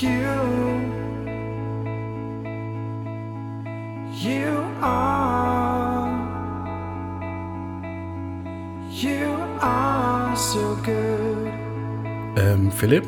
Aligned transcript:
You, 0.00 0.10
you 4.12 4.64
are, 4.82 6.10
you 8.90 9.36
are 9.60 10.36
so 10.36 10.76
good. 10.82 11.52
Ähm, 12.36 12.72
Philipp? 12.72 13.06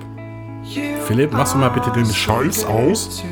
Philipp, 1.07 1.33
machst 1.33 1.55
du 1.55 1.59
mal 1.59 1.71
bitte 1.71 1.91
den 1.91 2.07
Scheiß 2.07 2.65
aus? 2.67 3.25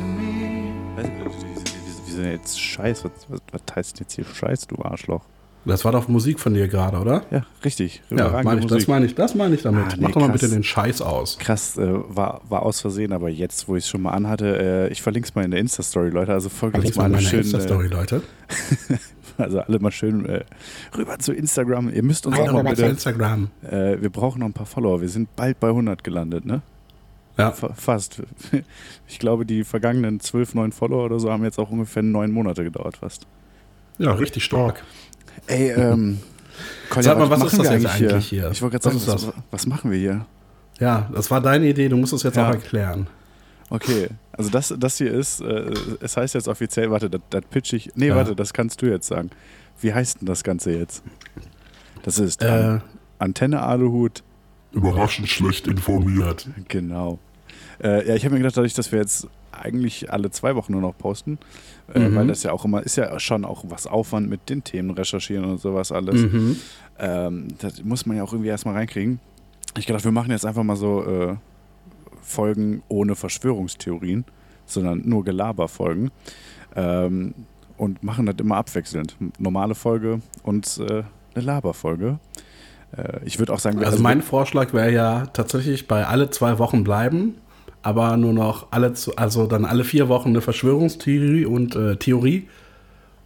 wieso 2.05 2.21
denn 2.23 2.31
jetzt 2.31 2.59
Scheiß? 2.59 3.05
Was, 3.05 3.11
was, 3.29 3.39
was 3.53 3.61
heißt 3.73 3.99
jetzt 4.01 4.15
hier 4.15 4.25
Scheiß, 4.25 4.67
du 4.67 4.83
Arschloch? 4.83 5.23
Das 5.65 5.83
war 5.83 5.91
doch 5.91 6.07
Musik 6.07 6.39
von 6.39 6.53
dir 6.53 6.67
gerade, 6.67 6.97
oder? 6.97 7.23
Ja, 7.31 7.43
richtig. 7.63 8.03
Ja, 8.11 8.41
meine 8.43 8.59
ich, 8.61 8.67
das 8.67 8.87
meine 8.87 9.05
ich, 9.05 9.15
das 9.15 9.33
meine 9.33 9.55
ich 9.55 9.63
damit. 9.63 9.83
Ah, 9.85 9.95
nee, 9.95 10.03
Mach 10.03 10.11
doch 10.11 10.21
mal 10.21 10.29
krass. 10.29 10.41
bitte 10.41 10.53
den 10.53 10.63
Scheiß 10.63 11.01
aus. 11.01 11.37
Krass, 11.39 11.75
äh, 11.77 11.87
war, 11.91 12.41
war 12.49 12.61
aus 12.63 12.81
Versehen, 12.81 13.11
aber 13.11 13.29
jetzt, 13.29 13.67
wo 13.67 13.75
ich 13.75 13.83
es 13.85 13.89
schon 13.89 14.03
mal 14.03 14.11
anhatte, 14.11 14.57
äh, 14.87 14.91
ich 14.91 15.01
verlinke 15.01 15.27
es 15.27 15.33
mal 15.33 15.43
in 15.43 15.51
der 15.51 15.59
Insta-Story, 15.59 16.09
Leute. 16.09 16.33
Also 16.33 16.49
folgt 16.49 16.77
uns 16.77 16.95
mal 16.95 17.09
mal 17.09 17.19
schön. 17.19 17.39
Insta-Story, 17.39 17.87
Äh, 17.87 17.89
Leute. 17.89 18.21
also 19.37 19.59
alle 19.61 19.79
mal 19.79 19.91
schön 19.91 20.25
äh, 20.25 20.43
rüber 20.95 21.17
zu 21.19 21.33
Instagram. 21.33 21.89
Ihr 21.91 22.03
müsst 22.03 22.25
uns 22.27 22.37
Komm 22.37 22.49
auch 22.49 22.53
mal 22.63 22.69
bitte. 22.69 22.85
Instagram. 22.85 23.49
Äh, 23.63 24.01
wir 24.01 24.09
brauchen 24.11 24.39
noch 24.39 24.47
ein 24.47 24.53
paar 24.53 24.65
Follower. 24.67 25.01
Wir 25.01 25.09
sind 25.09 25.35
bald 25.35 25.59
bei 25.59 25.69
100 25.69 26.03
gelandet, 26.03 26.45
ne? 26.45 26.61
Ja, 27.37 27.51
Fa- 27.51 27.73
Fast. 27.75 28.21
Ich 29.07 29.19
glaube, 29.19 29.45
die 29.45 29.63
vergangenen 29.63 30.19
12, 30.19 30.53
9 30.55 30.71
Follower 30.71 31.05
oder 31.05 31.19
so 31.19 31.31
haben 31.31 31.43
jetzt 31.43 31.59
auch 31.59 31.69
ungefähr 31.71 32.01
neun 32.03 32.31
Monate 32.31 32.63
gedauert, 32.63 32.97
fast. 32.97 33.25
ja, 33.97 34.11
richtig 34.13 34.43
stark. 34.43 34.83
Ey, 35.47 35.71
ähm. 35.71 36.19
Kolja, 36.89 37.09
Sag 37.11 37.17
mal, 37.19 37.29
was 37.29 37.39
machen 37.39 37.47
ist 37.51 37.57
das 37.59 37.69
wir 37.69 37.77
jetzt 37.77 37.85
eigentlich 38.01 38.27
hier? 38.27 38.51
Ich 38.51 38.61
wollte 38.61 38.77
Was 38.77 38.83
gerade 38.83 38.99
sagen, 38.99 39.17
das? 39.17 39.27
was, 39.27 39.33
was 39.51 39.67
machen 39.67 39.91
wir 39.91 39.97
hier? 39.97 40.25
Ja, 40.79 41.09
das 41.13 41.29
war 41.31 41.41
deine 41.41 41.67
Idee, 41.67 41.89
du 41.89 41.97
musst 41.97 42.13
es 42.13 42.23
jetzt 42.23 42.37
Ja. 42.37 42.47
auch 42.49 42.53
erklären. 42.53 43.07
Okay, 43.69 44.09
also 44.31 44.49
das, 44.49 44.73
das 44.77 44.97
hier 44.97 45.11
ist, 45.11 45.41
äh, 45.41 45.71
es 46.01 46.15
heißt 46.17 46.35
jetzt 46.35 46.47
offiziell, 46.47 46.91
warte, 46.91 47.09
das, 47.09 47.21
das 47.29 47.41
pitch 47.49 47.73
ich. 47.73 47.91
Nee, 47.95 48.07
Ja. 48.09 48.15
warte, 48.15 48.35
das 48.35 48.53
kannst 48.53 48.81
du 48.81 48.85
jetzt 48.85 49.07
sagen. 49.07 49.31
Wie 49.81 49.93
heißt 49.93 50.21
denn 50.21 50.27
das 50.27 50.43
Ganze 50.43 50.71
jetzt? 50.71 51.03
Das 52.03 52.19
ist 52.19 52.41
Äh, 52.43 52.47
An 52.47 52.81
Antenne 53.19 53.61
Aluhut, 53.61 54.23
Überraschend 54.71 55.27
schlecht 55.29 55.67
informiert. 55.67 56.47
genau. 56.67 57.17
Äh, 57.83 58.07
ja, 58.07 58.15
ich 58.15 58.23
habe 58.23 58.33
mir 58.35 58.39
gedacht, 58.39 58.55
dadurch, 58.57 58.73
dass 58.73 58.91
wir 58.91 58.99
jetzt 58.99 59.27
eigentlich 59.55 60.11
alle 60.11 60.29
zwei 60.31 60.55
Wochen 60.55 60.71
nur 60.73 60.81
noch 60.81 60.97
posten, 60.97 61.37
äh, 61.93 61.99
Mhm. 61.99 62.15
weil 62.15 62.27
das 62.27 62.43
ja 62.43 62.51
auch 62.51 62.65
immer, 62.65 62.81
ist 62.83 62.95
ja 62.95 63.19
schon 63.19 63.45
auch 63.45 63.63
was 63.67 63.87
Aufwand 63.87 64.29
mit 64.29 64.49
den 64.49 64.63
Themen 64.63 64.91
recherchieren 64.91 65.45
und 65.45 65.59
sowas 65.59 65.91
alles. 65.91 66.21
mhm. 66.21 66.57
Ähm, 66.99 67.47
das 67.59 67.83
muss 67.83 68.05
man 68.05 68.17
ja 68.17 68.23
auch 68.23 68.31
irgendwie 68.33 68.49
erstmal 68.49 68.75
reinkriegen. 68.75 69.19
Ich 69.77 69.85
gedacht, 69.85 70.03
wir 70.05 70.11
machen 70.11 70.31
jetzt 70.31 70.45
einfach 70.45 70.63
mal 70.63 70.75
so 70.77 71.03
äh, 71.05 71.35
Folgen 72.21 72.81
ohne 72.87 73.15
Verschwörungstheorien, 73.15 74.25
sondern 74.65 75.01
nur 75.07 75.23
Gelaberfolgen. 75.23 76.11
Ähm, 76.75 77.33
und 77.77 78.03
machen 78.03 78.25
das 78.25 78.35
immer 78.39 78.55
abwechselnd. 78.55 79.17
Normale 79.37 79.75
Folge 79.75 80.21
und 80.43 80.77
äh, 80.79 81.03
eine 81.35 81.43
Laberfolge. 81.45 82.19
Äh, 82.95 83.19
ich 83.25 83.37
würde 83.37 83.51
auch 83.53 83.59
sagen, 83.59 83.79
wir- 83.81 83.87
Also 83.87 84.01
mein 84.01 84.21
Vorschlag 84.21 84.71
wäre 84.73 84.91
ja 84.93 85.25
tatsächlich 85.27 85.85
bei 85.87 86.05
alle 86.07 86.29
zwei 86.29 86.57
Wochen 86.57 86.85
bleiben, 86.85 87.35
aber 87.85 88.17
nur 88.17 88.33
noch 88.33 88.71
alle, 88.71 88.93
zu, 88.93 89.15
also 89.15 89.45
dann 89.45 89.63
alle 89.63 89.83
vier 89.83 90.09
Wochen 90.09 90.29
eine 90.29 90.41
Verschwörungstheorie 90.41 91.45
und 91.45 91.75
äh, 91.75 91.97
Theorie 91.97 92.47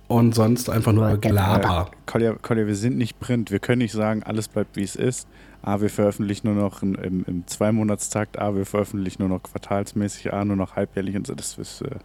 und 0.10 0.36
sonst 0.36 0.70
einfach 0.70 0.92
nur 0.92 1.18
Gelaber. 1.18 1.90
Kolja, 2.06 2.34
Kolja, 2.34 2.68
wir 2.68 2.76
sind 2.76 2.98
nicht 2.98 3.22
Print. 3.22 3.52
Wir 3.52 3.60
können 3.60 3.78
nicht 3.80 3.94
sagen, 3.94 4.22
alles 4.24 4.50
bleibt 4.50 4.76
wie 4.76 4.84
es 4.84 4.98
ist. 4.98 5.30
A, 5.62 5.80
wir 5.80 5.90
veröffentlichen 5.90 6.54
nur 6.54 6.62
noch 6.62 6.84
im, 6.84 6.96
im, 6.96 7.24
im 7.26 7.48
Zweimonatstakt. 7.48 8.38
A, 8.38 8.54
wir 8.54 8.66
veröffentlichen 8.66 9.22
nur 9.22 9.30
noch 9.30 9.44
quartalsmäßig. 9.44 10.34
A, 10.34 10.44
nur 10.44 10.58
noch 10.58 10.76
halbjährlich. 10.76 11.16
Und 11.16 11.26
so. 11.26 11.36
Das 11.36 11.58
ist, 11.58 11.82
äh, 11.82 11.96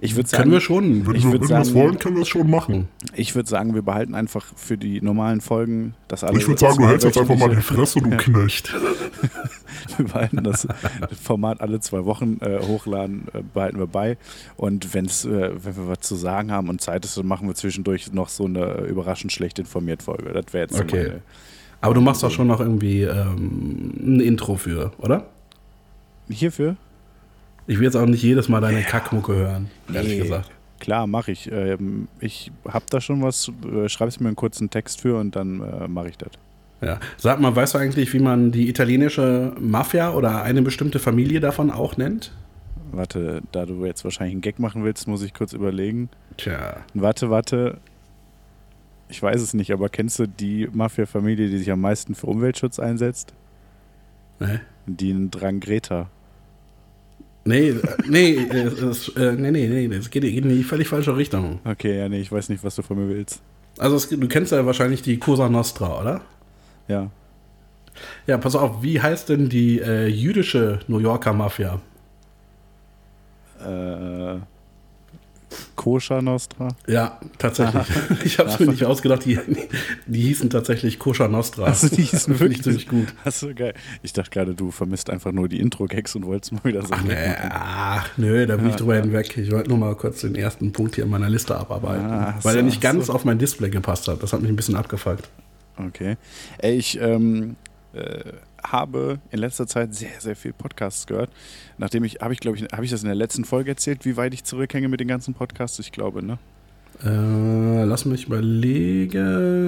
ich 0.00 0.16
würde 0.16 0.28
sagen, 0.28 0.42
Können 0.44 0.52
wir 0.52 0.60
schon. 0.60 1.06
Wenn 1.06 1.14
Ich 1.14 1.24
wir, 1.24 1.32
wenn 1.32 1.40
wir 1.40 1.46
sagen- 1.48 1.74
wollen, 1.74 1.98
können 1.98 2.16
wir 2.16 2.22
es 2.22 2.28
schon 2.28 2.48
machen. 2.50 2.88
ich 3.14 3.34
würde 3.34 3.48
sagen, 3.48 3.74
wir 3.74 3.82
behalten 3.82 4.14
einfach 4.14 4.44
für 4.56 4.76
die 4.78 5.00
normalen 5.00 5.40
Folgen 5.40 5.94
das 6.08 6.24
alle. 6.24 6.38
Ich 6.38 6.46
würde 6.48 6.60
sagen, 6.60 6.78
du 6.82 6.88
hältst 6.88 7.04
jetzt 7.04 7.18
einfach 7.18 7.36
mal 7.36 7.50
die 7.54 7.62
Fresse, 7.62 8.00
du 8.00 8.10
Knecht. 8.16 8.72
Wir 9.96 10.06
behalten 10.06 10.42
das 10.44 10.66
Format 11.20 11.60
alle 11.60 11.80
zwei 11.80 12.04
Wochen 12.04 12.38
äh, 12.40 12.60
hochladen, 12.66 13.26
äh, 13.34 13.42
behalten 13.52 13.78
wir 13.78 13.86
bei. 13.88 14.16
Und 14.56 14.94
wenn's, 14.94 15.24
äh, 15.24 15.50
wenn 15.64 15.76
wir 15.76 15.88
was 15.88 16.00
zu 16.00 16.14
sagen 16.14 16.52
haben 16.52 16.68
und 16.68 16.80
Zeit 16.80 17.04
ist, 17.04 17.16
dann 17.18 17.26
machen 17.26 17.48
wir 17.48 17.54
zwischendurch 17.54 18.12
noch 18.12 18.28
so 18.28 18.44
eine 18.44 18.82
überraschend 18.86 19.32
schlecht 19.32 19.58
informiert 19.58 20.02
Folge. 20.02 20.32
Das 20.32 20.52
wäre 20.52 20.64
jetzt 20.68 20.80
Okay. 20.80 21.08
meine, 21.08 21.22
Aber 21.80 21.94
du 21.94 22.00
machst 22.00 22.22
doch 22.22 22.30
schon 22.30 22.46
noch 22.46 22.60
irgendwie 22.60 23.02
ähm, 23.02 23.92
ein 24.00 24.20
Intro 24.20 24.56
für, 24.56 24.92
oder? 24.98 25.26
Hierfür? 26.30 26.76
Ich 27.66 27.78
will 27.78 27.84
jetzt 27.84 27.96
auch 27.96 28.06
nicht 28.06 28.22
jedes 28.22 28.48
Mal 28.48 28.60
deine 28.60 28.82
Kackmucke 28.82 29.34
hören, 29.34 29.70
ehrlich 29.92 30.14
Nee. 30.14 30.22
gesagt. 30.22 30.50
Klar, 30.80 31.06
mache 31.06 31.30
ich. 31.30 31.50
Ähm, 31.52 32.08
ich 32.18 32.50
habe 32.68 32.84
da 32.90 33.00
schon 33.00 33.22
was, 33.22 33.50
äh, 33.72 33.88
schreib's 33.88 34.18
mir 34.18 34.26
einen 34.26 34.36
kurzen 34.36 34.68
Text 34.68 35.00
für 35.00 35.16
und 35.18 35.36
dann 35.36 35.60
äh, 35.60 35.86
mache 35.86 36.08
ich 36.08 36.18
das. 36.18 36.30
Ja. 36.80 36.98
Sag 37.16 37.38
mal, 37.40 37.54
weißt 37.54 37.74
du 37.74 37.78
eigentlich, 37.78 38.12
wie 38.12 38.18
man 38.18 38.50
die 38.50 38.68
italienische 38.68 39.54
Mafia 39.60 40.12
oder 40.12 40.42
eine 40.42 40.62
bestimmte 40.62 40.98
Familie 40.98 41.38
davon 41.38 41.70
auch 41.70 41.96
nennt? 41.96 42.32
Warte, 42.90 43.42
da 43.52 43.64
du 43.64 43.86
jetzt 43.86 44.02
wahrscheinlich 44.02 44.32
einen 44.34 44.40
Gag 44.40 44.58
machen 44.58 44.82
willst, 44.82 45.06
muss 45.06 45.22
ich 45.22 45.32
kurz 45.32 45.52
überlegen. 45.52 46.08
Tja. 46.36 46.78
Warte, 46.94 47.30
warte. 47.30 47.78
Ich 49.08 49.22
weiß 49.22 49.40
es 49.40 49.54
nicht, 49.54 49.72
aber 49.72 49.88
kennst 49.88 50.18
du 50.18 50.26
die 50.26 50.68
Mafia-Familie, 50.72 51.48
die 51.48 51.58
sich 51.58 51.70
am 51.70 51.80
meisten 51.80 52.14
für 52.16 52.26
Umweltschutz 52.26 52.80
einsetzt? 52.80 53.32
Ne? 54.40 54.60
Die 54.86 55.28
Drangreta. 55.30 56.08
Nee, 57.44 57.70
äh, 57.70 57.80
nee, 58.08 58.34
äh, 58.34 58.70
das, 58.70 59.08
äh, 59.16 59.32
nee, 59.32 59.50
nee, 59.50 59.66
nee, 59.66 59.88
das 59.88 60.10
geht, 60.10 60.22
geht 60.22 60.44
in 60.44 60.48
die 60.48 60.62
völlig 60.62 60.88
falsche 60.88 61.16
Richtung. 61.16 61.60
Okay, 61.64 61.98
ja, 61.98 62.08
nee, 62.08 62.20
ich 62.20 62.30
weiß 62.30 62.48
nicht, 62.48 62.62
was 62.62 62.76
du 62.76 62.82
von 62.82 62.98
mir 62.98 63.08
willst. 63.12 63.40
Also 63.78 63.96
es, 63.96 64.08
du 64.08 64.28
kennst 64.28 64.52
ja 64.52 64.64
wahrscheinlich 64.64 65.02
die 65.02 65.18
Cosa 65.18 65.48
Nostra, 65.48 66.00
oder? 66.00 66.20
Ja. 66.88 67.10
Ja, 68.26 68.38
pass 68.38 68.54
auf, 68.54 68.82
wie 68.82 69.00
heißt 69.00 69.28
denn 69.28 69.48
die 69.48 69.80
äh, 69.80 70.06
jüdische 70.06 70.80
New 70.88 70.98
Yorker 70.98 71.32
Mafia? 71.32 71.80
Äh, 73.60 74.38
Koscher 75.76 76.22
Nostra? 76.22 76.68
Ja, 76.86 77.20
tatsächlich. 77.38 77.86
Ich 78.24 78.38
habe 78.38 78.50
es 78.50 78.58
mir 78.58 78.66
nicht 78.66 78.84
ausgedacht, 78.84 79.24
die, 79.24 79.38
die 80.06 80.20
hießen 80.20 80.50
tatsächlich 80.50 80.98
Koscher 80.98 81.28
Nostra. 81.28 81.64
Also 81.64 81.88
die 81.88 82.02
hießen 82.02 82.38
wirklich 82.40 82.62
ziemlich 82.62 82.88
gut. 82.88 83.08
Achso, 83.24 83.52
geil. 83.54 83.74
Ich 84.02 84.12
dachte 84.12 84.30
gerade, 84.30 84.54
du 84.54 84.70
vermisst 84.70 85.10
einfach 85.10 85.32
nur 85.32 85.48
die 85.48 85.60
Intro-Gags 85.60 86.14
und 86.14 86.26
wolltest 86.26 86.52
mal 86.52 86.64
wieder 86.64 86.82
so. 86.82 86.92
Ach, 86.92 88.08
nee, 88.16 88.26
nö, 88.28 88.46
da 88.46 88.56
bin 88.56 88.70
ich 88.70 88.76
drüber 88.76 88.96
hinweg. 88.96 89.36
Ich 89.36 89.50
wollte 89.50 89.68
nur 89.68 89.78
mal 89.78 89.94
kurz 89.96 90.20
den 90.20 90.34
ersten 90.34 90.72
Punkt 90.72 90.94
hier 90.94 91.04
in 91.04 91.10
meiner 91.10 91.28
Liste 91.28 91.56
abarbeiten. 91.56 92.06
Ah, 92.06 92.34
weil 92.42 92.52
so, 92.52 92.58
er 92.58 92.64
nicht 92.64 92.80
ganz 92.80 93.06
so. 93.06 93.12
auf 93.12 93.24
mein 93.24 93.38
Display 93.38 93.70
gepasst 93.70 94.08
hat. 94.08 94.22
Das 94.22 94.32
hat 94.32 94.40
mich 94.40 94.50
ein 94.50 94.56
bisschen 94.56 94.76
abgefuckt. 94.76 95.28
Okay. 95.76 96.16
Ey, 96.58 96.76
ich 96.76 97.00
ähm, 97.00 97.56
äh, 97.94 98.32
habe 98.64 99.18
in 99.30 99.38
letzter 99.38 99.66
Zeit 99.66 99.94
sehr, 99.94 100.20
sehr 100.20 100.36
viel 100.36 100.52
Podcasts 100.52 101.06
gehört. 101.06 101.30
Nachdem 101.78 102.04
ich, 102.04 102.20
habe 102.20 102.32
ich, 102.32 102.40
glaube 102.40 102.58
ich, 102.58 102.64
habe 102.72 102.84
ich 102.84 102.90
das 102.90 103.02
in 103.02 103.08
der 103.08 103.14
letzten 103.16 103.44
Folge 103.44 103.70
erzählt, 103.70 104.04
wie 104.04 104.16
weit 104.16 104.34
ich 104.34 104.44
zurückhänge 104.44 104.88
mit 104.88 105.00
den 105.00 105.08
ganzen 105.08 105.34
Podcasts? 105.34 105.78
Ich 105.78 105.92
glaube, 105.92 106.24
ne? 106.24 106.38
Äh, 107.04 107.84
lass 107.84 108.04
mich 108.04 108.26
überlegen. 108.26 109.58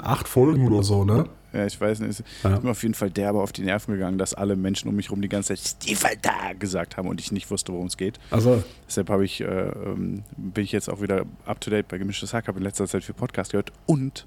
Acht 0.00 0.28
Folgen 0.28 0.66
oder 0.66 0.82
so, 0.82 1.04
ne? 1.04 1.26
Ja, 1.52 1.66
ich 1.66 1.80
weiß 1.80 2.00
nicht. 2.00 2.22
Ja. 2.44 2.54
Ich 2.54 2.60
bin 2.60 2.70
auf 2.70 2.82
jeden 2.82 2.94
Fall 2.94 3.10
derbe 3.10 3.40
auf 3.40 3.50
die 3.52 3.62
Nerven 3.62 3.94
gegangen, 3.94 4.18
dass 4.18 4.34
alle 4.34 4.54
Menschen 4.56 4.88
um 4.88 4.94
mich 4.94 5.06
herum 5.06 5.20
die 5.20 5.28
ganze 5.28 5.54
Zeit 5.54 5.58
Stiefel 5.66 6.10
da 6.22 6.52
gesagt 6.58 6.96
haben 6.96 7.08
und 7.08 7.20
ich 7.20 7.32
nicht 7.32 7.50
wusste, 7.50 7.72
worum 7.72 7.86
es 7.86 7.96
geht. 7.96 8.20
Also, 8.30 8.62
Deshalb 8.86 9.10
habe 9.10 9.24
ich, 9.24 9.40
äh, 9.40 9.44
ähm, 9.44 10.22
bin 10.36 10.62
ich 10.64 10.70
jetzt 10.72 10.88
auch 10.88 11.00
wieder 11.00 11.24
up 11.46 11.60
to 11.60 11.70
date 11.70 11.88
bei 11.88 11.98
Gemischtes 11.98 12.32
Hack, 12.32 12.46
habe 12.46 12.58
in 12.58 12.64
letzter 12.64 12.86
Zeit 12.86 13.02
viel 13.02 13.16
Podcast 13.16 13.50
gehört 13.50 13.72
und 13.86 14.26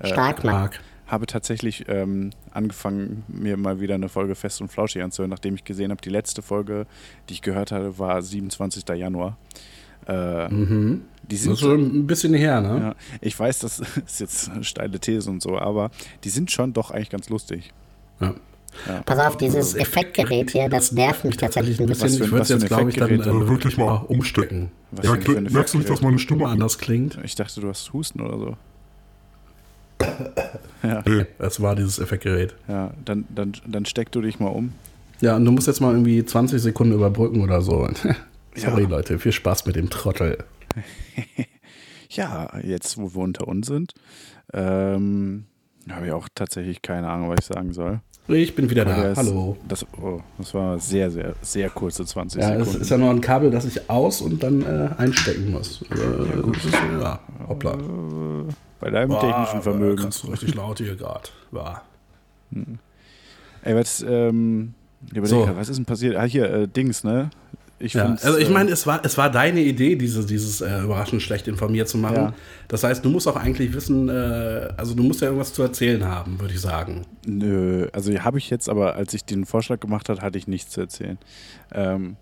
äh, 0.00 0.08
stark, 0.08 0.44
Marc. 0.44 0.80
Habe 1.08 1.26
tatsächlich 1.26 1.86
ähm, 1.88 2.30
angefangen, 2.52 3.24
mir 3.28 3.56
mal 3.56 3.80
wieder 3.80 3.94
eine 3.96 4.08
Folge 4.08 4.34
Fest 4.34 4.60
und 4.60 4.68
Flauschig 4.68 5.02
anzuhören, 5.02 5.30
nachdem 5.30 5.54
ich 5.54 5.64
gesehen 5.64 5.90
habe, 5.90 6.00
die 6.02 6.10
letzte 6.10 6.42
Folge, 6.42 6.86
die 7.28 7.34
ich 7.34 7.42
gehört 7.42 7.72
hatte, 7.72 7.98
war 7.98 8.22
27. 8.22 8.84
Januar. 8.94 9.36
Äh, 10.06 10.48
Mhm. 10.48 11.02
Die 11.30 11.34
Das 11.34 11.42
sind 11.42 11.52
ist 11.52 11.60
schon 11.60 11.80
ein 11.98 12.06
bisschen 12.06 12.32
her, 12.32 12.60
ne? 12.62 12.80
ja, 12.80 12.94
ich 13.20 13.38
weiß, 13.38 13.58
das 13.58 13.80
ist 14.06 14.20
jetzt 14.20 14.50
eine 14.50 14.64
steile 14.64 14.98
These 14.98 15.28
und 15.30 15.42
so, 15.42 15.58
aber 15.58 15.90
die 16.24 16.30
sind 16.30 16.50
schon 16.50 16.72
doch 16.72 16.90
eigentlich 16.90 17.10
ganz 17.10 17.28
lustig. 17.28 17.72
Ja. 18.20 18.34
Pass 19.04 19.18
auf, 19.18 19.36
dieses 19.36 19.74
Effektgerät 19.74 20.50
hier, 20.52 20.68
das 20.68 20.92
nervt 20.92 21.24
mich 21.24 21.36
tatsächlich 21.36 21.80
ein 21.80 21.86
Bisschen, 21.86 22.08
für- 22.10 22.24
ich 22.24 22.30
würde 22.30 22.42
es 22.42 22.48
jetzt, 22.50 22.66
glaube 22.66 22.90
ich, 22.90 22.96
dann 22.96 23.10
äh, 23.10 23.14
Äh, 23.14 23.48
wirklich 23.48 23.76
mal 23.76 23.96
umstecken. 24.08 24.70
Was 24.92 25.04
Ja, 25.06 25.14
für 25.16 25.40
merkst 25.40 25.74
du 25.74 25.78
nicht, 25.78 25.90
dass 25.90 26.00
meine 26.02 26.18
Stimme 26.18 26.46
anders 26.46 26.78
klingt. 26.78 27.18
Ich 27.24 27.34
dachte, 27.34 27.60
du 27.60 27.68
hast 27.68 27.92
Husten 27.92 28.20
oder 28.20 28.38
so. 28.38 28.56
Nee, 30.82 31.26
Das 31.38 31.60
war 31.60 31.74
dieses 31.74 31.98
Effektgerät. 31.98 32.54
Ja, 32.68 32.92
dann, 33.04 33.24
dann, 33.34 33.52
dann 33.66 33.84
steck 33.86 34.12
du 34.12 34.20
dich 34.20 34.38
mal 34.38 34.48
um. 34.48 34.72
Ja, 35.20 35.36
und 35.36 35.44
du 35.44 35.50
musst 35.52 35.66
jetzt 35.66 35.80
mal 35.80 35.92
irgendwie 35.92 36.24
20 36.24 36.60
Sekunden 36.62 36.94
überbrücken 36.94 37.40
oder 37.42 37.60
so. 37.62 37.88
Sorry, 38.54 38.82
Ja. 38.82 38.88
Leute, 38.88 39.18
viel 39.18 39.32
Spaß 39.32 39.66
mit 39.66 39.76
dem 39.76 39.90
Trottel. 39.90 40.38
Ja, 42.10 42.48
jetzt, 42.62 42.96
wo 42.96 43.14
wir 43.14 43.20
unter 43.22 43.46
uns 43.46 43.66
sind, 43.66 43.92
ähm, 44.54 45.44
habe 45.90 46.06
ich 46.06 46.12
auch 46.12 46.26
tatsächlich 46.34 46.80
keine 46.80 47.06
Ahnung, 47.08 47.28
was 47.28 47.36
ich 47.40 47.46
sagen 47.54 47.74
soll. 47.74 48.00
Ich 48.28 48.54
bin 48.54 48.70
wieder 48.70 48.86
Der 48.86 48.94
da. 48.96 49.10
ist- 49.12 49.18
Hallo. 49.18 49.58
Das, 49.68 49.86
oh, 50.00 50.20
das 50.38 50.54
war 50.54 50.78
sehr, 50.78 51.10
sehr, 51.10 51.34
sehr 51.42 51.68
kurze 51.68 52.06
20 52.06 52.40
Ja, 52.40 52.52
es 52.54 52.58
Sekunden. 52.60 52.80
ist 52.80 52.90
ja 52.90 52.96
noch 52.96 53.10
ein 53.10 53.20
Kabel, 53.20 53.50
das 53.50 53.66
ich 53.66 53.90
aus 53.90 54.22
und 54.22 54.42
dann 54.42 54.62
äh, 54.62 54.88
einstecken 54.96 55.50
muss. 55.50 55.82
Äh, 55.90 55.96
das 56.54 56.64
ist, 56.64 56.72
ja, 56.98 57.20
hoppla. 57.46 57.76
Bei 58.80 58.90
deinem 58.90 59.10
technischen 59.18 59.62
Vermögen. 59.62 60.02
Krass, 60.02 60.28
richtig 60.28 60.54
laut 60.54 60.78
hier 60.78 60.94
gerade. 60.96 61.28
Ja. 61.52 61.82
Ey, 63.62 63.74
was, 63.74 64.04
ähm, 64.08 64.74
So. 65.22 65.44
grad, 65.44 65.56
was 65.56 65.68
ist 65.68 65.76
denn 65.76 65.84
passiert? 65.84 66.16
Ah, 66.16 66.24
hier, 66.24 66.50
äh, 66.50 66.68
Dings, 66.68 67.04
ne? 67.04 67.30
Ich 67.80 67.94
Ja, 67.94 68.06
also 68.06 68.38
ich 68.38 68.48
äh, 68.48 68.52
meine, 68.52 68.70
es 68.70 68.86
war, 68.86 69.04
es 69.04 69.16
war 69.16 69.30
deine 69.30 69.60
Idee, 69.60 69.94
diese, 69.94 70.26
dieses 70.26 70.60
äh, 70.60 70.80
überraschend 70.80 71.22
schlecht 71.22 71.46
informiert 71.46 71.88
zu 71.88 71.96
machen. 71.96 72.16
Ja. 72.16 72.34
Das 72.66 72.82
heißt, 72.82 73.04
du 73.04 73.10
musst 73.10 73.28
auch 73.28 73.36
eigentlich 73.36 73.72
wissen, 73.72 74.08
äh, 74.08 74.72
also 74.76 74.94
du 74.94 75.04
musst 75.04 75.20
ja 75.20 75.28
irgendwas 75.28 75.52
zu 75.52 75.62
erzählen 75.62 76.04
haben, 76.04 76.40
würde 76.40 76.54
ich 76.54 76.60
sagen. 76.60 77.06
Nö, 77.24 77.88
also 77.92 78.12
habe 78.12 78.38
ich 78.38 78.50
jetzt, 78.50 78.68
aber 78.68 78.96
als 78.96 79.14
ich 79.14 79.24
den 79.24 79.44
Vorschlag 79.44 79.78
gemacht 79.78 80.08
habe, 80.08 80.22
hatte 80.22 80.38
ich 80.38 80.48
nichts 80.48 80.72
zu 80.72 80.80
erzählen. 80.80 81.18
Ähm, 81.72 82.16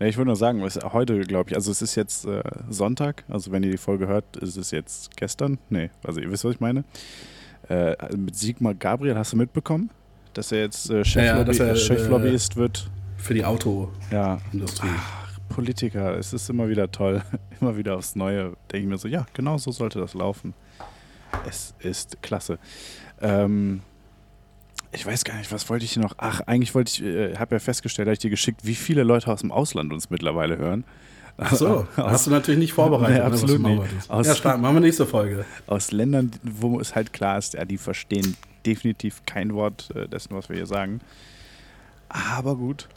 ja, 0.00 0.06
ich 0.06 0.16
würde 0.16 0.26
nur 0.26 0.36
sagen, 0.36 0.62
ist 0.62 0.82
heute, 0.92 1.18
glaube 1.20 1.50
ich, 1.50 1.56
also 1.56 1.70
es 1.70 1.82
ist 1.82 1.94
jetzt 1.94 2.24
äh, 2.24 2.42
Sonntag, 2.70 3.24
also 3.28 3.50
wenn 3.50 3.62
ihr 3.62 3.70
die 3.72 3.78
Folge 3.78 4.06
hört, 4.06 4.36
ist 4.36 4.56
es 4.56 4.70
jetzt 4.70 5.16
gestern. 5.16 5.58
Nee, 5.70 5.90
also 6.04 6.20
ihr 6.20 6.30
wisst, 6.30 6.44
was 6.44 6.54
ich 6.54 6.60
meine. 6.60 6.84
Äh, 7.68 7.96
mit 8.16 8.36
Sigmar 8.36 8.74
Gabriel 8.74 9.16
hast 9.16 9.32
du 9.32 9.36
mitbekommen, 9.36 9.90
dass 10.34 10.52
er 10.52 10.60
jetzt 10.60 10.88
äh, 10.90 11.04
Cheflobby, 11.04 11.38
Ja, 11.38 11.44
dass 11.44 11.58
er, 11.58 11.72
äh, 11.72 11.76
Cheflobbyist 11.76 12.56
wird. 12.56 12.90
Für 13.16 13.34
die 13.34 13.44
Autoindustrie. 13.44 14.06
Ja, 14.12 14.38
Politiker, 15.48 16.16
es 16.16 16.32
ist 16.32 16.48
immer 16.48 16.68
wieder 16.68 16.90
toll. 16.90 17.22
Immer 17.60 17.76
wieder 17.76 17.96
aufs 17.96 18.14
Neue 18.14 18.52
denke 18.70 18.84
ich 18.84 18.86
mir 18.86 18.98
so, 18.98 19.08
ja, 19.08 19.26
genau 19.34 19.58
so 19.58 19.72
sollte 19.72 19.98
das 19.98 20.14
laufen. 20.14 20.54
Es 21.48 21.74
ist 21.80 22.22
klasse. 22.22 22.60
Ähm, 23.20 23.80
ich 24.92 25.04
weiß 25.04 25.24
gar 25.24 25.36
nicht, 25.36 25.52
was 25.52 25.68
wollte 25.68 25.84
ich 25.84 25.96
noch? 25.96 26.14
Ach, 26.18 26.40
eigentlich 26.46 26.74
wollte 26.74 26.90
ich, 26.92 27.02
äh, 27.02 27.36
habe 27.36 27.56
ja 27.56 27.58
festgestellt, 27.58 28.06
habe 28.08 28.14
ich 28.14 28.18
dir 28.20 28.30
geschickt, 28.30 28.60
wie 28.64 28.74
viele 28.74 29.02
Leute 29.02 29.30
aus 29.32 29.40
dem 29.40 29.52
Ausland 29.52 29.92
uns 29.92 30.10
mittlerweile 30.10 30.56
hören. 30.58 30.84
Ach 31.36 31.54
so, 31.54 31.86
hast 31.96 32.26
du 32.26 32.30
natürlich 32.30 32.58
nicht 32.58 32.72
vorbereitet. 32.72 33.16
Nee, 33.16 33.20
ne, 33.20 33.24
absolut 33.26 33.60
nicht. 33.60 34.10
Aus- 34.10 34.26
ja, 34.26 34.34
stark, 34.34 34.60
machen 34.60 34.76
wir 34.76 34.80
nächste 34.80 35.06
Folge. 35.06 35.44
Aus 35.66 35.92
Ländern, 35.92 36.30
wo 36.42 36.80
es 36.80 36.94
halt 36.94 37.12
klar 37.12 37.38
ist, 37.38 37.54
ja, 37.54 37.64
die 37.64 37.78
verstehen 37.78 38.36
definitiv 38.66 39.22
kein 39.24 39.54
Wort 39.54 39.88
äh, 39.94 40.08
dessen, 40.08 40.34
was 40.34 40.48
wir 40.48 40.56
hier 40.56 40.66
sagen. 40.66 41.00
Aber 42.08 42.56
gut. 42.56 42.88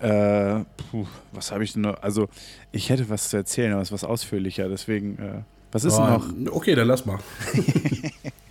Äh, 0.00 0.64
puh, 0.90 1.06
was 1.32 1.52
habe 1.52 1.64
ich 1.64 1.74
denn 1.74 1.82
noch? 1.82 2.02
Also, 2.02 2.28
ich 2.72 2.90
hätte 2.90 3.08
was 3.08 3.28
zu 3.28 3.36
erzählen, 3.36 3.72
aber 3.72 3.82
es 3.82 3.88
ist 3.88 3.92
was 3.92 4.04
ausführlicher. 4.04 4.68
Deswegen, 4.68 5.18
äh, 5.18 5.42
was 5.70 5.84
ist 5.84 5.94
denn 5.96 6.04
Aber, 6.04 6.24
noch? 6.26 6.52
Okay, 6.52 6.74
dann 6.74 6.88
lass 6.88 7.06
mal. 7.06 7.18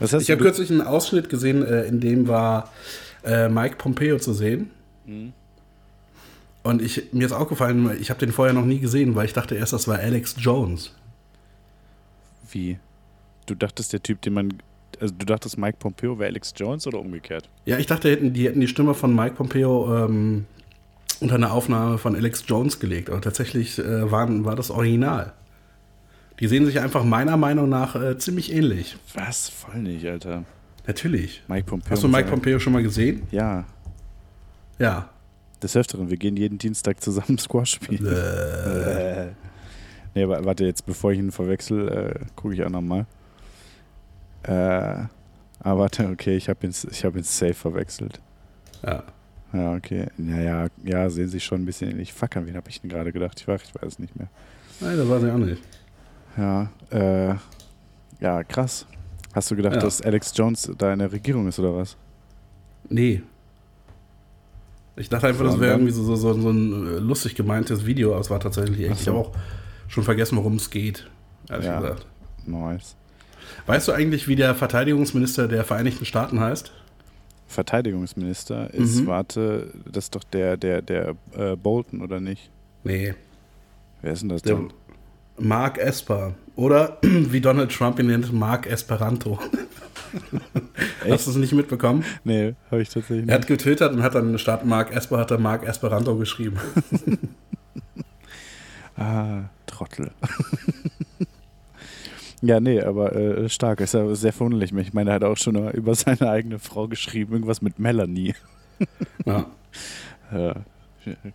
Ich 0.00 0.12
habe 0.30 0.42
kürzlich 0.42 0.70
einen 0.70 0.82
Ausschnitt 0.82 1.28
gesehen, 1.28 1.64
äh, 1.64 1.84
in 1.84 2.00
dem 2.00 2.28
war 2.28 2.72
äh, 3.24 3.48
Mike 3.48 3.76
Pompeo 3.76 4.18
zu 4.18 4.32
sehen. 4.32 4.70
Mhm. 5.06 5.32
Und 6.62 6.80
ich, 6.80 7.12
mir 7.12 7.26
ist 7.26 7.32
aufgefallen, 7.32 7.90
ich 8.00 8.10
habe 8.10 8.20
den 8.20 8.32
vorher 8.32 8.54
noch 8.54 8.64
nie 8.64 8.78
gesehen, 8.78 9.14
weil 9.14 9.24
ich 9.24 9.32
dachte 9.32 9.54
erst, 9.54 9.72
das 9.72 9.88
war 9.88 9.98
Alex 9.98 10.36
Jones. 10.38 10.92
Wie? 12.50 12.78
Du 13.46 13.54
dachtest, 13.54 13.92
der 13.92 14.02
Typ, 14.02 14.22
den 14.22 14.34
man. 14.34 14.54
Also, 15.00 15.14
du 15.18 15.26
dachtest, 15.26 15.58
Mike 15.58 15.78
Pompeo 15.80 16.18
wäre 16.18 16.28
Alex 16.28 16.52
Jones 16.56 16.86
oder 16.86 17.00
umgekehrt? 17.00 17.48
Ja, 17.64 17.78
ich 17.78 17.86
dachte, 17.86 18.08
die 18.08 18.14
hätten 18.14 18.32
die, 18.32 18.46
hätten 18.46 18.60
die 18.60 18.68
Stimme 18.68 18.94
von 18.94 19.14
Mike 19.14 19.34
Pompeo 19.34 20.04
ähm, 20.04 20.46
unter 21.18 21.34
eine 21.34 21.50
Aufnahme 21.50 21.98
von 21.98 22.14
Alex 22.14 22.44
Jones 22.46 22.78
gelegt. 22.78 23.10
Aber 23.10 23.20
tatsächlich 23.20 23.78
äh, 23.78 24.10
waren, 24.10 24.44
war 24.44 24.54
das 24.54 24.70
Original. 24.70 25.32
Die 26.42 26.48
sehen 26.48 26.66
sich 26.66 26.80
einfach 26.80 27.04
meiner 27.04 27.36
Meinung 27.36 27.68
nach 27.68 27.94
äh, 27.94 28.18
ziemlich 28.18 28.52
ähnlich. 28.52 28.96
Was? 29.14 29.48
Voll 29.48 29.78
nicht, 29.78 30.04
Alter. 30.04 30.42
Natürlich. 30.88 31.40
Mike 31.46 31.66
Pompeo. 31.66 31.92
Hast 31.92 32.02
du 32.02 32.08
Mike 32.08 32.28
Pompeo 32.28 32.58
schon 32.58 32.72
mal 32.72 32.82
gesehen? 32.82 33.22
Ja, 33.30 33.64
Ja. 34.76 35.08
des 35.62 35.76
Öfteren. 35.76 36.10
Wir 36.10 36.16
gehen 36.16 36.36
jeden 36.36 36.58
Dienstag 36.58 37.00
zusammen 37.00 37.38
Squash 37.38 37.74
spielen. 37.74 38.06
Äh. 38.06 39.28
Nee, 40.14 40.24
aber 40.24 40.44
warte, 40.44 40.66
jetzt 40.66 40.84
bevor 40.84 41.12
ich 41.12 41.18
ihn 41.20 41.30
verwechsel, 41.32 41.88
äh, 41.88 42.24
gucke 42.36 42.52
ich 42.54 42.62
auch 42.62 42.68
nochmal. 42.68 43.06
Äh, 44.42 44.52
ah, 44.52 45.08
warte, 45.62 46.06
okay, 46.08 46.36
ich 46.36 46.50
habe 46.50 46.66
ihn, 46.66 46.74
ich 46.90 47.04
hab 47.06 47.16
ihn 47.16 47.22
safe 47.22 47.54
verwechselt. 47.54 48.20
Ja. 48.84 49.04
Ja, 49.54 49.72
okay. 49.74 50.08
Naja, 50.18 50.66
ja, 50.84 51.08
sehen 51.08 51.28
sich 51.28 51.42
schon 51.44 51.62
ein 51.62 51.64
bisschen 51.64 51.92
ähnlich. 51.92 52.12
Fuck, 52.12 52.36
an 52.36 52.46
wen 52.46 52.56
habe 52.56 52.68
ich 52.68 52.80
denn 52.82 52.90
gerade 52.90 53.10
gedacht? 53.10 53.40
Ich 53.40 53.48
weiß, 53.48 53.62
ich 53.62 53.74
weiß 53.74 53.92
es 53.92 53.98
nicht 54.00 54.14
mehr. 54.16 54.28
Nein, 54.80 54.98
das 54.98 55.08
weiß 55.08 55.22
ich 55.22 55.30
auch 55.30 55.38
nicht. 55.38 55.62
Ja, 56.36 56.70
äh, 56.90 57.34
ja, 58.20 58.44
krass. 58.44 58.86
Hast 59.34 59.50
du 59.50 59.56
gedacht, 59.56 59.74
Ja. 59.76 59.80
dass 59.80 60.00
Alex 60.02 60.32
Jones 60.36 60.70
da 60.78 60.92
in 60.92 60.98
der 60.98 61.10
Regierung 61.12 61.46
ist 61.48 61.58
oder 61.58 61.74
was? 61.76 61.96
Nee. 62.88 63.22
Ich 64.96 65.08
dachte 65.08 65.26
einfach, 65.28 65.44
das 65.44 65.58
wäre 65.58 65.72
irgendwie 65.72 65.92
so, 65.92 66.02
so, 66.04 66.16
so, 66.16 66.50
ein 66.50 66.86
äh, 66.86 66.98
lustig 66.98 67.34
gemeintes 67.34 67.86
Video, 67.86 68.12
aber 68.12 68.20
es 68.20 68.28
war 68.30 68.40
tatsächlich 68.40 68.80
echt. 68.80 68.96
So. 68.98 69.02
Ich 69.02 69.08
habe 69.08 69.18
auch 69.18 69.32
schon 69.88 70.04
vergessen, 70.04 70.36
worum 70.36 70.56
es 70.56 70.68
geht. 70.70 71.08
Ehrlich 71.48 71.66
Ja. 71.66 71.80
gesagt. 71.80 72.06
Nice. 72.46 72.94
Weißt 73.66 73.88
du 73.88 73.92
eigentlich, 73.92 74.28
wie 74.28 74.36
der 74.36 74.54
Verteidigungsminister 74.54 75.48
der 75.48 75.64
Vereinigten 75.64 76.04
Staaten 76.04 76.40
heißt? 76.40 76.72
Verteidigungsminister 77.48 78.72
ist, 78.72 79.00
Mhm. 79.00 79.06
warte, 79.06 79.72
das 79.90 80.04
ist 80.04 80.14
doch 80.14 80.24
der, 80.24 80.56
der, 80.56 80.82
der 80.82 81.14
äh, 81.36 81.56
Bolton, 81.56 82.00
oder 82.02 82.18
nicht? 82.20 82.50
Nee. 82.84 83.14
Wer 84.00 84.12
ist 84.12 84.22
denn 84.22 84.28
das 84.30 84.42
Der 84.42 84.56
denn? 84.56 84.72
Mark 85.38 85.78
Esper. 85.78 86.34
Oder 86.56 86.98
wie 87.02 87.40
Donald 87.40 87.72
Trump 87.72 87.98
ihn 87.98 88.06
nennt, 88.08 88.32
Mark 88.32 88.66
Esperanto. 88.66 89.38
Hast 91.08 91.26
du 91.26 91.30
es 91.30 91.36
nicht 91.36 91.52
mitbekommen? 91.54 92.04
Nee, 92.24 92.54
habe 92.70 92.82
ich 92.82 92.88
tatsächlich 92.90 93.20
Er 93.20 93.24
nicht. 93.26 93.34
hat 93.34 93.46
getwittert 93.46 93.92
und 93.94 94.02
hat 94.02 94.14
dann 94.14 94.38
statt 94.38 94.64
Mark 94.66 94.94
Esper 94.94 95.18
hat 95.18 95.30
er 95.30 95.38
Mark 95.38 95.64
Esperanto 95.66 96.16
geschrieben. 96.16 96.58
Ah, 98.96 99.44
Trottel. 99.66 100.10
ja, 102.42 102.60
nee, 102.60 102.80
aber 102.80 103.14
äh, 103.16 103.48
stark. 103.48 103.80
Ist 103.80 103.94
ja 103.94 104.14
sehr 104.14 104.32
verwunderlich. 104.34 104.70
Ich 104.72 104.92
meine, 104.92 105.10
er 105.10 105.14
hat 105.14 105.24
auch 105.24 105.36
schon 105.38 105.70
über 105.72 105.94
seine 105.94 106.28
eigene 106.30 106.58
Frau 106.58 106.88
geschrieben, 106.88 107.32
irgendwas 107.32 107.62
mit 107.62 107.78
Melanie. 107.78 108.34
Ja, 109.24 109.46
Ja, 110.30 110.54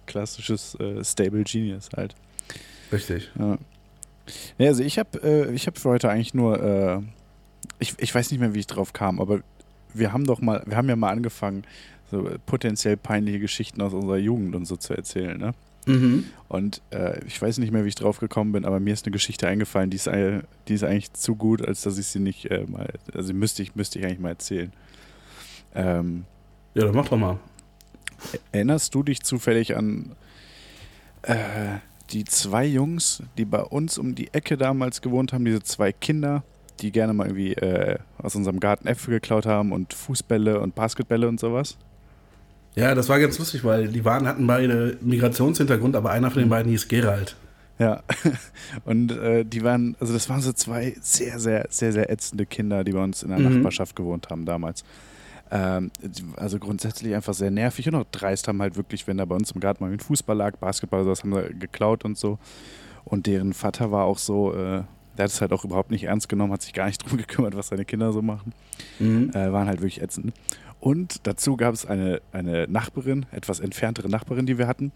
klassisches 0.06 0.76
äh, 0.80 1.04
Stable 1.04 1.44
Genius 1.44 1.90
halt. 1.98 2.16
richtig. 2.92 3.32
Ja. 3.38 3.58
Nee, 4.58 4.68
also 4.68 4.84
ich 4.84 5.00
habe 5.00 5.20
äh, 5.24 5.54
ich 5.54 5.68
hab 5.68 5.78
für 5.78 5.90
heute 5.90 6.10
eigentlich 6.10 6.34
nur, 6.34 6.62
äh, 6.62 7.00
ich, 7.80 7.96
ich 7.98 8.14
weiß 8.14 8.32
nicht 8.32 8.40
mehr, 8.40 8.54
wie 8.54 8.60
ich 8.60 8.68
drauf 8.68 8.94
kam, 8.94 9.20
aber 9.20 9.42
wir 9.94 10.14
haben 10.14 10.26
doch 10.26 10.42
mal, 10.42 10.64
wir 10.66 10.78
haben 10.78 10.90
ja 10.90 10.96
mal 10.96 11.12
angefangen, 11.12 11.64
so 12.12 12.30
potenziell 12.46 12.98
peinliche 12.98 13.40
Geschichten 13.40 13.82
aus 13.82 13.94
unserer 13.94 14.18
Jugend 14.18 14.56
und 14.56 14.66
so 14.66 14.76
zu 14.76 14.94
erzählen, 14.94 15.38
ne? 15.38 15.54
Mhm. 15.86 16.26
Und 16.50 16.82
äh, 16.92 17.24
ich 17.26 17.42
weiß 17.42 17.60
nicht 17.60 17.72
mehr, 17.72 17.86
wie 17.86 17.90
ich 17.90 17.96
drauf 17.96 18.20
gekommen 18.20 18.52
bin, 18.52 18.66
aber 18.66 18.80
mir 18.80 18.94
ist 18.94 19.06
eine 19.06 19.14
Geschichte 19.14 19.48
eingefallen, 19.48 19.90
die 19.90 19.96
ist, 19.96 20.10
die 20.68 20.74
ist 20.74 20.84
eigentlich 20.84 21.14
zu 21.14 21.36
gut, 21.36 21.66
als 21.66 21.82
dass 21.82 21.98
ich 21.98 22.08
sie 22.08 22.20
nicht 22.20 22.46
äh, 22.52 22.66
mal, 22.68 22.90
also 23.14 23.34
müsste 23.34 23.64
ich, 23.64 23.76
müsste 23.76 24.00
ich 24.00 24.06
eigentlich 24.06 24.20
mal 24.20 24.30
erzählen. 24.30 24.74
Ähm, 25.76 26.26
Ja, 26.74 26.84
dann 26.86 26.96
mach 26.96 27.08
doch 27.08 27.18
mal. 27.18 27.40
Erinnerst 28.52 28.94
du 28.96 29.04
dich 29.04 29.22
zufällig 29.22 29.78
an 29.78 30.12
äh, 31.22 31.78
die 32.12 32.24
zwei 32.26 32.66
Jungs, 32.66 33.22
die 33.38 33.46
bei 33.46 33.62
uns 33.62 33.98
um 33.98 34.16
die 34.16 34.34
Ecke 34.34 34.58
damals 34.58 35.02
gewohnt 35.02 35.34
haben, 35.34 35.46
diese 35.46 35.62
zwei 35.64 35.92
Kinder, 35.92 36.44
die 36.80 36.92
gerne 36.92 37.14
mal 37.14 37.28
irgendwie 37.28 37.54
äh, 37.54 37.98
aus 38.18 38.36
unserem 38.36 38.60
Garten 38.60 38.88
Äpfel 38.88 39.16
geklaut 39.16 39.46
haben 39.46 39.72
und 39.72 39.94
Fußbälle 39.94 40.60
und 40.60 40.76
Basketbälle 40.76 41.28
und 41.28 41.40
sowas? 41.40 41.78
Ja, 42.76 42.94
das 42.94 43.10
war 43.10 43.20
ganz 43.20 43.40
lustig, 43.40 43.64
weil 43.64 43.88
die 43.88 44.06
waren, 44.06 44.28
hatten 44.28 44.46
beide 44.46 44.98
Migrationshintergrund, 45.02 45.96
aber 45.96 46.12
einer 46.12 46.30
von 46.30 46.42
den 46.44 46.50
beiden 46.50 46.72
hieß 46.72 46.88
Gerald. 46.88 47.36
Ja, 47.80 48.04
und 48.86 49.12
äh, 49.12 49.44
die 49.46 49.64
waren, 49.64 49.96
also 50.00 50.14
das 50.14 50.30
waren 50.30 50.42
so 50.42 50.54
zwei 50.54 50.96
sehr, 51.02 51.40
sehr, 51.40 51.66
sehr, 51.70 51.92
sehr 51.92 52.12
ätzende 52.12 52.46
Kinder, 52.46 52.84
die 52.84 52.92
bei 52.92 53.04
uns 53.04 53.24
in 53.24 53.30
der 53.30 53.40
Mhm. 53.40 53.56
Nachbarschaft 53.56 53.96
gewohnt 53.96 54.30
haben 54.30 54.46
damals. 54.46 54.84
Ähm, 55.52 55.92
also 56.36 56.60
grundsätzlich 56.60 57.16
einfach 57.16 57.34
sehr 57.34 57.52
nervig 57.52 57.88
und 57.88 57.96
auch 57.96 58.06
dreist 58.12 58.48
haben 58.48 58.62
halt 58.62 58.76
wirklich, 58.76 59.08
wenn 59.08 59.18
da 59.18 59.26
bei 59.26 59.36
uns 59.36 59.52
im 59.52 59.62
Garten 59.62 59.84
mal 59.84 59.92
ein 59.92 60.00
Fußball 60.00 60.36
lag, 60.36 60.58
Basketball, 60.58 61.04
sowas 61.04 61.24
haben 61.24 61.34
sie 61.34 61.60
geklaut 61.60 62.06
und 62.06 62.18
so. 62.18 62.40
Und 63.06 63.26
deren 63.28 63.54
Vater 63.54 63.92
war 63.92 64.06
auch 64.06 64.18
so, 64.18 64.54
äh, 64.54 64.84
der 65.18 65.24
hat 65.24 65.32
es 65.32 65.42
halt 65.42 65.54
auch 65.54 65.64
überhaupt 65.64 65.92
nicht 65.92 66.04
ernst 66.04 66.30
genommen, 66.30 66.52
hat 66.52 66.62
sich 66.62 66.74
gar 66.74 66.88
nicht 66.88 66.98
drum 67.08 67.18
gekümmert, 67.18 67.56
was 67.56 67.70
seine 67.70 67.86
Kinder 67.86 68.12
so 68.12 68.22
machen. 68.22 68.54
Mhm. 69.00 69.32
Äh, 69.32 69.52
waren 69.52 69.68
halt 69.68 69.80
wirklich 69.80 70.02
ätzend. 70.02 70.34
Und 70.80 71.26
dazu 71.26 71.58
gab 71.58 71.74
es 71.74 71.86
eine, 71.86 72.22
eine 72.32 72.68
Nachbarin, 72.68 73.26
etwas 73.32 73.60
entferntere 73.60 74.10
Nachbarin, 74.10 74.46
die 74.46 74.60
wir 74.60 74.68
hatten, 74.68 74.92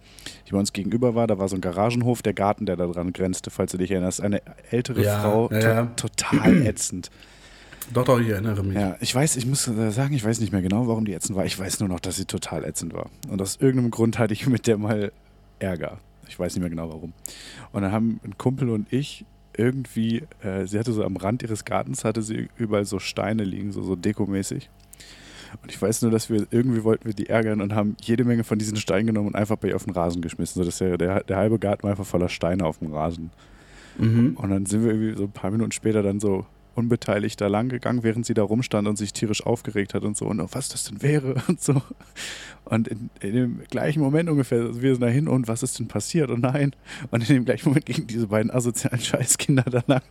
die 0.48 0.52
bei 0.52 0.60
uns 0.60 0.74
gegenüber 0.74 1.16
war. 1.16 1.26
Da 1.26 1.40
war 1.40 1.48
so 1.50 1.56
ein 1.56 1.62
Garagenhof, 1.62 2.22
der 2.22 2.34
Garten, 2.34 2.68
der 2.68 2.76
da 2.76 2.86
dran 2.86 3.14
grenzte, 3.14 3.50
falls 3.50 3.72
du 3.72 3.80
dich 3.80 3.90
erinnerst. 3.90 4.22
Eine 4.22 4.42
ältere 4.70 5.04
Ja, 5.04 5.22
Frau, 5.22 5.50
ja, 5.52 5.86
to 5.96 6.08
total 6.08 6.62
ätzend. 6.68 7.10
Doch, 7.94 8.06
doch, 8.06 8.20
ich 8.20 8.30
erinnere 8.30 8.64
mich. 8.64 8.76
Ja, 8.76 8.96
ich 9.00 9.14
weiß, 9.14 9.36
ich 9.36 9.46
muss 9.46 9.68
äh, 9.68 9.92
sagen, 9.92 10.14
ich 10.14 10.24
weiß 10.24 10.40
nicht 10.40 10.52
mehr 10.52 10.62
genau, 10.62 10.88
warum 10.88 11.06
die 11.06 11.14
ätzend 11.14 11.38
war. 11.38 11.46
Ich 11.46 11.58
weiß 11.58 11.80
nur 11.80 11.90
noch, 11.90 12.00
dass 12.00 12.16
sie 12.16 12.26
total 12.26 12.64
ätzend 12.64 12.94
war. 12.94 13.10
Und 13.30 13.42
aus 13.42 13.58
irgendeinem 13.58 13.92
Grund 13.92 14.20
hatte 14.20 14.34
ich 14.34 14.48
mit 14.48 14.68
der 14.68 14.78
mal 14.78 15.12
Ärger. 15.60 15.98
Ich 16.28 16.40
weiß 16.40 16.56
nicht 16.56 16.62
mehr 16.62 16.70
genau 16.70 16.90
warum. 16.90 17.14
Und 17.72 17.82
dann 17.82 17.92
haben 17.92 18.20
ein 18.24 18.38
Kumpel 18.38 18.70
und 18.70 18.92
ich 18.94 19.26
irgendwie, 19.58 20.24
äh, 20.42 20.66
sie 20.66 20.80
hatte 20.80 20.94
so 20.94 21.04
am 21.04 21.18
Rand 21.18 21.44
ihres 21.44 21.66
Gartens, 21.66 22.06
hatte 22.06 22.22
sie 22.22 22.48
überall 22.58 22.86
so 22.86 23.00
Steine 23.00 23.44
liegen, 23.44 23.74
so, 23.74 23.84
so 23.84 23.98
dekomäßig. 23.98 24.70
Und 25.62 25.70
ich 25.70 25.82
weiß 25.82 26.04
nur, 26.04 26.12
dass 26.12 26.30
wir 26.30 26.48
irgendwie 26.50 26.86
wollten 26.86 27.06
wir 27.06 27.14
die 27.14 27.28
ärgern 27.28 27.60
und 27.60 27.76
haben 27.76 27.98
jede 28.02 28.24
Menge 28.24 28.46
von 28.46 28.58
diesen 28.58 28.78
Steinen 28.78 29.08
genommen 29.08 29.28
und 29.28 29.36
einfach 29.36 29.58
bei 29.58 29.68
ihr 29.68 29.76
auf 29.76 29.84
den 29.84 29.94
Rasen 29.94 30.22
geschmissen. 30.22 30.62
So 30.62 30.66
dass 30.66 30.78
der, 30.78 30.98
der, 30.98 31.24
der 31.24 31.38
halbe 31.38 31.60
Garten 31.60 31.84
war 31.84 31.92
einfach 31.92 32.06
voller 32.06 32.30
Steine 32.30 32.66
auf 32.66 32.78
dem 32.78 32.94
Rasen. 32.94 33.32
Mhm. 33.98 34.38
Und 34.38 34.50
dann 34.50 34.66
sind 34.66 34.84
wir 34.84 34.92
irgendwie 34.92 35.18
so 35.18 35.24
ein 35.24 35.32
paar 35.32 35.52
Minuten 35.52 35.74
später 35.74 36.02
dann 36.02 36.22
so 36.22 36.46
unbeteiligt 36.76 37.40
da 37.42 37.48
lang 37.48 37.70
gegangen, 37.70 38.04
während 38.04 38.26
sie 38.26 38.34
da 38.34 38.44
rumstand 38.44 38.88
und 38.88 38.98
sich 38.98 39.14
tierisch 39.14 39.46
aufgeregt 39.46 39.94
hat 39.94 40.04
und 40.04 40.16
so 40.16 40.26
und 40.26 40.40
oh, 40.40 40.48
was 40.52 40.70
das 40.70 40.86
denn 40.86 41.02
wäre 41.02 41.36
und 41.48 41.62
so. 41.62 41.82
Und 42.66 42.88
in, 42.88 43.10
in 43.20 43.34
dem 43.34 43.62
gleichen 43.70 44.02
Moment 44.02 44.30
ungefähr, 44.30 44.62
also 44.62 44.82
wir 44.82 44.94
sind 44.94 45.02
da 45.02 45.08
hin 45.08 45.28
und 45.28 45.48
was 45.48 45.64
ist 45.64 45.80
denn 45.80 45.88
passiert 45.88 46.30
und 46.30 46.42
nein. 46.42 46.74
Und 47.10 47.28
in 47.30 47.36
dem 47.36 47.46
gleichen 47.46 47.70
Moment 47.70 47.86
gingen 47.86 48.08
diese 48.08 48.28
beiden 48.28 48.52
asozialen 48.52 49.00
Scheißkinder 49.00 49.64
da 49.64 49.84
lang. 49.88 50.04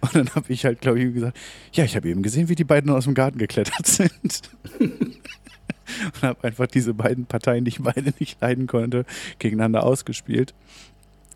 Und 0.00 0.14
dann 0.14 0.34
habe 0.34 0.52
ich 0.52 0.64
halt, 0.64 0.80
glaube 0.80 1.00
ich, 1.00 1.14
gesagt, 1.14 1.38
ja, 1.72 1.84
ich 1.84 1.96
habe 1.96 2.08
eben 2.08 2.22
gesehen, 2.22 2.48
wie 2.48 2.54
die 2.54 2.64
beiden 2.64 2.90
aus 2.90 3.04
dem 3.04 3.14
Garten 3.14 3.38
geklettert 3.38 3.86
sind. 3.86 4.42
und 4.78 6.22
habe 6.22 6.44
einfach 6.44 6.66
diese 6.66 6.94
beiden 6.94 7.26
Parteien, 7.26 7.64
die 7.64 7.70
ich 7.70 7.82
beide 7.82 8.12
nicht 8.18 8.40
leiden 8.40 8.66
konnte, 8.66 9.04
gegeneinander 9.38 9.84
ausgespielt. 9.84 10.54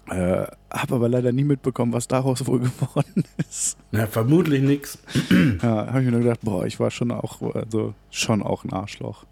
Äh, 0.08 0.46
habe 0.70 0.94
aber 0.94 1.08
leider 1.08 1.32
nie 1.32 1.44
mitbekommen, 1.44 1.92
was 1.92 2.06
daraus 2.06 2.46
wohl 2.46 2.60
geworden 2.80 3.24
ist. 3.38 3.76
Na, 3.90 4.06
vermutlich 4.06 4.62
nix. 4.62 4.98
Ja, 5.62 5.86
habe 5.88 6.00
ich 6.00 6.04
mir 6.06 6.12
nur 6.12 6.20
gedacht, 6.20 6.40
boah, 6.42 6.64
ich 6.66 6.78
war 6.78 6.90
schon 6.90 7.10
auch, 7.10 7.42
also 7.54 7.94
schon 8.10 8.42
auch 8.42 8.64
ein 8.64 8.72
Arschloch. 8.72 9.24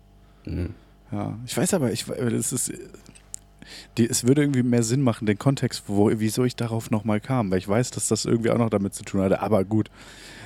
Mhm. 0.44 0.70
Ja, 1.12 1.38
ich 1.46 1.56
weiß 1.56 1.74
aber, 1.74 1.92
ich, 1.92 2.06
das 2.06 2.52
ist, 2.52 2.72
die, 3.98 4.08
es 4.08 4.26
würde 4.26 4.42
irgendwie 4.42 4.62
mehr 4.62 4.82
Sinn 4.82 5.02
machen, 5.02 5.26
den 5.26 5.38
Kontext, 5.38 5.84
wo, 5.86 6.10
wieso 6.12 6.44
ich 6.44 6.56
darauf 6.56 6.90
nochmal 6.90 7.20
kam, 7.20 7.50
weil 7.50 7.58
ich 7.58 7.68
weiß, 7.68 7.90
dass 7.92 8.08
das 8.08 8.24
irgendwie 8.24 8.50
auch 8.50 8.58
noch 8.58 8.70
damit 8.70 8.94
zu 8.94 9.04
tun 9.04 9.20
hatte. 9.20 9.40
Aber 9.40 9.64
gut, 9.64 9.90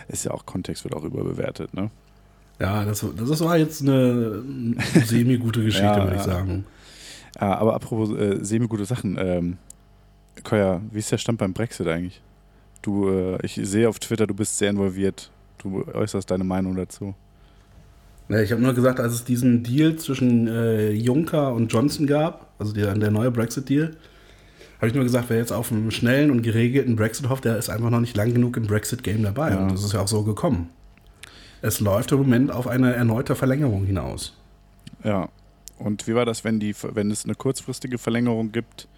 ist 0.09 0.25
ja 0.25 0.33
auch 0.33 0.47
Kontext 0.47 0.85
wird 0.85 0.95
auch 0.95 1.05
überbewertet, 1.05 1.75
ne? 1.75 1.91
Ja, 2.61 2.85
das, 2.85 3.07
das 3.17 3.41
war 3.41 3.57
jetzt 3.57 3.83
eine 3.83 4.43
semi-gute 5.05 5.63
Geschichte, 5.63 5.87
Ja, 5.87 6.03
würde 6.03 6.17
ich 6.17 6.23
sagen. 6.23 6.67
Ja, 7.41 7.57
aber 7.57 7.75
apropos 7.75 8.11
äh, 8.11 8.45
semi-gute 8.45 8.85
Sachen, 8.85 9.17
ähm, 9.19 9.59
Koya, 10.45 10.81
wie 10.91 10.99
ist 10.99 11.11
der 11.11 11.19
Stand 11.19 11.39
beim 11.39 11.53
Brexit 11.53 11.87
eigentlich? 11.87 12.21
Du, 12.83 13.09
äh, 13.09 13.39
ich 13.45 13.59
sehe 13.63 13.89
auf 13.89 13.99
Twitter, 13.99 14.27
du 14.27 14.35
bist 14.35 14.59
sehr 14.59 14.71
involviert. 14.71 15.31
Du 15.59 15.85
äußerst 15.93 16.31
deine 16.31 16.45
Meinung 16.45 16.77
dazu. 16.77 17.15
Ich 18.29 18.53
habe 18.53 18.61
nur 18.61 18.75
gesagt, 18.75 19.01
als 19.01 19.15
es 19.15 19.25
diesen 19.25 19.63
Deal 19.63 19.97
zwischen 19.97 20.47
äh, 20.49 20.91
Juncker 20.91 21.55
und 21.55 21.73
Johnson 21.73 22.07
gab, 22.07 22.53
also 22.59 22.73
der, 22.75 22.95
der 22.95 23.11
neue 23.11 23.31
Brexit-Deal, 23.31 23.97
habe 24.77 24.87
ich 24.87 24.95
nur 24.95 25.03
gesagt, 25.03 25.31
wer 25.31 25.39
jetzt 25.39 25.53
auf 25.53 25.73
einen 25.73 25.91
schnellen 25.91 26.31
und 26.31 26.43
geregelten 26.43 26.95
Brexit 26.95 27.29
hofft, 27.29 27.47
der 27.47 27.57
ist 27.57 27.71
einfach 27.71 27.91
noch 27.91 28.01
nicht 28.01 28.17
lang 28.17 28.33
genug 28.33 28.57
im 28.59 28.67
Brexit-Game 28.67 29.23
dabei. 29.23 29.51
Ja. 29.51 29.59
Und 29.59 29.73
das 29.73 29.83
ist 29.83 29.95
ja 29.95 30.01
auch 30.01 30.09
so 30.09 30.25
gekommen. 30.25 30.69
Es 31.63 31.81
läuft 31.81 32.13
im 32.13 32.19
Moment 32.19 32.53
auf 32.53 32.69
eine 32.69 32.95
erneute 32.95 33.35
Verlängerung 33.35 33.85
hinaus. 33.87 34.37
Ja. 35.03 35.31
Und 35.79 36.07
wie 36.07 36.15
war 36.15 36.27
das, 36.27 36.45
wenn, 36.45 36.61
die, 36.61 36.75
wenn 36.83 37.11
es 37.11 37.25
eine 37.25 37.35
kurzfristige 37.35 37.99
Verlängerung 37.99 38.53
gibt? 38.53 38.89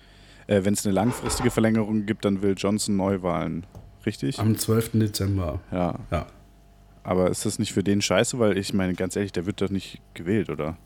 Äh, 0.51 0.65
wenn 0.65 0.75
es 0.75 0.85
eine 0.85 0.95
langfristige 0.95 1.51
Verlängerung 1.51 2.07
gibt, 2.07 2.25
dann 2.25 2.43
will 2.43 2.55
Johnson 2.57 2.97
Neuwahlen. 2.97 3.65
Richtig? 4.05 4.39
Am 4.39 4.57
12. 4.59 4.91
Dezember. 4.95 5.61
Ja. 5.71 5.95
Ja. 6.11 6.27
Aber 7.05 7.31
ist 7.31 7.47
das 7.47 7.59
nicht 7.59 7.73
für 7.73 7.83
den 7.85 8.03
scheiße? 8.03 8.39
Weil 8.39 8.59
ich 8.59 8.75
meine, 8.75 8.95
ganz 8.95 9.15
ehrlich, 9.17 9.33
der 9.33 9.47
wird 9.47 9.61
doch 9.63 9.71
nicht 9.71 10.01
gewählt, 10.15 10.51
oder? 10.51 10.77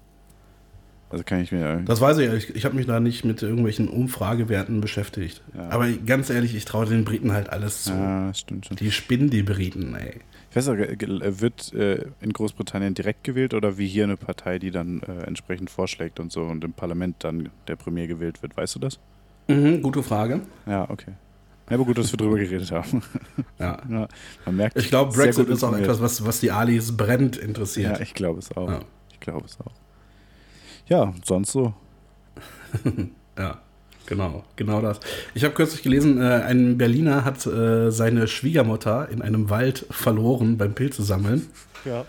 Also 1.11 1.23
kann 1.25 1.40
ich 1.40 1.52
mir. 1.52 1.83
Das 1.87 2.00
weiß 2.00 2.18
ich, 2.18 2.33
ich, 2.33 2.56
ich 2.56 2.64
habe 2.64 2.75
mich 2.75 2.87
da 2.87 2.99
nicht 2.99 3.25
mit 3.25 3.40
irgendwelchen 3.42 3.88
Umfragewerten 3.88 4.80
beschäftigt. 4.80 5.42
Ja. 5.56 5.68
Aber 5.71 5.88
ganz 5.88 6.28
ehrlich, 6.30 6.54
ich 6.56 6.64
traue 6.64 6.87
den 6.87 7.04
Briten 7.04 7.33
halt 7.33 7.50
alles 7.50 7.85
zu. 7.85 7.92
ja, 7.92 8.35
stimmt 8.35 8.66
schon. 8.66 8.76
Die 8.76 8.90
spinnen 8.90 9.30
die 9.30 9.42
Briten, 9.44 9.94
ey. 9.94 10.21
Ich 10.50 10.56
weiß 10.56 10.68
auch, 10.68 10.76
ge- 10.76 10.97
ge- 10.97 11.40
wird 11.40 11.73
äh, 11.73 12.06
in 12.21 12.33
Großbritannien 12.33 12.94
direkt 12.94 13.25
gewählt 13.25 13.54
oder 13.54 13.76
wie 13.78 13.87
hier 13.87 14.04
eine 14.04 14.16
Partei, 14.16 14.59
die 14.59 14.71
dann 14.71 15.02
äh, 15.02 15.23
entsprechend 15.26 15.71
vorschlägt 15.71 16.21
und 16.21 16.33
so 16.33 16.42
und 16.42 16.64
im 16.64 16.73
Parlament 16.73 17.16
dann 17.21 17.49
der 17.68 17.76
Premier 17.76 18.06
gewählt 18.06 18.42
wird? 18.42 18.56
Weißt 18.56 18.75
du 18.75 18.78
das? 18.80 18.99
Mhm, 19.49 19.83
gute 19.83 20.03
Frage. 20.03 20.41
Ja, 20.67 20.89
okay. 20.91 21.13
Ja, 21.69 21.77
aber 21.77 21.85
gut, 21.85 21.97
dass 21.99 22.13
wir 22.13 22.17
drüber 22.19 22.37
geredet 22.39 22.71
haben. 22.73 23.03
Ja. 23.59 23.79
ja, 23.89 24.09
man 24.45 24.57
merkt, 24.57 24.77
Ich 24.77 24.89
glaube, 24.89 25.13
Brexit 25.15 25.49
ist 25.49 25.63
auch 25.63 25.69
informiert. 25.69 25.83
etwas, 25.89 26.01
was, 26.03 26.27
was 26.27 26.41
die 26.41 26.51
Alis 26.51 26.97
brennend 26.97 27.37
Ja, 27.37 27.43
interessiert. 27.43 28.01
ich 28.01 28.13
glaube 28.15 28.41
es 28.41 28.55
auch. 28.57 28.69
Ja. 28.69 28.81
Ich 29.13 29.21
glaube 29.21 29.47
es 29.47 29.59
auch. 29.61 29.73
Ja, 30.87 31.13
sonst 31.25 31.53
so. 31.53 31.73
Ja, 33.39 33.61
genau, 34.07 34.45
genau 34.57 34.81
das. 34.81 35.01
Ich 35.35 35.45
habe 35.45 35.55
kürzlich 35.55 35.83
gelesen, 35.83 36.21
äh, 36.21 36.43
ein 36.47 36.79
Berliner 36.79 37.25
hat 37.25 37.47
äh, 37.47 37.91
seine 37.91 38.29
Schwiegermutter 38.29 39.09
in 39.11 39.23
einem 39.23 39.51
Wald 39.51 39.87
verloren 39.91 40.57
beim 40.59 40.75
Pilze 40.75 41.03
sammeln. 41.03 41.47
Ja. 41.85 42.05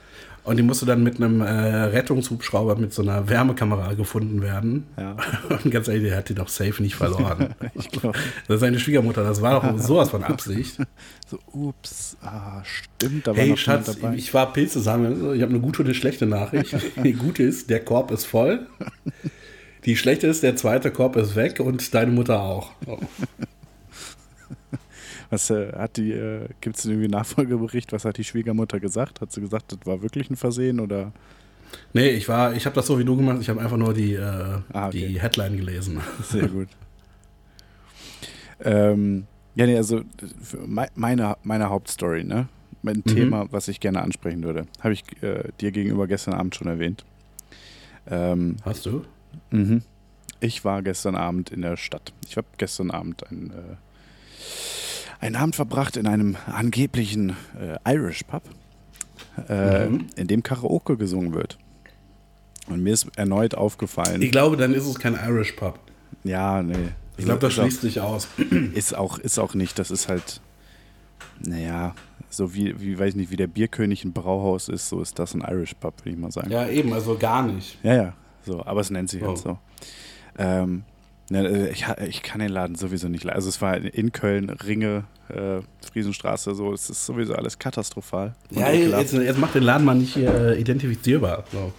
Und 0.45 0.57
die 0.57 0.63
musste 0.63 0.85
dann 0.85 1.01
mit 1.01 1.15
einem 1.15 1.41
äh, 1.41 1.49
Rettungshubschrauber 1.49 2.75
mit 2.75 2.93
so 2.93 3.01
einer 3.01 3.27
Wärmekamera 3.27 3.93
gefunden 3.93 4.43
werden. 4.43 4.85
Ja. 4.95 5.17
Und 5.49 5.71
ganz 5.71 5.87
ehrlich, 5.87 6.03
der 6.03 6.17
hat 6.17 6.29
die 6.29 6.35
doch 6.35 6.49
safe 6.49 6.81
nicht 6.81 6.95
verloren. 6.95 7.55
Ich 7.73 7.89
glaube. 7.89 8.17
Das 8.47 8.55
ist 8.55 8.61
seine 8.61 8.79
Schwiegermutter, 8.79 9.23
das 9.23 9.41
war 9.41 9.59
doch 9.59 9.79
sowas 9.79 10.11
von 10.11 10.23
Absicht. 10.23 10.77
So, 11.27 11.39
ups, 11.51 12.15
ah, 12.21 12.61
stimmt, 12.63 13.25
da 13.25 13.31
war 13.31 13.37
Hey 13.37 13.57
Schatz, 13.57 13.97
ich 14.15 14.33
war 14.33 14.53
Pilze 14.53 14.79
sammeln. 14.79 15.35
Ich 15.35 15.41
habe 15.41 15.51
eine 15.51 15.59
gute 15.59 15.79
und 15.79 15.87
eine 15.87 15.95
schlechte 15.95 16.27
Nachricht. 16.27 16.75
Die 17.03 17.13
gute 17.13 17.41
ist, 17.41 17.71
der 17.71 17.83
Korb 17.83 18.11
ist 18.11 18.25
voll. 18.25 18.67
Die 19.85 19.95
schlechte 19.95 20.27
ist, 20.27 20.41
der 20.43 20.55
zweite 20.55 20.91
Korb 20.91 21.15
ist 21.15 21.35
weg 21.35 21.59
und 21.59 21.93
deine 21.93 22.11
Mutter 22.11 22.41
auch. 22.41 22.71
Oh. 22.87 22.97
Was 25.29 25.49
äh, 25.49 25.73
hat 25.73 25.97
die, 25.97 26.11
äh, 26.11 26.47
gibt 26.61 26.77
es 26.77 26.85
irgendwie 26.85 27.05
einen 27.05 27.11
Nachfolgebericht? 27.13 27.91
Was 27.91 28.05
hat 28.05 28.17
die 28.17 28.23
Schwiegermutter 28.23 28.79
gesagt? 28.79 29.21
Hat 29.21 29.31
sie 29.31 29.41
gesagt, 29.41 29.71
das 29.71 29.79
war 29.85 30.01
wirklich 30.01 30.29
ein 30.29 30.35
Versehen 30.35 30.79
oder? 30.79 31.11
Nee, 31.93 32.09
ich 32.09 32.29
war, 32.29 32.53
ich 32.53 32.65
habe 32.65 32.75
das 32.75 32.87
so 32.87 32.97
wie 32.99 33.05
du 33.05 33.15
gemacht. 33.17 33.39
Ich 33.41 33.49
habe 33.49 33.59
einfach 33.61 33.77
nur 33.77 33.93
die, 33.93 34.13
äh, 34.13 34.59
Ah, 34.73 34.87
okay. 34.87 35.07
die 35.07 35.19
Headline 35.21 35.57
gelesen. 35.57 35.99
Sehr 36.23 36.47
gut. 36.47 36.69
ähm, 38.63 39.25
ja, 39.55 39.65
nee, 39.65 39.77
also 39.77 40.01
meine, 40.95 41.37
meine 41.43 41.69
Hauptstory, 41.69 42.23
ne? 42.23 42.47
Mein 42.81 43.03
Thema, 43.03 43.47
was 43.51 43.67
ich 43.67 43.79
gerne 43.79 44.01
ansprechen 44.03 44.43
würde, 44.43 44.67
habe 44.79 44.93
ich 44.93 45.03
äh, 45.23 45.49
dir 45.59 45.71
gegenüber 45.71 46.05
gestern 46.05 46.35
Abend 46.35 46.53
schon 46.55 46.67
erwähnt. 46.67 47.03
Ähm, 48.07 48.57
Hast 48.63 48.85
du? 48.85 49.03
Mhm. 49.51 49.81
Ich 50.39 50.65
war 50.65 50.81
gestern 50.81 51.15
Abend 51.15 51.49
in 51.49 51.61
der 51.61 51.77
Stadt. 51.77 52.13
Ich 52.27 52.37
habe 52.37 52.47
gestern 52.57 52.91
Abend 52.91 53.25
einen, 53.29 53.51
äh, 53.51 55.23
einen 55.25 55.35
Abend 55.35 55.55
verbracht 55.55 55.97
in 55.97 56.07
einem 56.07 56.35
angeblichen 56.45 57.35
äh, 57.59 57.77
Irish 57.93 58.23
Pub, 58.23 58.43
äh, 59.49 59.87
Mhm. 59.87 60.07
in 60.15 60.27
dem 60.27 60.43
Karaoke 60.43 60.97
gesungen 60.97 61.33
wird. 61.33 61.57
Und 62.67 62.81
mir 62.83 62.93
ist 62.93 63.07
erneut 63.15 63.55
aufgefallen. 63.55 64.21
Ich 64.21 64.31
glaube, 64.31 64.57
dann 64.57 64.73
ist 64.73 64.85
es 64.87 64.99
kein 64.99 65.13
Irish 65.13 65.53
Pub. 65.53 65.79
ja, 66.23 66.61
nee. 66.61 66.89
Ich 67.17 67.23
glaube, 67.23 67.39
das 67.39 67.53
Ist 67.53 67.59
auch- 67.59 67.63
schließt 67.63 67.81
sich 67.81 68.01
aus. 68.01 68.27
Ist 68.73 68.93
auch, 68.93 69.17
ist 69.19 69.39
auch 69.39 69.53
nicht. 69.53 69.79
Das 69.79 69.89
ist 69.89 70.09
halt, 70.09 70.41
naja, 71.39 71.95
so 72.29 72.53
wie, 72.53 72.77
wie, 72.81 72.99
weiß 72.99 73.11
ich 73.11 73.15
nicht, 73.15 73.31
wie 73.31 73.37
der 73.37 73.47
Bierkönig 73.47 74.03
ein 74.03 74.11
Brauhaus 74.11 74.67
ist, 74.67 74.89
so 74.89 75.01
ist 75.01 75.17
das 75.17 75.33
ein 75.33 75.39
Irish 75.39 75.75
Pub, 75.75 75.93
würde 76.01 76.09
ich 76.09 76.17
mal 76.17 76.29
sagen. 76.31 76.51
Ja, 76.51 76.67
eben, 76.67 76.91
also 76.91 77.17
gar 77.17 77.41
nicht. 77.43 77.77
Ja, 77.83 77.93
ja, 77.95 78.13
so, 78.45 78.65
aber 78.65 78.81
es 78.81 78.89
nennt 78.89 79.09
sich 79.09 79.23
Oh. 79.23 79.27
halt 79.27 79.37
so. 79.37 79.57
Ähm, 80.37 80.83
ne, 81.29 81.47
äh, 81.47 81.69
ich, 81.71 81.85
ich 82.07 82.23
kann 82.23 82.39
den 82.39 82.49
Laden 82.49 82.75
sowieso 82.75 83.07
nicht 83.07 83.23
leiden. 83.23 83.35
Also 83.37 83.49
es 83.49 83.61
war 83.61 83.77
in 83.77 84.11
Köln, 84.11 84.49
Ringe, 84.49 85.05
äh, 85.29 85.61
Friesenstraße, 85.85 86.53
so, 86.55 86.73
es 86.73 86.89
ist 86.89 87.05
sowieso 87.05 87.35
alles 87.35 87.57
katastrophal. 87.59 88.35
Ja, 88.51 88.71
jetzt, 88.71 89.13
jetzt 89.13 89.39
macht 89.39 89.55
den 89.55 89.63
Laden 89.63 89.85
mal 89.85 89.95
nicht 89.95 90.17
äh, 90.17 90.55
identifizierbar. 90.55 91.45
So. 91.51 91.71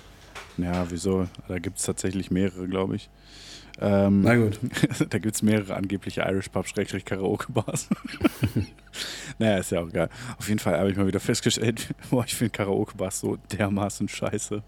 ja, 0.57 0.87
wieso? 0.91 1.27
Da 1.49 1.59
gibt 1.59 1.79
es 1.79 1.85
tatsächlich 1.85 2.31
mehrere, 2.31 2.67
glaube 2.67 2.97
ich. 2.97 3.09
Ähm, 3.79 4.23
Na 4.23 4.35
gut. 4.37 4.59
da 5.11 5.19
gibt 5.19 5.35
es 5.35 5.43
mehrere 5.43 5.75
angebliche 5.75 6.23
Irish 6.23 6.49
Pub 6.49 6.67
Karaoke 7.05 7.53
Bars. 7.53 7.89
naja, 9.39 9.59
ist 9.59 9.71
ja 9.71 9.81
auch 9.83 9.93
geil. 9.93 10.09
Auf 10.39 10.49
jeden 10.49 10.61
Fall 10.61 10.79
habe 10.79 10.91
ich 10.91 10.97
mal 10.97 11.07
wieder 11.07 11.21
festgestellt, 11.21 11.89
boah, 12.11 12.25
ich 12.27 12.35
finde 12.35 12.53
Karaoke 12.53 12.97
Bars 12.97 13.21
so 13.21 13.37
dermaßen 13.53 14.09
scheiße. 14.09 14.63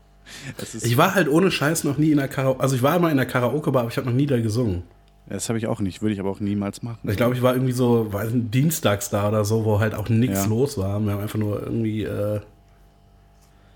Ich 0.82 0.96
war 0.96 1.14
halt 1.14 1.28
ohne 1.28 1.50
Scheiß 1.50 1.84
noch 1.84 1.98
nie 1.98 2.10
in 2.10 2.18
der 2.18 2.28
Karaoke. 2.28 2.60
Also 2.60 2.76
ich 2.76 2.82
war 2.82 2.96
immer 2.96 3.10
in 3.10 3.16
der 3.16 3.26
Karaoke-Bar, 3.26 3.82
aber 3.82 3.90
ich 3.90 3.96
habe 3.96 4.06
noch 4.08 4.14
nie 4.14 4.26
da 4.26 4.40
gesungen. 4.40 4.82
das 5.28 5.48
habe 5.48 5.58
ich 5.58 5.66
auch 5.66 5.80
nicht, 5.80 6.00
würde 6.02 6.14
ich 6.14 6.20
aber 6.20 6.30
auch 6.30 6.40
niemals 6.40 6.82
machen. 6.82 7.08
Ich 7.10 7.16
glaube, 7.16 7.34
ich 7.34 7.42
war 7.42 7.54
irgendwie 7.54 7.72
so, 7.72 8.12
weiß 8.12 8.30
dienstags 8.34 9.10
da 9.10 9.28
oder 9.28 9.44
so, 9.44 9.64
wo 9.64 9.78
halt 9.80 9.94
auch 9.94 10.08
nichts 10.08 10.44
Ja. 10.44 10.46
los 10.46 10.78
war. 10.78 10.98
Wir 11.00 11.12
haben 11.12 11.20
einfach 11.20 11.38
nur 11.38 11.62
irgendwie 11.62 12.02
äh, 12.04 12.40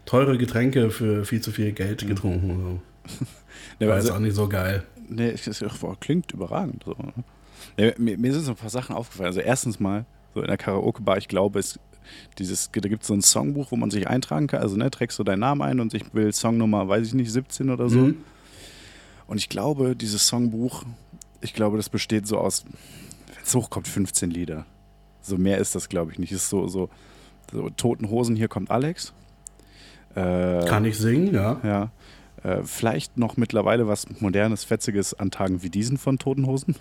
teure 0.05 0.37
Getränke 0.39 0.91
für 0.91 1.25
viel 1.25 1.41
zu 1.41 1.53
viel 1.53 1.73
Geld 1.73 2.07
getrunken. 2.07 2.51
und 2.51 2.61
So. 3.09 3.27
Ja, 3.79 3.89
War 3.89 3.95
also- 3.97 4.09
jetzt 4.09 4.17
auch 4.17 4.21
nicht 4.21 4.35
so 4.37 4.49
geil. 4.49 4.83
Nee, 5.09 5.31
ist, 5.31 5.65
boah, 5.81 5.97
klingt 6.01 6.33
überragend. 6.33 6.85
So. 6.85 6.95
ne? 7.77 7.95
Mir, 7.99 8.17
mir 8.19 8.33
sind 8.33 8.45
so 8.45 8.53
ein 8.53 8.57
paar 8.57 8.71
Sachen 8.71 8.95
aufgefallen. 8.97 9.27
Also 9.27 9.41
erstens 9.41 9.79
mal, 9.81 10.05
so 10.35 10.41
in 10.41 10.47
der 10.47 10.57
Karaoke-Bar, 10.57 11.19
ich 11.19 11.29
glaube, 11.29 11.59
es 11.59 11.79
dieses, 12.39 12.71
da 12.73 12.81
gibt 12.89 13.03
es 13.03 13.09
so 13.09 13.15
ein 13.15 13.23
Songbuch, 13.23 13.71
wo 13.73 13.77
man 13.77 13.91
sich 13.91 14.09
eintragen 14.09 14.47
kann. 14.47 14.61
Also 14.61 14.77
ne, 14.77 14.91
trägst 14.91 15.19
du 15.19 15.25
deinen 15.25 15.41
Namen 15.41 15.63
ein 15.63 15.81
und 15.81 15.95
ich 15.95 16.03
will 16.15 16.33
Songnummer, 16.33 16.89
weiß 16.89 17.07
ich 17.09 17.15
nicht, 17.15 17.31
17 17.33 17.71
oder 17.71 17.89
so. 17.89 17.99
Mhm. 17.99 18.17
Und 19.27 19.39
ich 19.39 19.49
glaube, 19.49 19.97
dieses 19.97 20.27
Songbuch, 20.27 20.85
ich 21.41 21.55
glaube, 21.55 21.77
das 21.77 21.89
besteht 21.89 22.27
so 22.27 22.39
aus, 22.39 22.65
wenn 22.67 23.45
es 23.45 23.55
hochkommt, 23.55 23.89
15 23.89 24.31
Lieder. 24.31 24.67
So 25.21 25.37
mehr 25.39 25.59
ist 25.59 25.75
das, 25.75 25.89
glaube 25.89 26.13
ich, 26.13 26.19
nicht. 26.19 26.33
Ist 26.33 26.49
so, 26.49 26.67
so, 26.69 26.89
so 27.53 27.71
Toten 27.71 28.11
Hosen, 28.11 28.37
hier 28.37 28.49
kommt 28.49 28.71
Alex. 28.71 29.13
Äh, 30.15 30.65
Kann 30.67 30.85
ich 30.85 30.99
singen, 30.99 31.33
ja. 31.33 31.61
Ja. 31.63 31.91
Äh, 32.43 32.63
vielleicht 32.65 33.17
noch 33.17 33.37
mittlerweile 33.37 33.87
was 33.87 34.07
modernes, 34.21 34.65
fetziges 34.65 35.15
an 35.15 35.31
Tagen 35.31 35.63
wie 35.63 35.71
diesen 35.71 35.97
von 35.97 36.19
Totenhosen. 36.19 36.75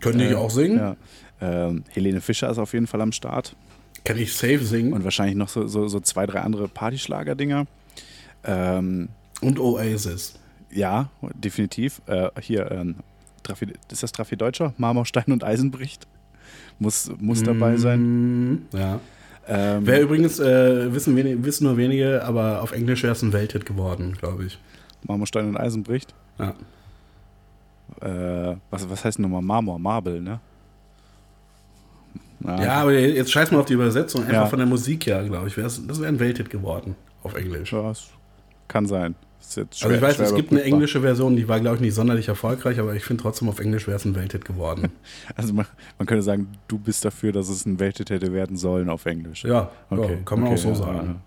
Könnte 0.00 0.24
ich 0.24 0.32
Äh, 0.32 0.34
auch 0.34 0.50
singen. 0.50 0.78
Ja. 0.78 0.96
Ähm, 1.40 1.84
Helene 1.90 2.20
Fischer 2.20 2.50
ist 2.50 2.58
auf 2.58 2.72
jeden 2.72 2.86
Fall 2.86 3.00
am 3.00 3.12
Start. 3.12 3.54
Kann 4.06 4.18
ich 4.18 4.32
safe 4.34 4.64
singen. 4.64 4.92
Und 4.92 5.04
wahrscheinlich 5.04 5.36
noch 5.36 5.48
so, 5.48 5.66
so, 5.66 5.88
so 5.88 6.00
zwei, 6.00 6.26
drei 6.26 6.40
andere 6.40 6.68
Partyschlager-Dinger. 6.68 7.66
Ähm, 8.44 9.08
Und 9.40 9.58
Oasis. 9.58 10.38
ja, 10.70 11.10
definitiv. 11.34 12.00
Äh, 12.06 12.30
hier, 12.40 12.70
ähm, 12.70 12.96
Trafi, 13.42 13.66
ist 13.90 14.02
das 14.02 14.12
Trafi 14.12 14.36
Deutscher? 14.36 14.72
Marmorstein 14.78 15.26
und 15.32 15.44
Eisen 15.44 15.70
bricht. 15.70 16.06
Muss, 16.78 17.10
muss 17.18 17.42
dabei 17.42 17.76
sein. 17.76 18.52
Mm, 18.52 18.66
Ja. 18.72 19.00
Ähm, 19.48 19.86
Wer 19.86 20.02
übrigens, 20.02 20.40
äh, 20.40 20.92
wissen, 20.92 21.14
wenig, 21.14 21.44
wissen 21.44 21.64
nur 21.64 21.76
wenige, 21.76 22.24
aber 22.24 22.62
auf 22.62 22.72
Englisch 22.72 23.02
wäre 23.04 23.12
es 23.12 23.22
ein 23.22 23.32
Welthit 23.32 23.64
geworden, 23.64 24.16
glaube 24.18 24.44
ich. 24.44 24.58
Marmorstein 25.06 25.46
und 25.48 25.56
Eisen 25.56 25.84
bricht. 25.84 26.14
Ja. 26.38 26.54
Äh, 28.00 28.56
was, 28.70 28.88
was 28.90 29.04
heißt 29.04 29.18
nochmal 29.20 29.42
Marmor? 29.42 29.78
Marble, 29.78 30.20
ne? 30.20 30.40
Ja, 32.46 32.82
aber 32.82 32.92
jetzt 32.92 33.32
scheiß 33.32 33.50
mal 33.50 33.58
auf 33.58 33.66
die 33.66 33.74
Übersetzung. 33.74 34.22
Einfach 34.22 34.32
Ja. 34.34 34.46
von 34.46 34.58
der 34.58 34.68
Musik 34.68 35.06
her, 35.06 35.24
glaube 35.24 35.48
ich. 35.48 35.54
Das 35.54 35.80
wäre 36.00 36.06
ein 36.08 36.20
Welthit 36.20 36.50
geworden 36.50 36.94
auf 37.22 37.34
Englisch. 37.34 37.72
Ja, 37.72 37.90
es 37.90 38.08
kann 38.68 38.86
sein. 38.86 39.14
Jetzt 39.40 39.58
Also 39.58 39.70
ich 39.70 39.78
schwer- 39.78 40.02
weiß, 40.02 40.16
schwer 40.16 40.26
es 40.26 40.34
gibt 40.34 40.50
eine 40.50 40.62
englische 40.62 41.00
Version, 41.00 41.36
die 41.36 41.46
war, 41.48 41.60
glaube 41.60 41.76
ich, 41.76 41.82
nicht 41.82 41.94
sonderlich 41.94 42.28
erfolgreich, 42.28 42.80
aber 42.80 42.94
ich 42.94 43.04
finde 43.04 43.22
trotzdem 43.22 43.48
auf 43.48 43.60
Englisch 43.60 43.86
wäre 43.86 43.96
es 43.96 44.04
ein 44.04 44.14
Welthit 44.16 44.44
geworden. 44.44 44.90
Also 45.36 45.52
man, 45.54 45.66
man 45.98 46.06
könnte 46.06 46.22
sagen, 46.22 46.48
du 46.68 46.78
bist 46.78 47.04
dafür, 47.04 47.32
dass 47.32 47.48
es 47.48 47.64
ein 47.64 47.78
Welthit 47.78 48.10
hätte 48.10 48.32
werden 48.32 48.56
sollen 48.56 48.88
auf 48.88 49.06
Englisch. 49.06 49.44
Ja, 49.44 49.70
ja 49.90 50.08
kann 50.24 50.40
man 50.40 50.52
auch 50.52 50.58
so 50.58 50.70
ja, 50.70 50.74
sagen. 50.74 51.22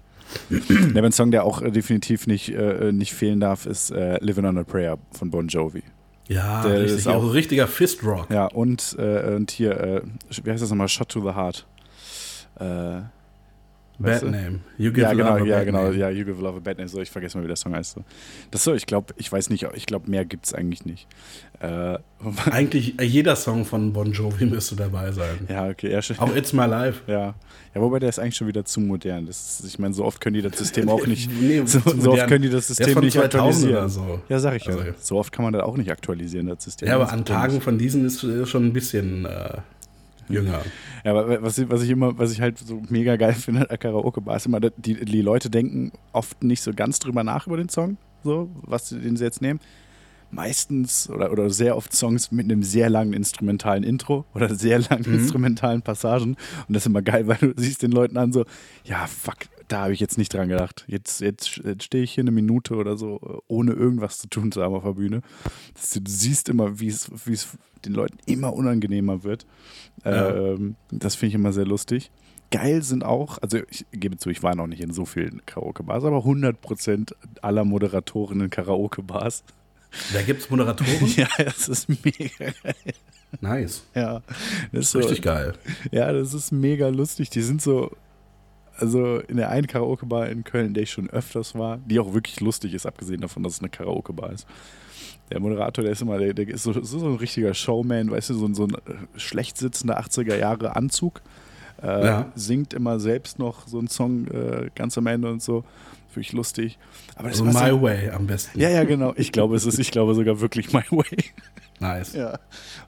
Ja. 0.50 1.02
ein 1.04 1.12
Song, 1.12 1.32
der 1.32 1.44
auch 1.46 1.62
äh, 1.62 1.72
definitiv 1.72 2.28
nicht, 2.28 2.50
äh, 2.50 2.92
nicht 2.92 3.14
fehlen 3.14 3.40
darf, 3.40 3.66
ist 3.66 3.92
äh, 3.92 4.18
Living 4.24 4.46
on 4.46 4.58
a 4.58 4.64
Prayer 4.64 4.98
von 5.12 5.30
Bon 5.32 5.48
Jovi. 5.48 5.84
Ja, 6.30 6.62
Der 6.62 6.82
richtig, 6.82 7.00
ist 7.00 7.08
auch 7.08 7.24
so 7.24 7.30
richtiger 7.30 7.68
Fistrock. 7.68 8.30
Ja, 8.30 8.46
und, 8.46 8.96
äh, 9.00 9.34
und 9.34 9.50
hier, 9.50 9.78
äh, 9.80 10.02
wie 10.44 10.52
heißt 10.52 10.62
das 10.62 10.70
nochmal? 10.70 10.88
Shot 10.88 11.10
to 11.10 11.22
the 11.22 11.36
Heart. 11.36 11.66
Äh, 12.60 13.02
Bad? 14.04 14.24
Name. 14.24 14.60
You 14.78 14.92
give 14.92 15.02
Ja, 15.02 15.14
genau, 15.14 15.30
love 15.38 15.42
a 15.42 15.46
ja, 15.46 15.56
bad 15.58 15.66
genau, 15.66 15.84
name. 15.84 15.96
ja, 15.98 16.10
You 16.10 16.26
Give 16.26 16.42
Love 16.42 16.58
a 16.58 16.60
Bad 16.60 16.78
Name. 16.78 16.88
So, 16.90 17.02
ich 17.02 17.10
vergesse 17.12 17.38
mal, 17.38 17.44
wie 17.44 17.48
der 17.48 17.56
Song 17.56 17.74
heißt. 17.76 17.94
So. 17.96 18.04
Das 18.52 18.64
so, 18.64 18.74
ich 18.74 18.86
glaube, 18.86 19.14
ich 19.18 19.32
weiß 19.32 19.50
nicht, 19.50 19.66
ich 19.74 19.86
glaube, 19.86 20.10
mehr 20.10 20.26
gibt 20.26 20.46
es 20.46 20.54
eigentlich 20.54 20.86
nicht. 20.86 21.08
Äh, 21.60 21.98
Eigentlich 22.52 23.00
äh, 23.00 23.04
jeder 23.04 23.36
Song 23.36 23.66
von 23.66 23.92
Bon 23.94 24.12
Jovi 24.12 24.46
müsste 24.46 24.76
dabei 24.76 25.12
sein. 25.12 25.48
ja, 25.50 25.68
okay, 25.70 25.92
ja, 25.92 26.00
Auch 26.18 26.34
It's 26.36 26.54
My 26.54 26.66
Life. 26.66 27.02
Ja. 27.08 27.36
ja, 27.76 27.82
wobei 27.82 28.00
der 28.00 28.10
ist 28.10 28.20
eigentlich 28.20 28.36
schon 28.36 28.48
wieder 28.48 28.64
zu 28.66 28.80
modern. 28.82 29.26
Das 29.26 29.60
ist, 29.62 29.68
ich 29.68 29.80
meine, 29.80 29.94
so 29.94 30.06
oft 30.06 30.22
können 30.22 30.36
die 30.36 30.42
das 30.42 30.58
System 30.58 30.88
auch 30.90 31.06
nicht. 31.06 31.30
Nee, 31.42 31.62
so, 31.66 31.80
so 31.80 32.12
oft 32.14 32.28
können 32.28 32.44
die 32.44 32.50
das 32.50 32.68
System 32.68 33.00
nicht 33.00 33.14
2000 33.14 33.26
aktualisieren. 33.36 33.76
oder 33.78 33.90
so. 33.90 34.22
Ja, 34.30 34.40
sag 34.40 34.56
ich 34.56 34.66
ja. 34.66 34.72
Also- 34.76 34.84
So 35.02 35.18
oft 35.18 35.32
kann 35.34 35.44
man 35.44 35.54
das 35.54 35.64
auch 35.64 35.76
nicht 35.78 35.92
aktualisieren, 35.92 36.48
das 36.48 36.64
System. 36.64 36.88
Ja, 36.88 36.96
aber 36.96 37.12
an 37.12 37.26
Tagen 37.26 37.60
von 37.62 37.78
diesen 37.78 38.06
ist, 38.06 38.24
ist 38.24 38.50
schon 38.50 38.66
ein 38.66 38.74
bisschen 38.74 39.26
äh, 39.26 39.58
jünger. 40.30 40.62
Ja, 41.04 41.12
aber 41.12 41.42
was, 41.42 41.58
ich- 41.58 41.70
was 41.70 41.82
ich 41.84 41.90
immer, 41.90 42.18
was 42.18 42.32
ich 42.32 42.42
halt 42.42 42.58
so 42.60 42.82
mega 42.90 43.16
geil 43.16 43.34
finde 43.34 43.70
an 43.70 43.80
Karaoke-Bar, 43.80 44.36
ist 44.38 44.46
immer, 44.46 44.60
die, 44.60 45.04
die 45.06 45.22
Leute 45.22 45.50
denken 45.50 45.92
oft 46.14 46.44
nicht 46.44 46.62
so 46.62 46.72
ganz 46.74 47.00
drüber 47.00 47.24
nach 47.24 47.48
über 47.48 47.58
den 47.58 47.70
Song, 47.70 47.98
so, 48.24 48.50
was 48.62 48.90
sie- 48.90 49.00
den 49.00 49.18
sie 49.18 49.24
jetzt 49.24 49.42
nehmen. 49.42 49.60
Meistens 50.32 51.10
oder, 51.10 51.32
oder 51.32 51.50
sehr 51.50 51.76
oft 51.76 51.92
Songs 51.96 52.32
mit 52.32 52.46
einem 52.46 52.62
sehr 52.62 52.90
langen 52.90 53.14
instrumentalen 53.14 53.84
Intro 53.84 54.26
oder 54.36 54.54
sehr 54.54 54.78
langen 54.80 55.06
Mhm. 55.08 55.14
instrumentalen 55.20 55.82
Passagen. 55.82 56.36
Und 56.68 56.76
das 56.76 56.84
ist 56.84 56.88
immer 56.88 57.02
geil, 57.02 57.28
weil 57.28 57.38
du 57.38 57.54
siehst 57.58 57.82
den 57.82 57.92
Leuten 57.92 58.16
an 58.18 58.32
so, 58.32 58.46
ja, 58.84 59.08
fuck, 59.08 59.38
da 59.70 59.84
habe 59.84 59.94
ich 59.94 60.00
jetzt 60.00 60.18
nicht 60.18 60.34
dran 60.34 60.50
gedacht. 60.50 60.84
Jetzt, 60.88 61.22
jetzt, 61.22 61.58
jetzt 61.64 61.84
stehe 61.84 62.04
ich 62.04 62.12
hier 62.12 62.24
eine 62.24 62.32
Minute 62.32 62.76
oder 62.76 62.98
so, 62.98 63.42
ohne 63.48 63.72
irgendwas 63.74 64.18
zu 64.18 64.28
tun 64.28 64.52
zu 64.52 64.62
haben 64.62 64.74
auf 64.74 64.84
der 64.84 64.94
Bühne. 64.94 65.22
Du 65.94 66.02
siehst 66.06 66.50
immer, 66.50 66.80
wie 66.80 66.88
es, 66.88 67.10
wie 67.26 67.34
es 67.34 67.58
den 67.86 67.94
Leuten 67.94 68.18
immer 68.26 68.54
unangenehmer 68.54 69.24
wird. 69.24 69.46
Ja. 70.04 70.36
Ähm, 70.36 70.76
das 70.92 71.16
finde 71.16 71.30
ich 71.30 71.36
immer 71.36 71.54
sehr 71.54 71.66
lustig. 71.66 72.12
Geil 72.52 72.82
sind 72.82 73.06
auch, 73.06 73.38
also 73.44 73.60
ich 73.70 73.86
gebe 73.92 74.18
zu, 74.18 74.32
ich 74.32 74.42
war 74.42 74.56
noch 74.56 74.66
nicht 74.66 74.82
in 74.82 74.92
so 74.92 75.06
vielen 75.06 75.46
Karaoke-Bars, 75.46 76.04
aber 76.04 76.18
100% 76.18 77.14
aller 77.44 77.64
Moderatoren 77.64 78.42
in 78.42 78.50
Karaoke-Bars. 78.50 79.44
Da 80.14 80.22
gibt 80.24 80.42
es 80.42 80.50
Moderatoren. 80.50 80.90
Ja, 81.16 81.28
das 81.38 81.68
ist 81.70 81.90
mega 81.90 82.26
geil. 82.38 82.54
Nice. 83.42 83.86
Ja, 83.94 84.24
das 84.72 84.86
ist 84.88 84.96
Richtig 84.96 85.18
so, 85.18 85.24
geil. 85.24 85.54
ja, 85.92 86.12
das 86.12 86.34
ist 86.34 86.52
mega 86.52 86.88
lustig. 86.88 87.30
Die 87.30 87.42
sind 87.44 87.62
so, 87.62 87.92
also 88.80 89.18
in 89.20 89.38
der 89.38 89.50
einen 89.50 89.68
Karaoke-Bar 89.68 90.30
in 90.30 90.44
Köln, 90.44 90.68
in 90.68 90.74
der 90.74 90.84
ich 90.84 90.92
schon 90.92 91.10
öfters 91.10 91.56
war, 91.56 91.78
die 91.86 92.00
auch 92.00 92.14
wirklich 92.14 92.40
lustig 92.40 92.74
ist, 92.74 92.86
abgesehen 92.86 93.22
davon, 93.22 93.44
dass 93.44 93.54
es 93.54 93.60
eine 93.60 93.70
Karaoke-Bar 93.70 94.32
ist. 94.34 94.48
Der 95.32 95.40
Moderator, 95.40 95.84
der 95.84 95.94
ist 95.94 96.02
immer, 96.02 96.18
der, 96.18 96.34
der 96.34 96.48
ist 96.48 96.64
so, 96.64 96.74
so 96.82 97.06
ein 97.08 97.16
richtiger 97.16 97.54
Showman, 97.54 98.10
weißt 98.10 98.32
du, 98.32 98.34
so, 98.34 98.46
ein- 98.46 98.56
so 98.56 98.64
ein 98.66 98.74
äh, 98.74 99.20
schlecht 99.20 99.58
sitzender 99.58 100.00
80er 100.00 100.36
Jahre 100.36 100.76
Anzug. 100.76 101.22
Äh, 101.84 102.06
Ja. 102.06 102.32
Singt 102.36 102.74
immer 102.74 103.00
selbst 103.00 103.38
noch 103.40 103.68
so 103.68 103.78
einen 103.80 103.88
Song 103.88 104.28
äh, 104.28 104.70
ganz 104.76 104.98
am 104.98 105.08
Ende 105.08 105.30
und 105.32 105.42
so. 105.44 105.64
Wirklich 106.14 106.34
lustig. 106.34 106.80
Aber 107.16 107.30
das 107.30 107.40
Also 107.42 107.46
My 107.60 107.70
so, 107.70 107.82
Way 107.84 108.10
am 108.10 108.26
besten. 108.26 108.60
Ja, 108.60 108.70
ja, 108.70 108.84
genau. 108.84 109.14
Ich 109.16 109.32
glaube, 109.32 109.56
es 109.56 109.66
ist, 109.68 109.78
ich 109.78 109.92
glaube 109.92 110.16
sogar 110.16 110.40
wirklich 110.42 110.74
My 110.74 110.82
Way. 110.90 111.26
Nice. 111.80 112.14
Ja. 112.14 112.40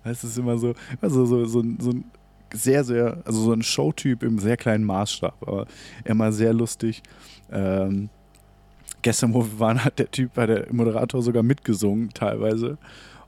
Es 0.03 0.23
ist 0.23 0.37
immer 0.37 0.57
so, 0.57 0.73
also 0.99 1.25
so, 1.25 1.45
so, 1.45 1.63
so 1.79 1.91
ein 1.91 2.03
sehr, 2.53 2.83
sehr, 2.83 3.17
also 3.25 3.41
so 3.41 3.53
ein 3.53 3.63
Showtyp 3.63 4.23
im 4.23 4.39
sehr 4.39 4.57
kleinen 4.57 4.83
Maßstab, 4.83 5.35
aber 5.41 5.67
immer 6.03 6.31
sehr 6.31 6.53
lustig. 6.53 7.01
Ähm, 7.51 8.09
gestern, 9.01 9.33
wo 9.33 9.43
wir 9.43 9.59
waren, 9.59 9.83
hat 9.83 9.99
der 9.99 10.11
Typ, 10.11 10.37
hat 10.37 10.49
der 10.49 10.67
Moderator 10.71 11.21
sogar 11.21 11.43
mitgesungen 11.43 12.09
teilweise. 12.13 12.77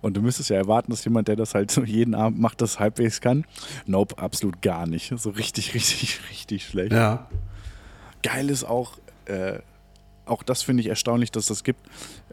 Und 0.01 0.17
du 0.17 0.21
müsstest 0.21 0.49
ja 0.49 0.57
erwarten, 0.57 0.91
dass 0.91 1.05
jemand, 1.05 1.29
der 1.29 1.38
das 1.38 1.55
halt 1.55 1.71
so 1.71 1.83
jeden 1.83 2.13
Abend 2.13 2.39
macht, 2.39 2.59
das 2.62 2.79
halbwegs 2.79 3.21
kann. 3.21 3.45
Nope, 3.86 4.17
absolut 4.17 4.62
gar 4.62 4.86
nicht. 4.86 5.13
So 5.15 5.29
richtig, 5.29 5.73
richtig, 5.73 6.19
richtig 6.29 6.65
schlecht. 6.65 6.91
Ja. 6.91 7.29
Geil 8.21 8.49
ist 8.49 8.65
auch, 8.65 8.97
äh, 9.25 9.59
auch 10.25 10.43
das 10.43 10.62
finde 10.62 10.81
ich 10.81 10.88
erstaunlich, 10.88 11.31
dass 11.31 11.45
das 11.45 11.63
gibt, 11.63 11.79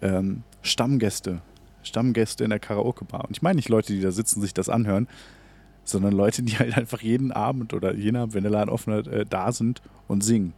ähm, 0.02 0.42
Stammgäste. 0.62 1.42
Stammgäste 1.82 2.44
in 2.44 2.50
der 2.50 2.58
Karaoke-Bar. 2.58 3.24
Und 3.24 3.36
ich 3.36 3.42
meine 3.42 3.56
nicht 3.56 3.68
Leute, 3.68 3.92
die 3.92 4.00
da 4.00 4.10
sitzen, 4.10 4.40
sich 4.40 4.52
das 4.52 4.68
anhören, 4.68 5.08
sondern 5.90 6.12
Leute, 6.12 6.42
die 6.42 6.58
halt 6.58 6.76
einfach 6.76 7.00
jeden 7.02 7.32
Abend 7.32 7.74
oder 7.74 7.94
jeden 7.94 8.16
Abend, 8.16 8.34
wenn 8.34 8.42
der 8.42 8.52
Laden 8.52 8.70
offen 8.70 8.92
hat, 8.92 9.06
äh, 9.06 9.24
da 9.28 9.52
sind 9.52 9.82
und 10.08 10.22
singen. 10.24 10.54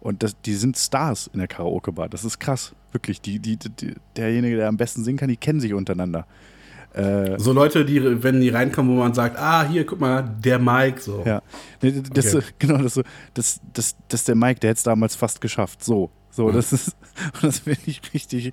Und 0.00 0.22
das, 0.22 0.40
die 0.40 0.54
sind 0.54 0.78
Stars 0.78 1.28
in 1.32 1.38
der 1.38 1.48
Karaoke-Bar. 1.48 2.08
Das 2.08 2.24
ist 2.24 2.38
krass. 2.38 2.74
Wirklich. 2.92 3.20
Die, 3.20 3.38
die, 3.38 3.56
die, 3.56 3.94
derjenige, 4.16 4.56
der 4.56 4.68
am 4.68 4.76
besten 4.76 5.04
singen 5.04 5.18
kann, 5.18 5.28
die 5.28 5.36
kennen 5.36 5.60
sich 5.60 5.74
untereinander. 5.74 6.26
Äh, 6.94 7.38
So 7.38 7.52
Leute, 7.52 7.84
die, 7.84 8.22
wenn 8.22 8.40
die 8.40 8.48
reinkommen, 8.48 8.96
wo 8.96 8.98
man 8.98 9.14
sagt, 9.14 9.38
ah, 9.38 9.64
hier, 9.68 9.84
guck 9.84 10.00
mal, 10.00 10.22
der 10.22 10.58
Mike, 10.58 11.00
so. 11.00 11.22
Ja. 11.26 11.42
Das, 11.80 12.34
Okay. 12.34 12.46
genau, 12.58 12.78
das, 12.78 12.94
so, 12.94 13.02
das, 13.34 13.60
das, 13.74 13.94
das 14.08 14.20
ist 14.20 14.28
der 14.28 14.34
Mike, 14.34 14.60
der 14.60 14.70
hätte 14.70 14.78
es 14.78 14.82
damals 14.84 15.14
fast 15.14 15.40
geschafft. 15.40 15.84
So. 15.84 16.10
So, 16.30 16.50
das 16.50 16.72
ist, 16.72 16.96
das 17.42 17.60
finde 17.60 17.80
ich 17.86 18.00
richtig, 18.14 18.52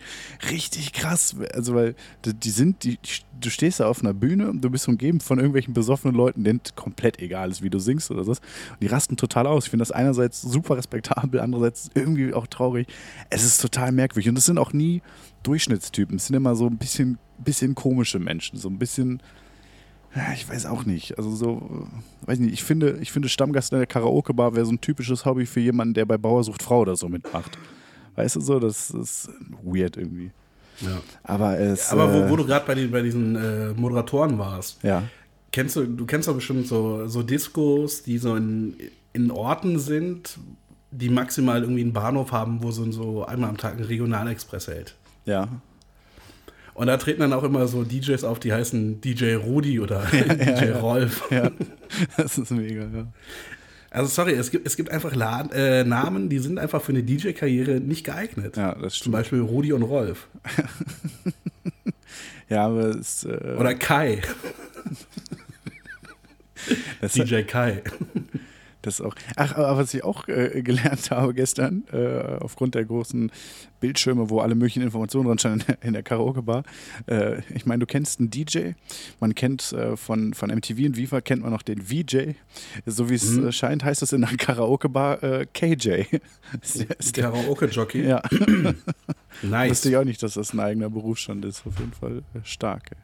richtig 0.52 0.94
krass. 0.94 1.36
Also, 1.54 1.76
weil 1.76 1.96
die, 2.26 2.50
sind, 2.50 2.84
die, 2.84 2.98
du 3.40 3.50
stehst 3.50 3.80
da 3.80 3.88
auf 3.88 4.02
einer 4.02 4.14
Bühne 4.14 4.50
und 4.50 4.62
du 4.62 4.70
bist 4.70 4.88
umgeben 4.88 5.20
von 5.20 5.38
irgendwelchen 5.38 5.74
besoffenen 5.74 6.16
Leuten, 6.16 6.44
denen 6.44 6.62
komplett 6.76 7.20
egal 7.20 7.52
ist, 7.52 7.62
wie 7.62 7.70
du 7.70 7.80
singst 7.80 8.10
oder 8.10 8.24
so. 8.24 8.32
Und 8.32 8.40
die 8.82 8.88
rasten 8.88 9.16
total 9.16 9.48
aus. 9.48 9.66
Ich 9.66 9.70
finde 9.70 9.82
das 9.82 9.92
einerseits 9.92 10.42
super 10.42 10.78
respektabel, 10.78 11.40
andererseits 11.40 11.90
irgendwie 11.94 12.34
auch 12.34 12.48
traurig. 12.48 12.88
Es 13.30 13.44
ist 13.44 13.62
total 13.62 13.92
merkwürdig. 13.92 14.30
Und 14.30 14.38
es 14.38 14.46
sind 14.46 14.58
auch 14.58 14.74
nie 14.74 15.02
Durchschnittstypen. 15.44 16.18
Es 16.18 16.28
sind 16.28 16.36
immer 16.36 16.56
so 16.56 16.68
ein 16.68 16.78
bisschen, 16.78 17.20
bisschen 17.38 17.76
komische 17.76 18.20
Menschen. 18.20 18.58
So 18.58 18.70
ein 18.70 18.80
bisschen, 18.80 19.22
ja, 20.18 20.34
ich 20.34 20.50
weiß 20.50 20.66
auch 20.66 20.86
nicht. 20.86 21.18
Also 21.18 21.36
so, 21.36 21.88
weiß 22.26 22.40
nicht, 22.40 22.54
ich 22.54 22.64
finde, 22.64 22.98
ich 23.02 23.12
finde 23.12 23.30
Stammgast 23.30 23.72
in 23.72 23.78
der 23.78 23.88
Karaoke-Bar 23.88 24.56
wäre 24.56 24.66
so 24.66 24.72
ein 24.72 24.82
typisches 24.82 25.26
Hobby 25.26 25.46
für 25.46 25.60
jemanden, 25.60 25.94
der 25.94 26.06
bei 26.06 26.18
Bauer 26.18 26.44
sucht 26.44 26.64
Frau 26.64 26.80
oder 26.82 26.96
so 26.96 27.08
mitmacht. 27.08 27.58
Weißt 28.16 28.36
du 28.36 28.42
so, 28.42 28.60
das 28.60 28.90
ist 28.90 29.30
weird 29.64 29.96
irgendwie. 29.98 30.32
Ja. 30.82 31.00
Aber 31.24 31.60
es. 31.60 31.92
Aber 31.92 32.12
wo, 32.14 32.18
äh, 32.18 32.30
wo 32.30 32.36
du 32.36 32.46
gerade 32.46 32.66
bei, 32.66 32.88
bei 32.88 33.02
diesen 33.02 33.36
äh, 33.36 33.74
Moderatoren 33.74 34.38
warst, 34.38 34.84
Ja. 34.84 35.04
kennst 35.52 35.76
du, 35.76 35.86
du 35.86 36.06
kennst 36.06 36.28
doch 36.28 36.36
bestimmt 36.36 36.68
so, 36.68 37.08
so 37.08 37.22
Diskos, 37.24 38.04
die 38.04 38.18
so 38.18 38.36
in, 38.36 38.76
in 39.14 39.30
Orten 39.32 39.78
sind, 39.80 40.38
die 40.92 41.10
maximal 41.10 41.62
irgendwie 41.62 41.82
einen 41.82 41.94
Bahnhof 41.94 42.32
haben, 42.32 42.64
wo 42.64 42.72
so, 42.72 42.90
so 42.92 43.26
einmal 43.26 43.50
am 43.50 43.58
Tag 43.58 43.78
ein 43.78 43.84
Regionalexpress 43.84 44.68
hält. 44.68 44.96
Ja. 45.26 45.48
Und 46.78 46.86
da 46.86 46.98
treten 46.98 47.22
dann 47.22 47.34
auch 47.34 47.42
immer 47.42 47.68
so 47.68 47.84
DJs 47.84 48.24
auf, 48.24 48.38
die 48.38 48.54
heißen 48.54 49.02
DJ 49.02 49.34
Rudi 49.34 49.80
oder 49.80 50.06
DJ 50.12 50.74
Rolf. 50.74 51.24
Ja. 51.32 51.50
Das 52.18 52.38
ist 52.38 52.52
mega, 52.52 52.82
ja. 52.82 53.08
Also 53.90 54.10
sorry, 54.10 54.34
es 54.34 54.52
gibt, 54.52 54.68
es 54.68 54.78
gibt 54.78 54.92
einfach 54.92 55.16
La 55.16 55.42
äh, 55.54 55.84
Namen, 55.84 56.30
die 56.30 56.38
sind 56.38 56.60
einfach 56.60 56.84
für 56.84 56.92
eine 56.92 57.02
DJ-Karriere 57.02 57.80
nicht 57.80 58.06
geeignet. 58.06 58.58
Ja, 58.58 58.74
das 58.76 58.94
Zum 58.94 59.00
stimmt. 59.00 59.14
Beispiel 59.14 59.40
Rudi 59.40 59.74
und 59.74 59.82
Rolf. 59.82 60.28
Ja, 62.50 62.68
aber 62.68 62.96
es. 62.96 63.26
Äh, 63.26 63.56
Oder 63.60 63.76
Kai. 63.76 64.22
DJ 67.02 67.42
Kai. 67.42 67.82
Das 68.88 69.02
auch. 69.02 69.14
Ach, 69.36 69.54
aber 69.56 69.76
was 69.78 69.94
ich 69.94 70.04
auch 70.06 70.30
äh, 70.30 70.62
gelernt 70.64 71.12
habe 71.12 71.34
gestern, 71.34 71.84
äh, 71.92 72.38
aufgrund 72.40 72.74
der 72.74 72.86
großen 72.86 73.32
Bildschirme, 73.82 74.30
wo 74.30 74.40
alle 74.40 74.56
möglichen 74.56 74.82
Informationen 74.82 75.28
dran 75.28 75.38
standen 75.40 75.74
in 75.82 75.92
der 75.92 76.04
Karaoke-Bar. 76.04 76.64
Äh, 77.08 77.42
ich 77.54 77.66
meine, 77.66 77.80
du 77.82 77.86
kennst 77.86 78.22
einen 78.22 78.30
DJ, 78.30 78.72
man 79.20 79.36
kennt 79.36 79.74
äh, 79.74 79.98
von, 79.98 80.34
von 80.34 80.50
MTV 80.50 80.78
und 80.86 80.96
Viva 80.96 81.20
kennt 81.20 81.42
man 81.42 81.52
noch 81.52 81.64
den 81.64 81.82
VJ. 81.82 82.36
So 82.86 83.10
wie 83.10 83.16
es 83.16 83.30
Mhm. 83.32 83.48
äh, 83.48 83.52
scheint, 83.52 83.84
heißt 83.84 84.02
das 84.02 84.14
in 84.14 84.22
der 84.22 84.30
Karaoke-Bar 84.38 85.22
äh, 85.22 85.46
KJ. 85.54 86.04
Karaoke-Jockey. 87.14 88.08
ja, 88.08 88.22
Nice. 89.44 89.70
wusste 89.72 89.90
ich 89.90 89.98
auch 89.98 90.06
nicht, 90.06 90.24
dass 90.24 90.36
das 90.36 90.54
ein 90.54 90.60
eigener 90.62 90.90
Berufsstand 90.90 91.44
ist. 91.44 91.66
Auf 91.68 91.78
jeden 91.80 91.92
Fall 91.94 92.20
äh, 92.34 92.40
stark. 92.44 92.92
Ey. 92.92 92.98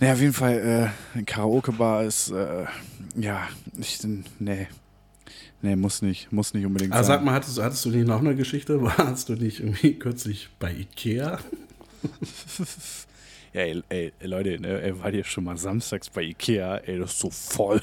Naja, 0.00 0.12
auf 0.12 0.20
jeden 0.20 0.32
Fall, 0.32 0.92
äh, 1.16 1.22
Karaoke-Bar 1.22 2.04
ist, 2.04 2.30
äh, 2.30 2.66
ja, 3.16 3.48
ich, 3.78 3.98
nee. 4.38 4.68
Nee, 5.60 5.74
muss 5.74 6.02
nicht, 6.02 6.30
muss 6.30 6.54
nicht 6.54 6.64
unbedingt 6.64 6.92
Ah, 6.92 6.98
sein. 6.98 7.04
sag 7.06 7.24
mal, 7.24 7.32
hattest, 7.34 7.60
hattest 7.60 7.84
du 7.84 7.90
nicht 7.90 8.06
noch 8.06 8.20
eine 8.20 8.36
Geschichte? 8.36 8.80
Warst 8.98 9.28
du 9.28 9.34
nicht 9.34 9.58
irgendwie 9.60 9.98
kürzlich 9.98 10.48
bei 10.58 10.72
Ikea? 10.72 11.38
Ja, 13.54 13.62
ey, 13.62 13.82
ey 13.88 14.12
Leute, 14.20 14.60
ne, 14.60 14.82
ey, 14.82 15.00
war 15.00 15.10
ihr 15.10 15.24
schon 15.24 15.44
mal 15.44 15.56
samstags 15.56 16.10
bei 16.10 16.20
Ikea? 16.22 16.76
Ey, 16.76 16.98
das 16.98 17.12
ist 17.12 17.18
so 17.18 17.30
voll. 17.30 17.80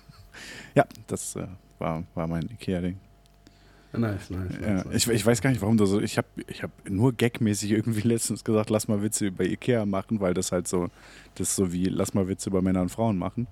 ja, 0.74 0.84
das 1.06 1.36
äh, 1.36 1.46
war, 1.78 2.02
war 2.16 2.26
mein 2.26 2.42
Ikea-Ding. 2.50 2.98
Nice, 3.92 4.30
nice. 4.30 4.52
Ja, 4.60 4.84
nice. 4.84 4.86
ich, 4.92 5.08
ich 5.08 5.24
weiß 5.24 5.40
gar 5.40 5.50
nicht, 5.50 5.62
warum 5.62 5.76
du 5.76 5.86
so. 5.86 6.00
Ich 6.00 6.18
habe 6.18 6.28
ich 6.46 6.62
hab 6.62 6.70
nur 6.88 7.12
gagmäßig 7.14 7.70
irgendwie 7.70 8.00
letztens 8.08 8.44
gesagt, 8.44 8.70
lass 8.70 8.88
mal 8.88 9.02
Witze 9.02 9.26
über 9.26 9.44
Ikea 9.44 9.86
machen, 9.86 10.20
weil 10.20 10.34
das 10.34 10.52
halt 10.52 10.68
so, 10.68 10.88
das 11.36 11.50
ist 11.50 11.56
so 11.56 11.72
wie, 11.72 11.84
lass 11.86 12.14
mal 12.14 12.28
Witze 12.28 12.50
über 12.50 12.62
Männer 12.62 12.82
und 12.82 12.90
Frauen 12.90 13.16
machen. 13.16 13.46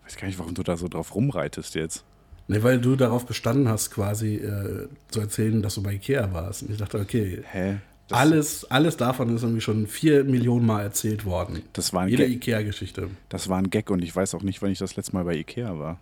Ich 0.00 0.12
weiß 0.12 0.20
gar 0.20 0.28
nicht, 0.28 0.38
warum 0.38 0.54
du 0.54 0.62
da 0.62 0.76
so 0.76 0.88
drauf 0.88 1.14
rumreitest 1.14 1.74
jetzt. 1.74 2.04
Nee, 2.48 2.62
weil 2.62 2.80
du 2.80 2.94
darauf 2.94 3.26
bestanden 3.26 3.68
hast, 3.68 3.90
quasi 3.90 4.36
äh, 4.36 4.88
zu 5.08 5.20
erzählen, 5.20 5.62
dass 5.62 5.74
du 5.74 5.82
bei 5.82 5.94
Ikea 5.94 6.32
warst. 6.32 6.62
Und 6.62 6.70
ich 6.70 6.76
dachte, 6.78 7.00
okay, 7.00 7.42
Hä? 7.50 7.78
Das, 8.08 8.18
alles, 8.20 8.70
alles 8.70 8.96
davon 8.96 9.34
ist 9.34 9.42
irgendwie 9.42 9.60
schon 9.60 9.88
vier 9.88 10.22
Millionen 10.22 10.64
Mal 10.64 10.82
erzählt 10.82 11.24
worden. 11.24 11.62
Das 11.72 11.92
war, 11.92 12.06
Jede 12.06 12.24
Ikea-Geschichte. 12.24 13.10
das 13.28 13.48
war 13.48 13.58
ein 13.58 13.68
Gag 13.68 13.90
und 13.90 14.00
ich 14.00 14.14
weiß 14.14 14.36
auch 14.36 14.42
nicht, 14.42 14.62
wann 14.62 14.70
ich 14.70 14.78
das 14.78 14.94
letzte 14.94 15.14
Mal 15.14 15.24
bei 15.24 15.34
Ikea 15.34 15.76
war. 15.76 15.98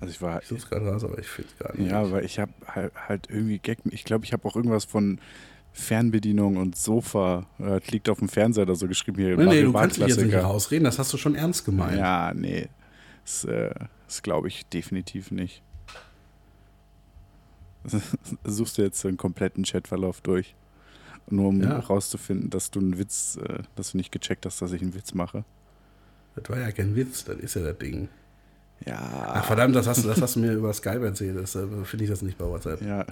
Also 0.00 0.12
ich 0.12 0.20
war. 0.22 0.42
Ich 0.42 0.48
suche 0.48 0.58
es 0.60 0.68
gerade 0.68 0.86
raus, 0.88 1.04
aber 1.04 1.18
ich 1.18 1.26
finde 1.26 1.50
es 1.52 1.58
gar 1.58 1.74
nicht. 1.76 1.90
Ja, 1.90 2.10
weil 2.10 2.24
ich 2.24 2.38
habe 2.38 2.52
halt, 2.66 2.92
halt 3.08 3.28
irgendwie 3.30 3.58
Gag. 3.58 3.78
Ich 3.90 4.04
glaube, 4.04 4.24
ich 4.24 4.32
habe 4.32 4.46
auch 4.46 4.54
irgendwas 4.56 4.84
von 4.84 5.18
Fernbedienung 5.72 6.56
und 6.56 6.76
Sofa. 6.76 7.46
Äh, 7.58 7.80
liegt 7.90 8.08
auf 8.08 8.18
dem 8.18 8.28
Fernseher 8.28 8.62
oder 8.64 8.74
so 8.76 8.88
geschrieben 8.88 9.18
hier. 9.18 9.36
Nee, 9.36 9.44
nee, 9.46 9.62
du 9.62 9.72
kannst 9.72 9.96
dich 9.96 10.06
jetzt 10.06 10.20
nicht 10.20 10.34
rausreden, 10.34 10.84
das 10.84 10.98
hast 10.98 11.12
du 11.12 11.16
schon 11.16 11.34
ernst 11.34 11.64
gemeint. 11.64 11.98
Ja, 11.98 12.32
nee. 12.34 12.68
Das, 13.24 13.44
äh, 13.44 13.74
das 14.06 14.22
glaube 14.22 14.48
ich 14.48 14.66
definitiv 14.66 15.30
nicht. 15.30 15.62
Suchst 18.44 18.78
du 18.78 18.82
jetzt 18.82 19.00
so 19.00 19.08
einen 19.08 19.16
kompletten 19.16 19.64
Chatverlauf 19.64 20.20
durch? 20.20 20.54
Nur 21.28 21.48
um 21.48 21.60
Ja. 21.62 21.78
rauszufinden, 21.78 22.50
dass 22.50 22.70
du 22.70 22.80
einen 22.80 22.98
Witz, 22.98 23.36
äh, 23.42 23.62
dass 23.74 23.92
du 23.92 23.96
nicht 23.96 24.12
gecheckt 24.12 24.46
hast, 24.46 24.62
dass 24.62 24.72
ich 24.72 24.82
einen 24.82 24.94
Witz 24.94 25.14
mache. 25.14 25.44
Das 26.36 26.48
war 26.50 26.58
ja 26.60 26.70
kein 26.70 26.94
Witz, 26.94 27.24
das 27.24 27.36
ist 27.38 27.54
ja 27.54 27.62
das 27.62 27.78
Ding. 27.78 28.08
Ja. 28.84 29.32
Ach 29.34 29.44
verdammt, 29.44 29.74
das 29.74 29.86
hast 29.86 30.04
du, 30.04 30.08
das 30.08 30.20
hast 30.20 30.36
du 30.36 30.40
mir 30.40 30.52
über 30.54 30.72
Skype 30.72 31.04
erzählt. 31.04 31.36
Das 31.36 31.54
äh, 31.56 31.66
finde 31.84 32.04
ich 32.04 32.10
das 32.10 32.22
nicht 32.22 32.36
bei 32.38 32.44
WhatsApp. 32.44 32.82
Ja, 32.82 33.04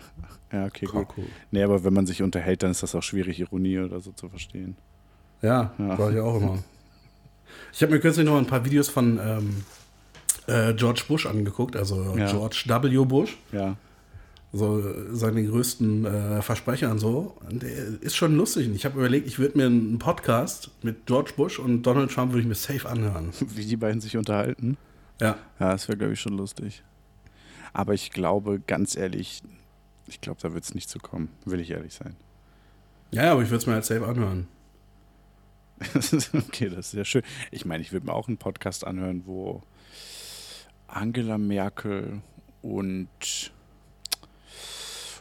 ja 0.52 0.66
okay, 0.66 0.86
Cool, 0.92 1.04
gut. 1.04 1.14
cool. 1.18 1.24
Nee, 1.50 1.62
aber 1.62 1.82
wenn 1.84 1.92
man 1.94 2.06
sich 2.06 2.22
unterhält, 2.22 2.62
dann 2.62 2.70
ist 2.70 2.82
das 2.82 2.94
auch 2.94 3.02
schwierig, 3.02 3.40
Ironie 3.40 3.78
oder 3.80 4.00
so 4.00 4.12
zu 4.12 4.28
verstehen. 4.28 4.76
Ja, 5.42 5.72
Ja. 5.78 5.94
ich 6.10 6.18
auch 6.20 6.36
immer. 6.40 6.58
Ich 7.72 7.82
habe 7.82 7.92
mir 7.92 8.00
kürzlich 8.00 8.24
noch 8.26 8.36
ein 8.36 8.46
paar 8.46 8.64
Videos 8.64 8.88
von 8.88 9.18
ähm, 9.22 9.64
äh, 10.46 10.74
George 10.74 11.02
Bush 11.08 11.26
angeguckt, 11.26 11.76
also 11.76 12.14
Ja. 12.16 12.30
George 12.30 12.64
W. 12.66 13.04
Bush, 13.04 13.36
Ja. 13.52 13.76
so 14.52 14.78
äh, 14.80 14.94
seine 15.12 15.44
größten 15.44 16.04
äh, 16.04 16.42
Versprecher 16.42 16.90
und 16.90 16.98
so. 16.98 17.36
Und 17.50 17.62
der 17.62 17.70
ist 18.00 18.14
schon 18.16 18.36
lustig. 18.36 18.68
Und 18.68 18.74
ich 18.74 18.84
habe 18.84 18.98
überlegt, 18.98 19.26
ich 19.26 19.38
würde 19.38 19.58
mir 19.58 19.66
einen 19.66 19.98
Podcast 19.98 20.70
mit 20.82 21.06
George 21.06 21.32
Bush 21.36 21.58
und 21.58 21.82
Donald 21.82 22.12
Trump 22.12 22.32
würde 22.32 22.42
ich 22.42 22.48
mir 22.48 22.54
safe 22.54 22.88
anhören. 22.88 23.30
Wie 23.54 23.64
die 23.64 23.76
beiden 23.76 24.00
sich 24.00 24.16
unterhalten. 24.16 24.76
Ja. 25.20 25.38
Ja, 25.60 25.70
das 25.72 25.88
wäre, 25.88 25.98
glaube 25.98 26.12
ich, 26.12 26.20
schon 26.20 26.36
lustig. 26.36 26.82
Aber 27.72 27.94
ich 27.94 28.10
glaube, 28.10 28.60
ganz 28.60 28.96
ehrlich, 28.96 29.42
ich 30.06 30.20
glaube, 30.20 30.40
da 30.40 30.52
wird 30.54 30.64
es 30.64 30.74
nicht 30.74 30.88
zu 30.88 30.98
kommen. 30.98 31.30
Will 31.44 31.60
ich 31.60 31.70
ehrlich 31.70 31.94
sein. 31.94 32.16
Ja, 33.10 33.32
aber 33.32 33.42
ich 33.42 33.48
würde 33.48 33.58
es 33.58 33.66
mir 33.66 33.74
halt 33.74 33.84
safe 33.84 34.06
anhören. 34.06 34.48
okay, 36.32 36.68
das 36.68 36.86
ist 36.86 36.90
sehr 36.92 37.04
schön. 37.04 37.22
Ich 37.50 37.64
meine, 37.64 37.82
ich 37.82 37.92
würde 37.92 38.06
mir 38.06 38.12
auch 38.12 38.28
einen 38.28 38.38
Podcast 38.38 38.86
anhören, 38.86 39.22
wo 39.26 39.62
Angela 40.86 41.38
Merkel 41.38 42.22
und 42.62 43.08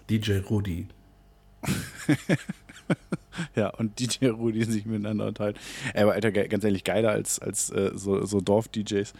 DJ 0.09 0.39
Rudi. 0.39 0.87
ja 3.55 3.69
und 3.69 3.99
DJ 3.99 4.27
Rudi 4.27 4.63
sich 4.65 4.85
miteinander 4.85 5.27
unterhalten. 5.27 5.59
Aber 5.93 6.13
Alter, 6.13 6.31
ganz 6.31 6.63
ehrlich, 6.63 6.83
geiler 6.83 7.11
als, 7.11 7.39
als 7.39 7.69
äh, 7.69 7.91
so, 7.93 8.25
so 8.25 8.41
Dorf-DJs 8.41 9.13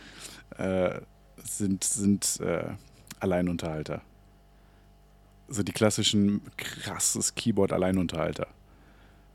äh, 0.57 0.99
sind, 1.43 1.83
sind 1.83 2.39
äh, 2.41 2.73
Alleinunterhalter. 3.19 4.01
So 5.47 5.63
die 5.63 5.71
klassischen 5.71 6.41
krasses 6.57 7.35
Keyboard-Alleinunterhalter. 7.35 8.47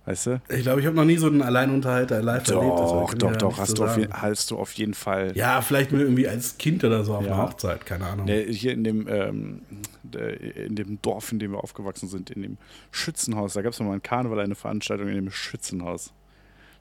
Weißt 0.09 0.27
du? 0.27 0.41
Ich 0.49 0.63
glaube, 0.63 0.81
ich 0.81 0.87
habe 0.87 0.97
noch 0.97 1.05
nie 1.05 1.19
so 1.19 1.27
einen 1.27 1.43
Alleinunterhalter 1.43 2.23
live 2.23 2.49
erlebt. 2.49 2.79
Doch, 2.79 3.09
kann 3.11 3.19
doch, 3.19 3.37
doch, 3.37 3.47
nichts 3.49 3.61
hast 3.61 3.69
zu 3.69 3.75
du, 3.75 3.85
auf 3.85 3.99
hast 4.13 4.51
du 4.51 4.57
auf 4.57 4.73
jeden 4.73 4.95
Fall. 4.95 5.33
Ja, 5.37 5.61
vielleicht 5.61 5.93
nur 5.93 6.01
irgendwie 6.01 6.27
als 6.27 6.57
Kind 6.57 6.83
oder 6.83 7.05
so 7.05 7.15
auf 7.15 7.27
Ja. 7.27 7.35
einer 7.35 7.43
Hochzeit, 7.43 7.85
keine 7.85 8.07
Ahnung. 8.07 8.25
Ne, 8.25 8.41
hier 8.45 8.73
in 8.73 8.85
dem, 8.85 9.07
ähm, 9.07 9.61
der- 10.03 10.41
in 10.57 10.77
dem 10.77 10.99
Dorf, 11.03 11.31
in 11.31 11.39
dem 11.41 11.51
wir 11.53 11.63
aufgewachsen 11.63 12.09
sind, 12.09 12.31
in 12.31 12.41
dem 12.41 12.57
Schützenhaus, 12.91 13.53
da 13.53 13.61
gab 13.61 13.75
es 13.75 13.81
mal 13.81 13.93
ein 13.93 14.03
Karneval, 14.03 14.41
eine 14.41 14.55
Veranstaltung 14.55 15.09
in 15.09 15.15
dem 15.17 15.31
Schützenhaus. 15.31 16.15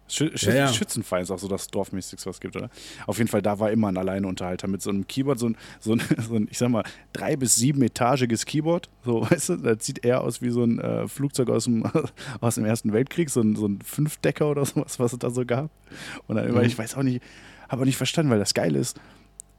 Schü 0.10 0.36
Schü 0.38 0.50
Ja, 0.50 0.56
ja. 0.56 0.68
Schützenverein 0.74 1.24
ist 1.24 1.32
auch 1.32 1.40
so 1.40 1.48
das 1.48 1.68
Dorfmäßigste, 1.68 2.30
was 2.30 2.38
es 2.38 2.40
gibt, 2.40 2.56
oder? 2.56 2.70
Auf 3.08 3.18
jeden 3.18 3.28
Fall, 3.30 3.42
da 3.42 3.60
war 3.60 3.72
immer 3.72 3.90
ein 3.90 3.98
Alleinunterhalter 3.98 4.68
mit 4.68 4.82
so 4.82 4.90
einem 4.90 5.06
Keyboard, 5.08 5.38
so 5.40 5.48
ein, 5.50 5.58
so 5.80 5.94
ein, 5.94 6.02
so 6.30 6.36
ein 6.36 6.48
ich 6.50 6.58
sag 6.58 6.70
mal, 6.70 6.84
drei- 7.14 7.36
bis 7.36 7.56
sieben-etagiges 7.56 8.46
Keyboard. 8.46 8.90
So, 9.04 9.22
weißt 9.30 9.50
du, 9.50 9.56
das 9.58 9.86
sieht 9.86 10.06
eher 10.06 10.22
aus 10.22 10.42
wie 10.42 10.50
so 10.50 10.64
ein 10.64 10.80
äh, 10.80 11.08
Flugzeug 11.08 11.50
aus 11.50 11.66
dem, 11.66 11.84
aus 12.42 12.56
dem 12.56 12.66
Ersten 12.66 12.94
Weltkrieg, 12.94 13.30
so 13.30 13.42
ein, 13.42 13.56
so 13.56 13.68
ein 13.68 13.80
Fünfdecker 13.82 14.50
oder 14.50 14.66
sowas, 14.66 15.00
was 15.00 15.14
es 15.14 15.20
da 15.20 15.30
so 15.30 15.46
gab. 15.46 15.70
Und 16.28 16.38
dann 16.38 16.48
immer, 16.48 16.60
Mhm. 16.62 16.66
ich 16.68 16.78
weiß 16.78 16.96
auch 16.96 17.04
nicht, 17.04 17.22
habe 17.68 17.82
auch 17.82 17.86
nicht 17.86 17.98
verstanden, 17.98 18.32
weil 18.32 18.40
das 18.40 18.54
Geile 18.54 18.80
ist, 18.80 19.00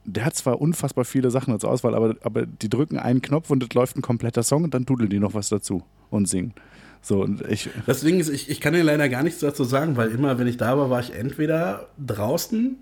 der 0.05 0.25
hat 0.25 0.35
zwar 0.35 0.59
unfassbar 0.59 1.05
viele 1.05 1.29
Sachen 1.29 1.59
zur 1.59 1.69
Auswahl, 1.69 1.93
aber, 1.93 2.15
aber 2.23 2.47
die 2.47 2.69
drücken 2.69 2.97
einen 2.97 3.21
Knopf 3.21 3.51
und 3.51 3.61
es 3.61 3.71
läuft 3.75 3.95
ein 3.97 4.01
kompletter 4.01 4.41
Song 4.41 4.63
und 4.63 4.73
dann 4.73 4.85
dudeln 4.85 5.09
die 5.11 5.19
noch 5.19 5.35
was 5.35 5.49
dazu 5.49 5.83
und 6.09 6.27
singen. 6.27 6.53
So, 7.01 7.23
und 7.23 7.41
ich, 7.49 7.69
Das 7.85 8.01
Ding 8.01 8.19
ist, 8.19 8.29
ich, 8.29 8.49
ich 8.49 8.59
kann 8.61 8.73
dir 8.73 8.83
leider 8.83 9.07
gar 9.09 9.23
nichts 9.23 9.39
dazu 9.39 9.63
sagen, 9.63 9.95
weil 9.97 10.09
immer, 10.11 10.37
wenn 10.37 10.47
ich 10.47 10.57
da 10.57 10.77
war, 10.77 10.89
war 10.89 10.99
ich 10.99 11.13
entweder 11.13 11.87
draußen 12.05 12.77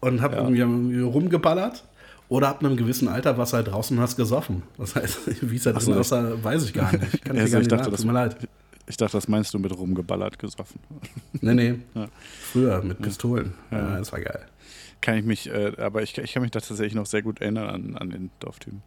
und 0.00 0.20
habe 0.22 0.36
Ja. 0.36 0.42
irgendwie, 0.42 0.60
irgendwie 0.60 1.00
rumgeballert 1.00 1.84
oder 2.28 2.48
ab 2.48 2.64
einem 2.64 2.76
gewissen 2.76 3.08
Alter 3.08 3.36
warst 3.38 3.52
du 3.52 3.56
halt 3.58 3.68
draußen 3.68 3.96
und 3.96 4.02
hast 4.02 4.16
gesoffen. 4.16 4.62
Das 4.78 4.94
heißt, 4.96 5.18
wie 5.50 5.56
es 5.56 5.64
da 5.64 5.72
drin 5.72 5.94
aussah, 5.94 6.42
weiß 6.42 6.64
ich 6.64 6.72
gar 6.72 6.92
nicht. 6.92 7.22
Kann 7.24 7.36
ich 7.36 7.42
Also 7.42 7.44
dir 7.44 7.44
gar 7.44 7.46
ich 7.46 7.54
nicht 7.54 7.72
dachte, 7.72 7.84
sagen, 7.84 7.90
das- 7.92 8.00
tut 8.00 8.06
mir 8.06 8.12
leid. 8.14 8.36
ich 8.86 8.96
dachte, 8.96 9.12
das 9.18 9.28
meinst 9.28 9.52
du 9.54 9.58
mit 9.58 9.76
rumgeballert 9.76 10.38
gesoffen. 10.38 10.80
Nee, 11.40 11.54
nee. 11.54 11.74
Ja. 11.94 12.08
Früher 12.52 12.82
mit 12.82 13.00
Pistolen. 13.02 13.54
Ja. 13.70 13.78
Ja, 13.90 13.98
das 13.98 14.10
war 14.12 14.20
geil. 14.20 14.40
Kann 15.00 15.16
ich 15.18 15.24
mich, 15.24 15.48
äh, 15.50 15.72
aber 15.78 16.02
ich, 16.02 16.16
ich 16.18 16.32
kann 16.32 16.42
mich 16.42 16.50
da 16.50 16.58
tatsächlich 16.60 16.94
noch 16.94 17.06
sehr 17.06 17.22
gut 17.22 17.40
erinnern 17.40 17.68
an, 17.68 17.96
an 17.96 18.10
den 18.10 18.30
Dorftypen. 18.40 18.82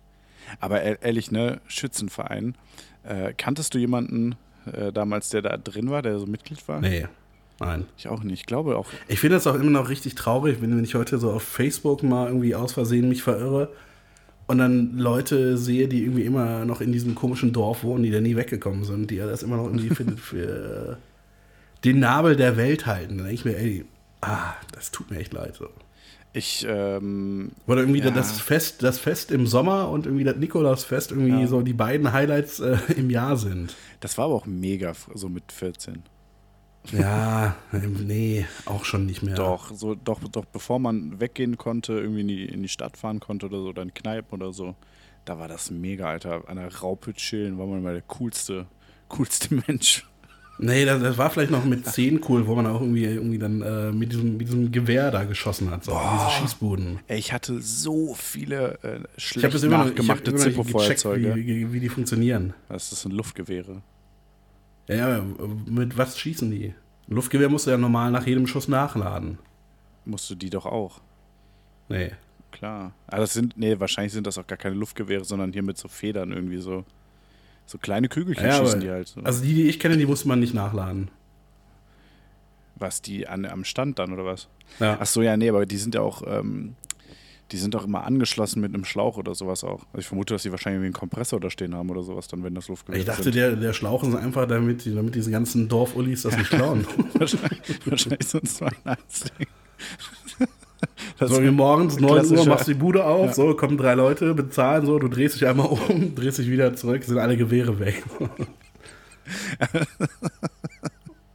Aber 0.59 0.83
e- 0.83 0.97
ehrlich, 1.01 1.31
ne, 1.31 1.61
Schützenverein. 1.67 2.55
Äh, 3.03 3.33
kanntest 3.37 3.73
du 3.73 3.77
jemanden 3.79 4.35
äh, 4.71 4.91
damals, 4.91 5.29
der 5.29 5.41
da 5.41 5.57
drin 5.57 5.89
war, 5.89 6.01
der 6.01 6.19
so 6.19 6.25
Mitglied 6.25 6.67
war? 6.67 6.81
Nee, 6.81 7.07
nein. 7.59 7.85
Ich 7.97 8.07
auch 8.07 8.23
nicht. 8.23 8.41
Ich 8.41 8.45
glaube 8.45 8.77
auch. 8.77 8.87
Ich 9.07 9.19
finde 9.19 9.35
das 9.35 9.47
auch 9.47 9.55
immer 9.55 9.71
noch 9.71 9.89
richtig 9.89 10.15
traurig, 10.15 10.61
wenn, 10.61 10.75
wenn 10.75 10.83
ich 10.83 10.95
heute 10.95 11.17
so 11.17 11.31
auf 11.31 11.43
Facebook 11.43 12.03
mal 12.03 12.27
irgendwie 12.27 12.55
aus 12.55 12.73
Versehen 12.73 13.09
mich 13.09 13.23
verirre 13.23 13.69
und 14.47 14.57
dann 14.57 14.97
Leute 14.97 15.57
sehe, 15.57 15.87
die 15.87 16.03
irgendwie 16.03 16.23
immer 16.23 16.65
noch 16.65 16.81
in 16.81 16.91
diesem 16.91 17.15
komischen 17.15 17.53
Dorf 17.53 17.83
wohnen, 17.83 18.03
die 18.03 18.11
da 18.11 18.19
nie 18.19 18.35
weggekommen 18.35 18.83
sind, 18.83 19.09
die 19.09 19.15
ja 19.15 19.25
das 19.25 19.43
immer 19.43 19.57
noch 19.57 19.65
irgendwie 19.65 19.89
für, 19.89 20.05
für 20.17 20.97
den 21.85 21.99
Nabel 21.99 22.35
der 22.35 22.57
Welt 22.57 22.85
halten. 22.85 23.17
Dann 23.17 23.27
denke 23.27 23.33
ich 23.33 23.45
mir, 23.45 23.57
ey, 23.57 23.85
ah, 24.21 24.53
das 24.73 24.91
tut 24.91 25.09
mir 25.09 25.19
echt 25.19 25.33
leid. 25.33 25.55
So. 25.55 25.69
Ich, 26.33 26.65
ähm, 26.69 27.51
Oder 27.67 27.81
irgendwie 27.81 27.99
Ja. 27.99 28.09
das 28.11 28.39
Fest, 28.39 28.83
das 28.83 28.99
Fest 28.99 29.31
im 29.31 29.47
Sommer 29.47 29.89
und 29.89 30.05
irgendwie 30.05 30.23
das 30.23 30.37
Nikolausfest 30.37 31.11
irgendwie 31.11 31.41
Ja. 31.41 31.47
so 31.47 31.61
die 31.61 31.73
beiden 31.73 32.13
Highlights 32.13 32.59
äh, 32.61 32.77
im 32.95 33.09
Jahr 33.09 33.35
sind. 33.37 33.75
das 33.99 34.17
war 34.17 34.25
aber 34.25 34.35
auch 34.35 34.45
mega, 34.45 34.93
so 35.13 35.27
mit 35.29 35.51
14. 35.51 36.03
Ja, 36.93 37.55
nee, 37.73 38.45
auch 38.65 38.85
schon 38.85 39.05
nicht 39.05 39.21
mehr. 39.21 39.35
Doch, 39.35 39.71
so, 39.75 39.93
doch, 39.93 40.19
doch, 40.29 40.45
bevor 40.45 40.79
man 40.79 41.19
weggehen 41.19 41.57
konnte, 41.57 41.93
irgendwie 41.93 42.21
in 42.21 42.27
die, 42.27 42.45
in 42.45 42.63
die 42.63 42.69
Stadt 42.69 42.97
fahren 42.97 43.19
konnte 43.19 43.45
oder 43.47 43.59
so, 43.59 43.67
oder 43.69 43.83
in 43.83 43.93
Kneipen 43.93 44.33
oder 44.41 44.51
so, 44.51 44.75
da 45.25 45.37
war 45.37 45.47
das 45.47 45.69
mega, 45.69 46.07
Alter. 46.09 46.49
An 46.49 46.55
der 46.57 46.73
Raupe 46.75 47.13
chillen 47.13 47.59
war 47.59 47.67
man 47.67 47.83
mal 47.83 47.93
der 47.93 48.01
coolste, 48.03 48.65
coolste 49.09 49.53
Mensch. 49.67 50.07
Nee, 50.57 50.85
das, 50.85 51.01
das 51.01 51.17
war 51.17 51.29
vielleicht 51.31 51.51
noch 51.51 51.65
mit 51.65 51.85
10 51.87 52.21
cool, 52.29 52.45
wo 52.45 52.55
man 52.55 52.67
auch 52.67 52.81
irgendwie, 52.81 53.05
irgendwie 53.05 53.39
dann 53.39 53.61
äh, 53.61 53.91
mit, 53.91 54.11
diesem, 54.11 54.37
mit 54.37 54.47
diesem 54.47 54.71
Gewehr 54.71 55.09
da 55.09 55.23
geschossen 55.23 55.71
hat, 55.71 55.83
so 55.83 55.99
diese 56.13 56.29
Schießbuden. 56.39 56.99
Ey, 57.07 57.17
ich 57.17 57.33
hatte 57.33 57.59
so 57.61 58.13
viele 58.13 58.77
äh, 58.83 58.99
Ich 59.17 59.23
schlecht 59.23 59.53
das 59.53 59.63
immer 59.63 59.79
noch, 59.79 59.91
ich 59.91 59.97
immer 59.97 60.15
gecheckt, 60.15 60.39
Zippo-Feuerzeuge. 60.39 61.35
wie, 61.35 61.47
wie, 61.47 61.73
wie 61.73 61.79
die 61.79 61.89
funktionieren. 61.89 62.53
Das 62.69 62.89
sind 62.89 63.11
Luftgewehre. 63.11 63.81
Ja, 64.87 65.17
ja, 65.17 65.25
mit 65.65 65.97
was 65.97 66.19
schießen 66.19 66.51
die? 66.51 66.73
Ein 67.07 67.15
Luftgewehr 67.15 67.49
musst 67.49 67.65
du 67.65 67.71
ja 67.71 67.77
normal 67.77 68.11
nach 68.11 68.27
jedem 68.27 68.45
Schuss 68.45 68.67
nachladen. 68.67 69.39
Musst 70.05 70.29
du 70.29 70.35
die 70.35 70.49
doch 70.49 70.65
auch. 70.65 71.01
Nee. 71.89 72.11
Klar. 72.51 72.93
Aber 73.07 73.21
das 73.21 73.33
sind, 73.33 73.57
nee, 73.57 73.79
wahrscheinlich 73.79 74.13
sind 74.13 74.27
das 74.27 74.37
auch 74.37 74.45
gar 74.45 74.57
keine 74.57 74.75
Luftgewehre, 74.75 75.23
sondern 75.23 75.53
hier 75.53 75.63
mit 75.63 75.77
so 75.77 75.87
Federn 75.87 76.31
irgendwie 76.31 76.57
so. 76.57 76.85
So 77.65 77.77
kleine 77.77 78.09
Kügelchen 78.09 78.45
Ja, 78.45 78.57
schießen 78.59 78.75
aber, 78.75 78.81
die 78.81 78.89
halt 78.91 79.07
so. 79.07 79.21
Also 79.21 79.43
die, 79.43 79.53
die 79.53 79.69
ich 79.69 79.79
kenne, 79.79 79.97
die 79.97 80.05
musste 80.05 80.27
man 80.27 80.39
nicht 80.39 80.53
nachladen. 80.53 81.09
was, 82.75 83.01
die 83.01 83.27
an, 83.27 83.45
am 83.45 83.63
Stand 83.63 83.99
dann 83.99 84.11
oder 84.13 84.25
was? 84.25 84.47
Ja. 84.79 84.97
Ach 84.99 85.05
so, 85.05 85.21
ja, 85.21 85.37
nee, 85.37 85.49
aber 85.49 85.65
die 85.65 85.77
sind 85.77 85.93
ja 85.95 86.01
auch, 86.01 86.23
ähm, 86.25 86.75
die 87.51 87.57
sind 87.57 87.73
doch 87.73 87.85
immer 87.85 88.03
angeschlossen 88.05 88.61
mit 88.61 88.73
einem 88.73 88.85
Schlauch 88.85 89.17
oder 89.17 89.35
sowas 89.35 89.63
auch. 89.63 89.81
Also 89.93 89.99
ich 89.99 90.07
vermute, 90.07 90.33
dass 90.33 90.43
die 90.43 90.51
wahrscheinlich 90.51 90.77
irgendwie 90.77 90.87
einen 90.87 90.93
Kompressor 90.99 91.39
da 91.39 91.49
stehen 91.49 91.75
haben 91.75 91.89
oder 91.89 92.01
sowas, 92.01 92.27
dann 92.27 92.43
wenn 92.43 92.55
das 92.55 92.67
Luftgewehre 92.69 92.99
Ich 92.99 93.05
dachte, 93.05 93.23
sind. 93.23 93.35
der, 93.35 93.55
der 93.55 93.73
Schlauch 93.73 94.03
ist 94.03 94.15
einfach, 94.15 94.47
damit, 94.47 94.85
die- 94.85 94.95
damit 94.95 95.15
diese 95.15 95.31
ganzen 95.31 95.67
Dorfullis 95.67 96.23
das 96.23 96.37
nicht 96.37 96.49
klauen. 96.49 96.85
wahrscheinlich, 97.13 97.61
wahrscheinlich 97.85 98.27
sonst 98.27 98.61
mal 98.61 98.71
ein 98.85 98.97
Ding. 99.37 99.47
So 101.27 101.43
wie 101.43 101.51
morgens, 101.51 101.99
9 101.99 102.31
Uhr, 102.31 102.45
machst 102.45 102.67
die 102.67 102.73
Bude 102.73 103.05
auf, 103.05 103.27
Ja. 103.27 103.33
so, 103.33 103.53
kommen 103.55 103.77
drei 103.77 103.93
Leute, 103.93 104.33
bezahlen 104.33 104.85
so, 104.85 104.97
du 104.99 105.07
drehst 105.07 105.35
dich 105.35 105.47
einmal 105.47 105.67
um, 105.67 106.15
drehst 106.15 106.39
dich 106.39 106.49
wieder 106.49 106.75
zurück, 106.75 107.03
sind 107.03 107.17
alle 107.19 107.37
Gewehre 107.37 107.79
weg. 107.79 108.03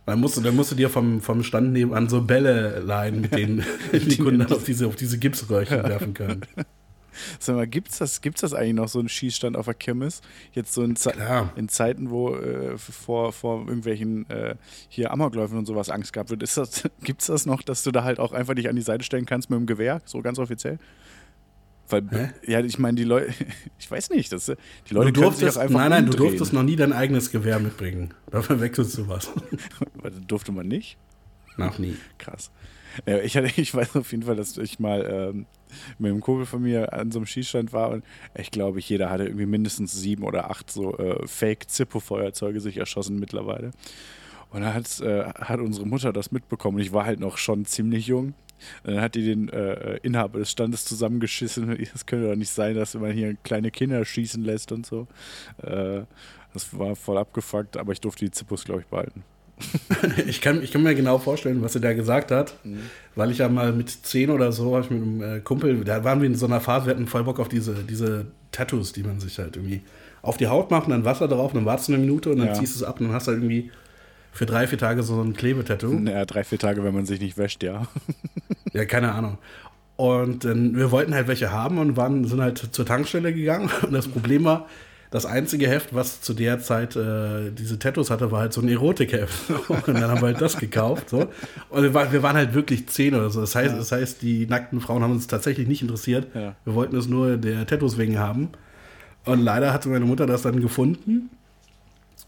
Dann 0.07 0.21
musst 0.21 0.37
du, 0.37 0.41
dann 0.41 0.55
musst 0.55 0.71
du 0.71 0.77
dir 0.77 0.89
vom, 0.89 1.21
vom 1.21 1.43
Stand 1.43 1.73
nebenan 1.73 2.09
so 2.09 2.23
Bälle 2.23 2.79
leihen, 2.79 3.21
mit 3.23 3.35
denen 3.35 3.65
die 3.93 4.17
Kunden 4.17 4.41
auf 4.47 4.63
diese, 4.63 4.87
auf 4.87 4.95
diese 4.95 5.19
Gipsröhrchen 5.19 5.83
werfen 5.83 6.15
können. 6.15 6.43
Sag 7.39 7.57
mal, 7.57 7.67
gibt's 7.67 7.99
das, 7.99 8.21
gibt's 8.21 8.41
das 8.41 8.55
eigentlich 8.55 8.75
noch 8.75 8.89
so 8.89 8.99
einen 8.99 9.09
Schießstand 9.09 9.57
auf 9.57 9.67
der 9.67 9.75
Kirmes? 9.75 10.21
Jetzt 10.53 10.73
so 10.75 10.83
in, 10.83 10.97
Ze 10.97 11.11
Klar. 11.13 11.53
in 11.57 11.69
Zeiten, 11.69 12.11
wo 12.11 12.35
äh, 12.37 12.77
vor, 12.79 13.33
vor 13.33 13.61
irgendwelchen 13.67 14.29
äh, 14.31 14.55
hier 14.89 15.11
Amokläufen 15.13 15.59
und 15.59 15.67
sowas 15.67 15.91
Angst 15.91 16.13
gehabt 16.13 16.31
wird. 16.31 16.43
Ist 16.43 16.57
das, 16.57 16.83
gibt's 17.03 17.27
das 17.27 17.47
noch, 17.47 17.63
dass 17.63 17.83
du 17.83 17.91
da 17.93 18.05
halt 18.05 18.19
auch 18.19 18.33
einfach 18.33 18.55
dich 18.55 18.69
an 18.69 18.77
die 18.77 18.83
Seite 18.83 19.05
stellen 19.05 19.27
kannst 19.27 19.51
mit 19.51 19.59
dem 19.59 19.67
Gewehr, 19.67 20.01
so 20.05 20.21
ganz 20.23 20.39
offiziell? 20.39 20.79
Weil, 21.89 22.03
Hä? 22.11 22.31
ja, 22.51 22.61
ich 22.61 22.79
meine, 22.81 22.97
die 22.97 23.05
Leute, 23.05 23.33
ich 23.79 23.91
weiß 23.91 24.11
nicht, 24.11 24.33
das, 24.33 24.47
die 24.47 24.95
Leute 24.95 25.13
Du 25.13 25.21
können 25.21 25.33
sich 25.33 25.41
durftest, 25.41 25.59
auch 25.59 25.63
einfach 25.63 25.79
nein, 25.79 25.91
nein, 25.91 26.05
du 26.07 26.11
umdrehen. 26.13 26.29
durftest 26.31 26.53
noch 26.53 26.63
nie 26.65 26.77
dein 26.77 26.93
eigenes 26.93 27.31
Gewehr 27.31 27.59
mitbringen. 27.61 28.13
Da 28.31 28.43
verwechselst 28.43 28.99
du 28.99 29.09
was. 29.09 29.31
Durfte 30.27 30.51
man 30.53 30.67
nicht? 30.67 30.99
Noch 31.57 31.79
nie. 31.79 31.97
Krass. 32.19 32.51
Ja, 33.05 33.19
ich, 33.19 33.37
hatte, 33.37 33.51
ich 33.61 33.75
weiß 33.75 33.97
auf 33.97 34.11
jeden 34.11 34.25
Fall, 34.25 34.37
dass 34.37 34.57
ich 34.57 34.79
mal 34.79 35.05
ähm, 35.33 35.47
mit 35.99 36.11
einem 36.11 36.21
Kumpel 36.21 36.47
von 36.47 36.63
mir 36.63 36.93
an 36.93 37.11
so 37.11 37.19
einem 37.19 37.27
Schießstand 37.27 37.73
war 37.73 37.91
und 37.91 38.05
ich 38.35 38.51
glaube, 38.51 38.81
jeder 38.81 39.11
hatte 39.11 39.25
irgendwie 39.25 39.47
mindestens 39.47 39.93
sieben 39.93 40.25
oder 40.25 40.51
acht 40.51 40.71
so 40.71 40.97
äh, 40.97 41.27
Fake-Zippo-Feuerzeuge 41.27 42.61
sich 42.61 42.77
erschossen 42.77 43.19
mittlerweile. 43.19 43.73
Und 44.51 44.63
dann 44.63 44.75
hat, 44.75 45.01
äh, 45.01 45.25
hat 45.25 45.61
unsere 45.61 45.87
Mutter 45.87 46.13
das 46.13 46.31
mitbekommen 46.31 46.79
ich 46.79 46.93
war 46.93 47.05
halt 47.05 47.21
noch 47.21 47.37
schon 47.37 47.67
ziemlich 47.67 48.07
jung. 48.07 48.35
Und 48.85 48.95
dann 48.95 49.01
hat 49.03 49.15
die 49.15 49.25
den 49.25 49.49
äh, 49.51 49.99
Inhaber 49.99 50.39
des 50.39 50.51
Standes 50.51 50.85
zusammengeschissen. 50.85 51.71
Es 51.95 52.07
könnte 52.07 52.29
doch 52.29 52.37
nicht 52.37 52.51
sein, 52.51 52.75
dass 52.75 52.95
man 52.95 53.13
hier 53.13 53.35
kleine 53.43 53.71
Kinder 53.71 54.05
schießen 54.05 54.43
lässt 54.43 54.73
und 54.73 54.87
so. 54.87 55.07
Äh, 55.63 56.03
das 56.55 56.77
war 56.79 56.97
voll 56.97 57.19
abgefuckt, 57.19 57.77
aber 57.77 57.93
ich 57.93 58.01
durfte 58.01 58.25
die 58.25 58.31
Zippos, 58.31 58.65
glaube 58.65 58.81
ich, 58.81 58.87
behalten. 58.87 59.25
Ich 60.27 60.41
kann, 60.41 60.63
ich 60.63 60.71
kann 60.73 60.83
mir 60.83 60.95
genau 60.95 61.19
vorstellen, 61.19 61.63
was 61.63 61.75
er 61.75 61.81
da 61.81 61.93
gesagt 61.95 62.31
hat, 62.31 62.55
weil 63.15 63.31
ich 63.31 63.39
ja 63.39 63.49
mal 63.49 63.73
mit 63.73 63.89
10 63.91 64.31
oder 64.31 64.53
so, 64.53 64.77
hab 64.77 64.85
ich 64.85 64.91
mit 64.91 65.03
einem 65.03 65.23
äh, 65.23 65.41
Kumpel, 65.41 65.85
da 65.85 66.05
waren 66.05 66.21
wir 66.21 66.27
in 66.27 66.35
so 66.35 66.47
einer 66.47 66.61
Phase, 66.61 66.87
wir 66.87 66.91
hatten 66.95 67.07
voll 67.07 67.25
Bock 67.25 67.41
auf 67.41 67.49
diese, 67.49 67.75
diese 67.85 68.27
Tattoos, 68.53 68.93
die 68.93 69.03
man 69.03 69.19
sich 69.21 69.39
halt 69.39 69.57
irgendwie 69.57 69.83
auf 70.23 70.37
die 70.37 70.49
Haut 70.49 70.71
macht 70.71 70.87
und 70.87 70.91
dann 70.91 71.05
Wasser 71.05 71.29
drauf 71.29 71.53
und 71.53 71.61
dann 71.61 71.65
wartest 71.67 71.89
du 71.89 71.95
eine 71.95 72.03
Minute 72.03 72.31
und 72.31 72.39
dann 72.39 72.49
Ja. 72.49 72.55
ziehst 72.55 72.75
du 72.75 72.81
es 72.81 72.85
ab 72.85 73.01
und 73.01 73.07
dann 73.07 73.15
hast 73.15 73.27
du 73.29 73.33
halt 73.33 73.43
irgendwie 73.43 73.71
für 74.33 74.45
drei, 74.47 74.67
vier 74.67 74.79
Tage 74.79 75.03
so 75.03 75.21
ein 75.23 75.33
Klebetattoo. 75.33 75.95
Naja, 75.99 76.25
drei, 76.27 76.45
vier 76.45 76.59
Tage, 76.59 76.85
wenn 76.85 76.95
man 76.95 77.07
sich 77.07 77.21
nicht 77.21 77.39
wäscht, 77.39 77.63
ja. 77.63 77.87
Ja, 78.73 78.85
keine 78.85 79.13
Ahnung. 79.13 79.39
Und 79.97 80.45
dann, 80.45 80.77
wir 80.77 80.91
wollten 80.91 81.15
halt 81.15 81.29
welche 81.29 81.51
haben 81.51 81.79
und 81.79 81.97
waren, 81.97 82.25
sind 82.27 82.43
halt 82.43 82.59
zur 82.59 82.85
Tankstelle 82.85 83.33
gegangen. 83.33 83.71
Und 83.83 83.93
das 83.95 84.07
Problem 84.09 84.45
war, 84.45 84.67
das 85.11 85.27
einzige 85.27 85.69
Heft, 85.69 85.95
was 85.95 86.21
zu 86.21 86.35
der 86.35 86.61
Zeit 86.61 86.97
äh, 86.97 87.51
diese 87.51 87.79
Tattoos 87.79 88.11
hatte, 88.11 88.31
war 88.31 88.41
halt 88.41 88.53
so 88.53 88.61
ein 88.61 88.69
Erotikheft. 88.69 89.51
Und 89.69 89.89
dann 89.89 90.09
haben 90.09 90.21
wir 90.21 90.29
halt 90.29 90.41
das 90.41 90.57
gekauft. 90.57 91.11
So. 91.11 91.29
Und 91.71 91.83
wir, 91.83 91.95
war, 91.95 92.13
wir 92.13 92.23
waren 92.23 92.37
halt 92.37 92.55
wirklich 92.55 92.89
zehn 92.89 93.15
oder 93.15 93.31
so. 93.31 93.41
Das 93.41 93.55
heißt, 93.55 93.77
das 93.77 93.93
heißt, 93.93 94.23
die 94.23 94.47
nackten 94.47 94.81
Frauen 94.81 95.03
haben 95.03 95.13
uns 95.13 95.27
tatsächlich 95.27 95.69
nicht 95.69 95.83
interessiert. 95.83 96.29
Ja. 96.35 96.57
Wir 96.65 96.75
wollten 96.75 96.97
es 96.97 97.07
nur 97.07 97.37
der 97.37 97.67
Tattoos 97.67 97.99
wegen 97.99 98.19
haben. 98.19 98.51
Und 99.25 99.41
leider 99.41 99.73
hatte 99.73 99.89
meine 99.89 100.05
Mutter 100.05 100.27
das 100.27 100.43
dann 100.43 100.61
gefunden. 100.61 101.31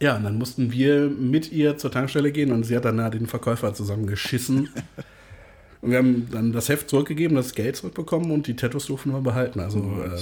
Ja, 0.00 0.16
und 0.16 0.24
dann 0.24 0.38
mussten 0.38 0.72
wir 0.72 1.08
mit 1.08 1.50
ihr 1.50 1.76
zur 1.76 1.90
Tankstelle 1.90 2.30
gehen 2.30 2.52
und 2.52 2.64
sie 2.64 2.76
hat 2.76 2.84
dann 2.84 2.98
da 2.98 3.10
den 3.10 3.26
Verkäufer 3.26 3.74
zusammengeschissen. 3.74 4.68
Und 5.80 5.90
wir 5.92 5.98
haben 5.98 6.28
dann 6.32 6.52
das 6.52 6.68
Heft 6.68 6.90
zurückgegeben, 6.90 7.36
das 7.36 7.54
Geld 7.54 7.76
zurückbekommen 7.76 8.32
und 8.32 8.48
die 8.48 8.56
Tattoos 8.56 8.86
durften 8.86 9.12
wir 9.12 9.20
behalten. 9.20 9.60
Also 9.60 9.78
äh, 9.78 10.18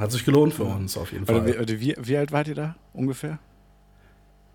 hat 0.00 0.12
sich 0.12 0.24
gelohnt 0.24 0.54
für 0.54 0.64
uns 0.64 0.96
auf 0.96 1.12
jeden 1.12 1.28
Warte, 1.28 1.42
Fall. 1.42 1.52
wie, 1.52 1.58
warte, 1.58 1.80
wie, 1.80 1.94
wie 1.98 2.16
alt 2.16 2.32
wart 2.32 2.48
ihr 2.48 2.54
da 2.54 2.76
ungefähr? 2.92 3.38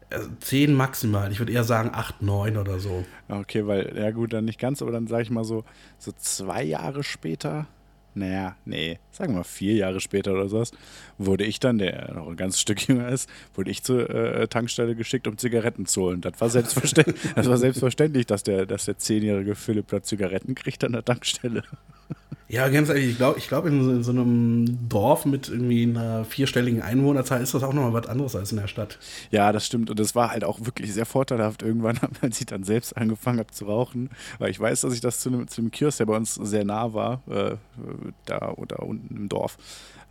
Also 0.09 0.29
zehn 0.39 0.73
maximal. 0.73 1.31
Ich 1.31 1.39
würde 1.39 1.51
eher 1.51 1.63
sagen 1.63 1.91
acht, 1.93 2.21
neun 2.21 2.57
oder 2.57 2.79
so. 2.79 3.05
Okay, 3.27 3.65
weil, 3.65 3.97
ja 3.97 4.11
gut, 4.11 4.33
dann 4.33 4.45
nicht 4.45 4.59
ganz, 4.59 4.81
aber 4.81 4.91
dann 4.91 5.07
sage 5.07 5.23
ich 5.23 5.29
mal 5.29 5.43
so, 5.43 5.63
so 5.97 6.11
zwei 6.11 6.63
Jahre 6.63 7.03
später, 7.03 7.67
naja, 8.15 8.55
nee, 8.65 8.97
sagen 9.11 9.33
wir 9.33 9.37
mal 9.39 9.43
vier 9.43 9.73
Jahre 9.75 9.99
später 9.99 10.33
oder 10.33 10.47
sowas, 10.49 10.71
wurde 11.17 11.43
ich 11.45 11.59
dann, 11.59 11.77
der 11.77 12.13
noch 12.13 12.27
ein 12.27 12.35
ganzes 12.37 12.61
Stück 12.61 12.81
jünger 12.87 13.09
ist, 13.09 13.29
wurde 13.53 13.69
ich 13.71 13.83
zur 13.83 14.09
äh, 14.09 14.47
Tankstelle 14.47 14.95
geschickt, 14.95 15.27
um 15.27 15.37
Zigaretten 15.37 15.85
zu 15.85 16.01
holen. 16.01 16.21
Das 16.21 16.33
war 16.39 16.49
selbstverständlich, 16.49 17.17
das 17.35 17.47
war 17.47 17.57
selbstverständlich 17.57 18.25
dass, 18.25 18.43
der, 18.43 18.65
dass 18.65 18.85
der 18.85 18.97
zehnjährige 18.97 19.53
Philipp 19.55 19.89
da 19.89 20.01
Zigaretten 20.01 20.55
kriegt 20.55 20.83
an 20.83 20.93
der 20.93 21.05
Tankstelle. 21.05 21.63
Ja, 22.47 22.69
ganz 22.69 22.89
ehrlich, 22.89 23.09
ich 23.09 23.17
glaube, 23.17 23.39
ich 23.39 23.47
glaub, 23.47 23.65
in, 23.65 23.83
so- 23.83 23.91
in 23.91 24.03
so 24.03 24.11
einem 24.11 24.87
Dorf 24.87 25.25
mit 25.25 25.49
irgendwie 25.49 25.81
einer 25.81 26.25
vierstelligen 26.25 26.79
Einwohnerzahl 26.83 27.41
ist 27.41 27.55
das 27.55 27.63
auch 27.63 27.73
nochmal 27.73 27.93
was 27.93 28.07
anderes 28.07 28.35
als 28.35 28.51
in 28.51 28.59
der 28.59 28.67
Stadt. 28.67 28.99
Ja, 29.31 29.51
das 29.51 29.65
stimmt. 29.65 29.89
Und 29.89 29.99
das 29.99 30.13
war 30.13 30.29
halt 30.29 30.43
auch 30.43 30.59
wirklich 30.63 30.93
sehr 30.93 31.07
vorteilhaft 31.07 31.63
irgendwann, 31.63 31.97
als 32.21 32.39
ich 32.39 32.45
dann 32.45 32.63
selbst 32.63 32.95
angefangen 32.95 33.39
habe 33.39 33.49
zu 33.51 33.65
rauchen. 33.65 34.11
Weil 34.37 34.51
ich 34.51 34.59
weiß, 34.59 34.81
dass 34.81 34.93
ich 34.93 35.01
das 35.01 35.21
zu 35.21 35.29
einem, 35.29 35.47
zu 35.47 35.59
einem 35.61 35.71
Kiosk, 35.71 35.97
der 35.97 36.05
bei 36.05 36.15
uns 36.15 36.35
sehr 36.35 36.65
nah 36.65 36.93
war, 36.93 37.23
äh, 37.27 37.55
da 38.25 38.51
oder 38.55 38.83
unten 38.83 39.15
im 39.15 39.29
Dorf. 39.29 39.57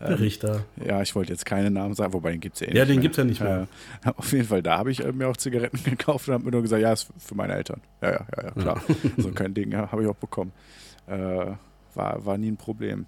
Der 0.01 0.19
Richter. 0.21 0.65
Ja, 0.85 1.01
ich 1.03 1.15
wollte 1.15 1.33
jetzt 1.33 1.47
keine 1.47 1.71
Namen 1.71 1.95
sagen, 1.95 2.13
wobei 2.13 2.33
den 2.33 2.41
gibt 2.41 2.57
es 2.57 2.61
ja 2.61 2.67
eh 2.69 2.77
Ja, 2.77 2.85
den 2.85 2.97
mehr. 2.97 3.03
gibt's 3.03 3.17
ja 3.17 3.25
nicht 3.25 3.41
mehr. 3.41 3.69
Ja, 4.05 4.13
auf 4.17 4.33
jeden 4.33 4.45
Fall, 4.47 4.63
da 4.63 4.77
habe 4.79 4.91
ich 4.91 5.03
äh, 5.05 5.13
mir 5.13 5.29
auch 5.29 5.37
Zigaretten 5.37 5.83
gekauft 5.85 6.29
und 6.29 6.35
habe 6.35 6.45
mir 6.45 6.51
nur 6.51 6.63
gesagt, 6.63 6.83
ja, 6.83 6.93
ist 6.93 7.09
für 7.19 7.35
meine 7.35 7.55
Eltern. 7.55 7.81
Ja, 8.03 8.11
ja, 8.13 8.27
ja, 8.37 8.43
ja 8.45 8.51
klar. 8.51 8.83
so 9.17 9.31
kein 9.31 9.55
Ding, 9.55 9.71
ja, 9.73 9.91
habe 9.91 10.03
ich 10.03 10.09
auch 10.09 10.17
bekommen. 10.17 10.53
Äh, 11.07 11.53
war, 11.95 12.27
war 12.27 12.39
nie 12.39 12.51
ein 12.51 12.57
Problem. 12.57 13.07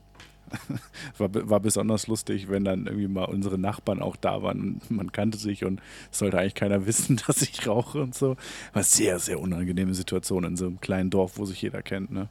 war, 1.18 1.28
war 1.50 1.58
besonders 1.58 2.06
lustig, 2.06 2.48
wenn 2.48 2.64
dann 2.64 2.86
irgendwie 2.86 3.08
mal 3.08 3.24
unsere 3.24 3.58
Nachbarn 3.58 4.00
auch 4.00 4.14
da 4.14 4.42
waren 4.44 4.60
und 4.80 4.90
man 4.92 5.10
kannte 5.10 5.38
sich 5.38 5.64
und 5.64 5.80
es 6.12 6.18
sollte 6.20 6.38
eigentlich 6.38 6.54
keiner 6.54 6.86
wissen, 6.86 7.20
dass 7.26 7.42
ich 7.42 7.66
rauche 7.66 8.00
und 8.00 8.14
so. 8.14 8.36
War 8.72 8.84
sehr, 8.84 9.18
sehr 9.18 9.40
unangenehme 9.40 9.92
Situation 9.92 10.44
in 10.44 10.56
so 10.56 10.66
einem 10.66 10.80
kleinen 10.80 11.10
Dorf, 11.10 11.32
wo 11.36 11.44
sich 11.44 11.60
jeder 11.60 11.82
kennt, 11.82 12.12
ne? 12.12 12.28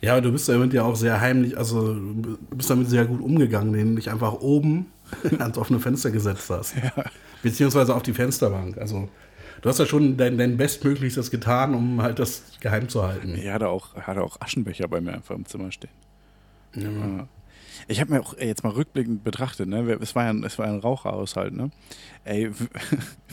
Ja, 0.00 0.12
aber 0.12 0.22
du 0.22 0.32
bist 0.32 0.48
damit 0.48 0.72
ja 0.72 0.84
auch 0.84 0.94
sehr 0.94 1.20
heimlich, 1.20 1.58
also 1.58 1.94
du 1.94 2.38
bist 2.50 2.70
damit 2.70 2.88
sehr 2.88 3.04
gut 3.04 3.20
umgegangen, 3.20 3.74
indem 3.74 3.90
du 3.90 3.94
dich 3.96 4.10
einfach 4.10 4.34
oben 4.34 4.86
ans 5.38 5.58
offene 5.58 5.80
Fenster 5.80 6.10
gesetzt 6.10 6.50
hast. 6.50 6.74
Beziehungsweise 7.42 7.94
auf 7.94 8.02
die 8.02 8.12
Fensterbank. 8.12 8.78
Also 8.78 9.08
du 9.60 9.68
hast 9.68 9.78
ja 9.78 9.86
schon 9.86 10.16
dein, 10.16 10.38
dein 10.38 10.56
Bestmöglichstes 10.56 11.30
getan, 11.30 11.74
um 11.74 12.00
halt 12.00 12.18
das 12.18 12.42
geheim 12.60 12.88
zu 12.88 13.02
halten. 13.02 13.34
Ich 13.36 13.48
hatte 13.48 13.68
auch, 13.68 13.94
hatte 13.96 14.22
auch 14.22 14.40
Aschenbecher 14.40 14.86
bei 14.86 15.00
mir 15.00 15.14
einfach 15.14 15.34
im 15.34 15.46
Zimmer 15.46 15.72
stehen. 15.72 15.90
Ja. 16.74 16.90
Ja. 16.90 17.28
Ich 17.86 18.00
habe 18.00 18.12
mir 18.12 18.20
auch 18.20 18.34
ey, 18.36 18.46
jetzt 18.48 18.64
mal 18.64 18.70
rückblickend 18.72 19.22
betrachtet, 19.24 19.68
ne? 19.68 19.80
Es 20.00 20.14
war 20.14 20.24
ja 20.24 20.30
ein, 20.30 20.42
es 20.44 20.58
war 20.58 20.66
ein 20.66 20.78
Raucherhaushalt, 20.80 21.54
ne? 21.54 21.70
Ey, 22.24 22.50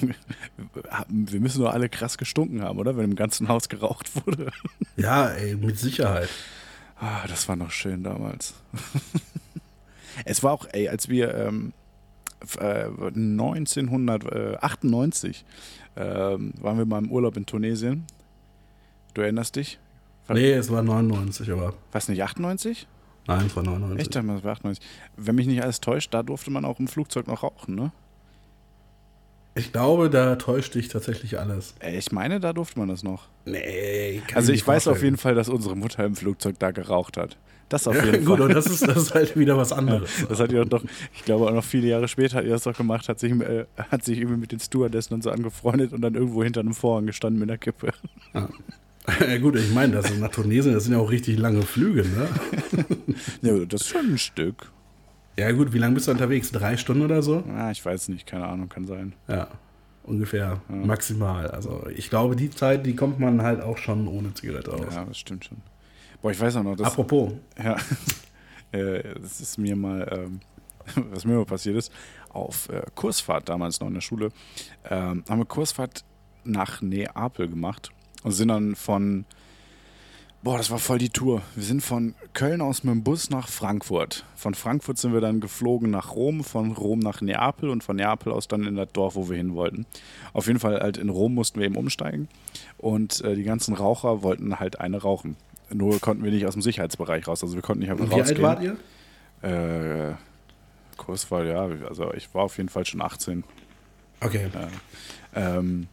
wir 1.10 1.40
müssen 1.40 1.60
nur 1.62 1.74
alle 1.74 1.90
krass 1.90 2.18
gestunken 2.18 2.62
haben, 2.62 2.78
oder? 2.80 2.96
Wenn 2.98 3.06
im 3.12 3.16
ganzen 3.16 3.48
Haus 3.48 3.70
geraucht 3.70 4.10
wurde. 4.26 4.52
Ja, 4.98 5.28
ey, 5.30 5.56
mit 5.56 5.78
Sicherheit. 5.78 6.30
Ah, 6.98 7.28
das 7.28 7.50
war 7.50 7.58
noch 7.58 7.72
schön 7.72 8.02
damals. 8.04 8.54
es 10.26 10.42
war 10.42 10.54
auch, 10.54 10.66
ey, 10.72 10.88
als 10.88 11.10
wir 11.10 11.36
ähm, 11.36 11.74
f- 12.42 12.56
äh, 12.62 12.86
1998 12.86 15.44
ähm, 15.98 16.54
waren 16.62 16.78
wir 16.78 16.86
mal 16.86 17.00
im 17.00 17.12
Urlaub 17.12 17.36
in 17.36 17.46
Tunesien. 17.46 18.06
Du 19.14 19.20
erinnerst 19.22 19.58
dich? 19.58 19.78
Nee, 20.30 20.54
es 20.54 20.72
war 20.72 20.82
99, 20.82 21.52
aber 21.52 21.74
Was 21.92 22.08
nicht, 22.08 22.24
98? 22.24 22.88
Nein, 23.26 23.26
war 23.26 23.26
99. 23.26 23.26
Echt, 23.26 23.26
damals 23.26 23.26
war 23.26 23.26
98. 23.26 23.26
98. 23.26 23.26
Wenn 23.26 23.26
mich 23.26 23.26
nicht 23.26 23.26
alles 23.26 23.26
täuscht, 23.26 23.26
da 23.26 23.26
durfte 23.26 23.26
man 23.26 23.26
auch 23.26 23.26
im 23.26 23.26
Flugzeug 23.26 23.26
noch 23.26 23.26
rauchen, 23.26 23.26
ne? 23.26 23.26
Ja, 23.26 23.26
ja, 23.26 23.26
ich 23.26 23.26
auch 23.26 23.26
bekommen. 23.26 23.26
Äh, 23.26 23.26
war, 23.26 23.26
war 23.26 23.26
nie 23.26 23.26
ein 23.26 23.26
Problem. 23.26 23.26
Es 23.26 23.26
war 23.26 23.26
auch, 23.26 23.26
ey, 23.26 23.26
als 23.26 23.26
wir 23.26 23.34
f- 23.34 23.34
äh, 23.34 23.34
1998 23.34 23.56
waren 23.56 23.66
wir 23.66 23.72
mal 23.72 23.72
im 23.72 23.72
Urlaub 23.72 23.72
in 23.72 23.72
Tunesien. 23.72 23.72
Du 23.72 23.72
erinnerst 23.72 23.72
dich? 23.72 23.72
Was 23.72 23.72
nicht, 23.72 23.72
98? 23.72 23.72
Nee, 23.74 23.74
es 23.74 23.74
war 23.74 23.74
99, 23.74 24.08
aber. 24.08 24.26
Was 24.26 24.36
nicht, 24.36 24.48
98? 24.50 24.86
Wenn 25.18 25.36
mich 25.36 25.48
nicht 25.48 25.64
alles 25.64 25.82
täuscht, 25.82 26.14
da 26.14 26.24
durfte 26.24 26.52
man 26.52 26.66
auch 26.66 26.80
im 26.80 26.88
Flugzeug 26.88 27.28
noch 27.28 27.44
rauchen, 27.44 27.76
ne? 27.76 27.92
Ich 29.58 29.72
glaube, 29.72 30.10
da 30.10 30.36
täuscht 30.36 30.76
dich 30.76 30.90
tatsächlich 30.90 31.40
alles. 31.40 31.76
Ey, 31.80 31.98
ich 31.98 32.12
meine, 32.12 32.42
da 32.42 32.52
durfte 32.52 32.78
man 32.78 32.90
das 32.90 33.04
noch. 33.04 33.30
Nee, 33.46 34.22
kann 34.28 34.36
Also 34.38 34.52
ich 34.52 34.58
nicht 34.60 34.68
weiß 34.68 34.88
auf 34.88 34.94
vorstellen. 34.96 35.06
jeden 35.14 35.18
Fall, 35.18 35.34
dass 35.36 35.48
unsere 35.48 35.78
Mutter 35.78 36.04
im 36.04 36.16
Flugzeug 36.18 36.60
da 36.60 36.72
geraucht 36.72 37.16
hat. 37.16 37.38
Das 37.70 37.88
auf 37.88 37.96
Ja, 37.96 38.04
jeden 38.06 38.26
gut, 38.26 38.38
Fall. 38.40 38.48
und 38.50 38.54
das 38.54 38.66
ist, 38.68 38.86
das 38.86 38.98
ist 38.98 39.14
halt 39.16 39.38
wieder 39.38 39.56
was 39.58 39.72
anderes. 39.72 40.12
Das 40.28 40.40
hat 40.42 40.54
auch 40.54 40.66
doch, 40.66 40.84
ich 41.16 41.24
glaube 41.24 41.48
auch 41.48 41.52
noch 41.54 41.64
viele 41.64 41.88
Jahre 41.88 42.08
später 42.10 42.38
hat 42.38 42.44
die 42.46 42.50
das 42.50 42.64
doch 42.64 42.76
gemacht, 42.78 43.08
hat 43.08 43.20
sich, 43.20 43.32
äh, 43.32 43.66
hat 43.78 44.04
sich 44.04 44.20
irgendwie 44.20 44.38
mit 44.42 44.52
den 44.52 44.60
Stewardessen 44.60 45.14
und 45.16 45.24
so 45.24 45.32
angefreundet 45.32 45.94
und 45.94 46.02
dann 46.02 46.16
irgendwo 46.16 46.44
hinter 46.44 46.60
einem 46.60 46.74
Vorhang 46.76 47.06
gestanden 47.08 47.40
mit 47.40 47.50
einer 47.50 47.58
Kippe. 47.58 47.92
Ja, 48.34 48.50
gut, 49.42 49.56
ich 49.56 49.72
meine, 49.74 49.94
das 49.94 50.10
ist 50.10 50.20
nach 50.20 50.32
Tunesien, 50.32 50.74
das 50.74 50.86
sind 50.86 50.94
ja 50.94 51.00
auch 51.00 51.12
richtig 51.12 51.38
lange 51.38 51.62
Flüge, 51.62 52.04
ne? 52.04 52.28
Ja, 53.42 53.66
das 53.66 53.82
ist 53.82 53.88
schon 53.90 54.14
ein 54.14 54.18
Stück. 54.18 54.72
Ja, 55.38 55.52
gut, 55.52 55.74
wie 55.74 55.78
lange 55.78 55.96
bist 55.96 56.08
du 56.08 56.12
unterwegs? 56.12 56.52
Drei 56.52 56.78
Stunden 56.78 57.04
oder 57.04 57.22
so? 57.22 57.44
Ah, 57.56 57.70
ich 57.72 57.84
weiß 57.84 58.10
nicht, 58.10 58.26
keine 58.26 58.48
Ahnung, 58.48 58.70
kann 58.70 58.86
sein. 58.86 59.14
Ja, 59.28 59.50
ungefähr. 60.04 60.62
Maximal. 60.70 61.48
Also, 61.48 61.88
ich 61.94 62.10
glaube, 62.10 62.36
die 62.36 62.50
Zeit, 62.50 62.86
die 62.86 62.96
kommt 62.96 63.20
man 63.20 63.42
halt 63.42 63.62
auch 63.62 63.78
schon 63.78 64.08
ohne 64.08 64.34
Zigarette 64.34 64.74
aus. 64.74 64.94
Ja, 64.94 65.06
das 65.06 65.18
stimmt 65.18 65.46
schon. 65.46 65.58
Boah, 66.22 66.32
ich 66.32 66.40
weiß 66.40 66.56
auch 66.56 66.64
noch, 66.64 66.76
dass, 66.76 66.88
Apropos, 66.88 67.34
ja, 67.62 67.76
äh, 68.72 69.04
das 69.22 69.42
ist 69.42 69.58
mir 69.58 69.76
mal, 69.76 70.08
ähm, 70.12 70.40
was 71.12 71.26
mir 71.26 71.36
mal 71.36 71.46
passiert 71.46 71.76
ist, 71.76 71.92
auf 72.30 72.70
äh, 72.70 72.82
Kursfahrt 72.96 73.50
damals 73.50 73.80
noch 73.80 73.88
in 73.88 73.94
der 73.96 74.02
Schule, 74.02 74.32
ähm, 74.90 75.24
haben 75.30 75.40
wir 75.40 75.46
Kursfahrt 75.46 76.04
nach 76.44 76.82
Neapel 76.82 77.50
gemacht 77.50 77.92
und 78.26 78.32
sind 78.32 78.48
dann 78.48 78.76
von, 78.76 79.24
boah, 80.42 80.58
das 80.58 80.72
war 80.72 80.80
voll 80.80 80.98
die 80.98 81.10
Tour. 81.10 81.44
Wir 81.56 81.64
sind 81.64 81.82
von 81.82 82.16
Köln 82.34 82.60
aus 82.60 82.84
mit 82.84 82.92
dem 82.92 83.04
Bus 83.04 83.30
nach 83.30 83.48
Frankfurt. 83.48 84.26
Von 84.36 84.56
Frankfurt 84.56 84.98
sind 84.98 85.14
wir 85.14 85.22
dann 85.22 85.40
geflogen 85.40 85.92
nach 85.92 86.16
Rom, 86.16 86.44
von 86.44 86.72
Rom 86.72 86.98
nach 86.98 87.22
Neapel 87.22 87.70
und 87.70 87.84
von 87.84 87.98
Neapel 87.98 88.34
aus 88.34 88.48
dann 88.48 88.66
in 88.66 88.76
das 88.76 88.92
Dorf, 88.94 89.16
wo 89.16 89.30
wir 89.30 89.38
hin 89.38 89.54
wollten. 89.54 89.86
Auf 90.34 90.48
jeden 90.48 90.60
Fall 90.60 90.80
halt 90.80 90.98
in 90.98 91.10
Rom 91.10 91.36
mussten 91.36 91.60
wir 91.60 91.68
eben 91.68 91.76
umsteigen 91.76 92.28
und 92.80 93.22
äh, 93.22 93.36
die 93.36 93.44
ganzen 93.44 93.76
Raucher 93.76 94.24
wollten 94.24 94.60
halt 94.60 94.80
eine 94.80 94.98
rauchen. 94.98 95.38
Nur 95.72 96.00
konnten 96.00 96.24
wir 96.24 96.32
nicht 96.32 96.48
aus 96.48 96.54
dem 96.54 96.64
Sicherheitsbereich 96.64 97.28
raus, 97.28 97.44
also 97.44 97.54
wir 97.54 97.62
konnten 97.62 97.82
nicht 97.82 97.92
einfach 97.92 98.10
wie 98.10 98.14
alt 98.14 98.22
rausgehen. 98.22 98.42
wart 98.42 98.64
ihr? 98.64 100.10
Äh, 100.12 100.16
Kurswahl, 100.98 101.48
ja, 101.48 101.70
also 101.88 102.12
ich 102.16 102.34
war 102.34 102.42
auf 102.46 102.58
jeden 102.58 102.70
Fall 102.70 102.88
schon 102.88 103.02
18. 103.02 103.44
Okay. 104.20 104.50
Ähm, 105.36 105.88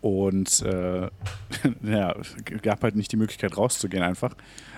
und 0.00 0.62
äh, 0.62 1.02
ja, 1.82 2.16
gab 2.62 2.82
halt 2.82 2.96
nicht 2.96 3.12
die 3.12 3.16
Möglichkeit 3.16 3.56
rauszugehen 3.56 4.02
einfach. 4.02 4.34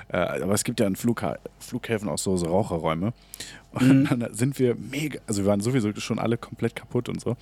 Äh, 0.08 0.42
aber 0.42 0.52
es 0.52 0.64
gibt 0.64 0.78
ja 0.78 0.86
in 0.86 0.96
Flugha 0.96 1.38
Flughäfen 1.58 2.08
auch 2.08 2.18
so, 2.18 2.36
so 2.36 2.46
Raucherräume. 2.46 3.12
Und 3.72 4.04
dann 4.10 4.34
sind 4.34 4.58
wir 4.58 4.74
mega, 4.74 5.18
also 5.26 5.42
wir 5.42 5.48
waren 5.48 5.60
sowieso 5.60 5.94
schon 5.94 6.18
alle 6.18 6.36
komplett 6.36 6.76
kaputt 6.76 7.08
und 7.08 7.22
so. 7.22 7.36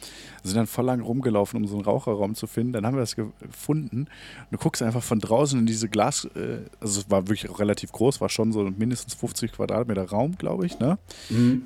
Sind 0.44 0.56
dann 0.56 0.68
voll 0.68 0.84
lang 0.84 1.00
rumgelaufen, 1.00 1.60
um 1.60 1.66
so 1.66 1.74
einen 1.74 1.84
Raucherraum 1.84 2.36
zu 2.36 2.46
finden. 2.46 2.72
Dann 2.72 2.86
haben 2.86 2.94
wir 2.94 3.00
das 3.00 3.16
gefunden. 3.16 4.02
Und 4.02 4.52
du 4.52 4.58
guckst 4.58 4.82
einfach 4.82 5.02
von 5.02 5.18
draußen 5.18 5.58
in 5.58 5.66
diese 5.66 5.88
Glas, 5.88 6.26
äh, 6.36 6.60
also 6.80 7.00
es 7.00 7.10
war 7.10 7.26
wirklich 7.26 7.50
auch 7.50 7.58
relativ 7.58 7.90
groß, 7.90 8.20
war 8.20 8.28
schon 8.28 8.52
so 8.52 8.62
mindestens 8.62 9.14
50 9.14 9.52
Quadratmeter 9.52 10.08
Raum, 10.08 10.36
glaube 10.38 10.66
ich, 10.66 10.78
ne? 10.78 10.98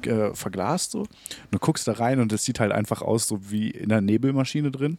Äh, 0.07 0.35
verglast 0.35 0.93
so. 0.93 1.01
Und 1.01 1.09
du 1.51 1.59
guckst 1.59 1.87
da 1.87 1.93
rein 1.93 2.21
und 2.21 2.33
es 2.33 2.45
sieht 2.45 2.61
halt 2.61 2.73
einfach 2.73 3.03
aus, 3.03 3.29
so 3.29 3.51
wie 3.51 3.71
in 3.71 3.93
einer 3.93 4.01
Nebelmaschine 4.01 4.71
drin. 4.71 4.97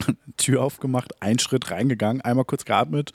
Tür 0.36 0.62
aufgemacht, 0.62 1.20
einen 1.22 1.38
Schritt 1.38 1.70
reingegangen, 1.70 2.20
einmal 2.22 2.44
kurz 2.44 2.64
geatmet 2.64 3.12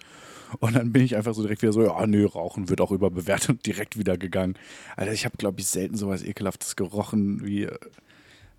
und 0.59 0.75
dann 0.75 0.91
bin 0.93 1.03
ich 1.03 1.15
einfach 1.15 1.33
so 1.33 1.41
direkt 1.41 1.61
wieder 1.61 1.73
so, 1.73 1.83
ja, 1.83 2.07
nö, 2.07 2.25
Rauchen 2.25 2.69
wird 2.69 2.81
auch 2.81 2.91
überbewertet 2.91 3.49
und 3.49 3.65
direkt 3.65 3.97
wieder 3.97 4.17
gegangen. 4.17 4.55
Alter, 4.95 5.13
ich 5.13 5.25
habe, 5.25 5.37
glaube 5.37 5.59
ich, 5.59 5.67
selten 5.67 5.95
sowas 5.97 6.23
Ekelhaftes 6.23 6.75
gerochen 6.75 7.43
wie. 7.45 7.63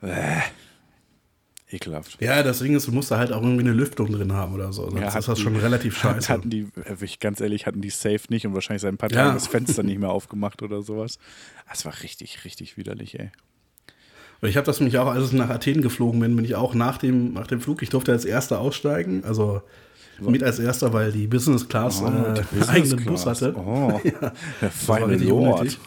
Äh, 0.02 0.40
ekelhaft. 1.70 2.18
Ja, 2.20 2.42
das 2.44 2.60
Ding 2.60 2.76
ist, 2.76 2.86
du 2.86 2.92
musst 2.92 3.10
da 3.10 3.18
halt 3.18 3.32
auch 3.32 3.42
irgendwie 3.42 3.62
eine 3.64 3.72
Lüftung 3.72 4.12
drin 4.12 4.32
haben 4.32 4.54
oder 4.54 4.72
so. 4.72 4.84
Sonst 4.88 5.00
Ja, 5.00 5.08
ist 5.18 5.26
das 5.28 5.36
die- 5.36 5.42
schon 5.42 5.56
relativ 5.56 5.98
scheiße. 5.98 6.32
Hatten 6.32 6.48
die, 6.50 6.68
äh, 6.84 7.06
ganz 7.18 7.40
ehrlich, 7.40 7.66
hatten 7.66 7.80
die 7.80 7.90
safe 7.90 8.20
nicht 8.28 8.46
und 8.46 8.54
wahrscheinlich 8.54 8.82
seit 8.82 8.92
ein 8.92 8.98
paar 8.98 9.10
Ja. 9.10 9.22
Tagen 9.24 9.34
das 9.34 9.48
Fenster 9.48 9.82
nicht 9.82 9.98
mehr 9.98 10.10
aufgemacht 10.10 10.62
oder 10.62 10.82
sowas. 10.82 11.18
Das 11.68 11.84
war 11.84 11.92
richtig, 12.02 12.44
richtig 12.44 12.76
widerlich, 12.76 13.18
ey. 13.18 13.30
Und 14.40 14.48
ich 14.48 14.56
habe 14.56 14.66
das 14.66 14.80
nämlich 14.80 14.98
auch, 14.98 15.06
als 15.06 15.26
ich 15.26 15.32
nach 15.32 15.48
Athen 15.50 15.80
geflogen 15.82 16.20
bin, 16.20 16.36
bin 16.36 16.44
ich 16.44 16.54
auch 16.54 16.74
nach 16.74 16.98
dem, 16.98 17.32
nach 17.32 17.46
dem 17.46 17.60
Flug, 17.60 17.82
ich 17.82 17.88
durfte 17.88 18.12
als 18.12 18.24
Erster 18.24 18.60
aussteigen, 18.60 19.24
also 19.24 19.62
mit 20.20 20.42
als 20.42 20.58
Erster, 20.58 20.92
weil 20.92 21.12
die 21.12 21.26
Business 21.26 21.68
Class 21.68 22.02
Oh, 22.02 22.06
äh, 22.06 22.42
Business 22.50 22.68
eigenen 22.68 22.96
Class. 22.98 23.24
Bus 23.24 23.26
hatte. 23.26 23.54
Oh, 23.56 24.00
der 24.04 24.32
Das 24.60 24.88
war 24.88 24.98
feine 24.98 25.12
richtig 25.12 25.32
unnötig. 25.32 25.78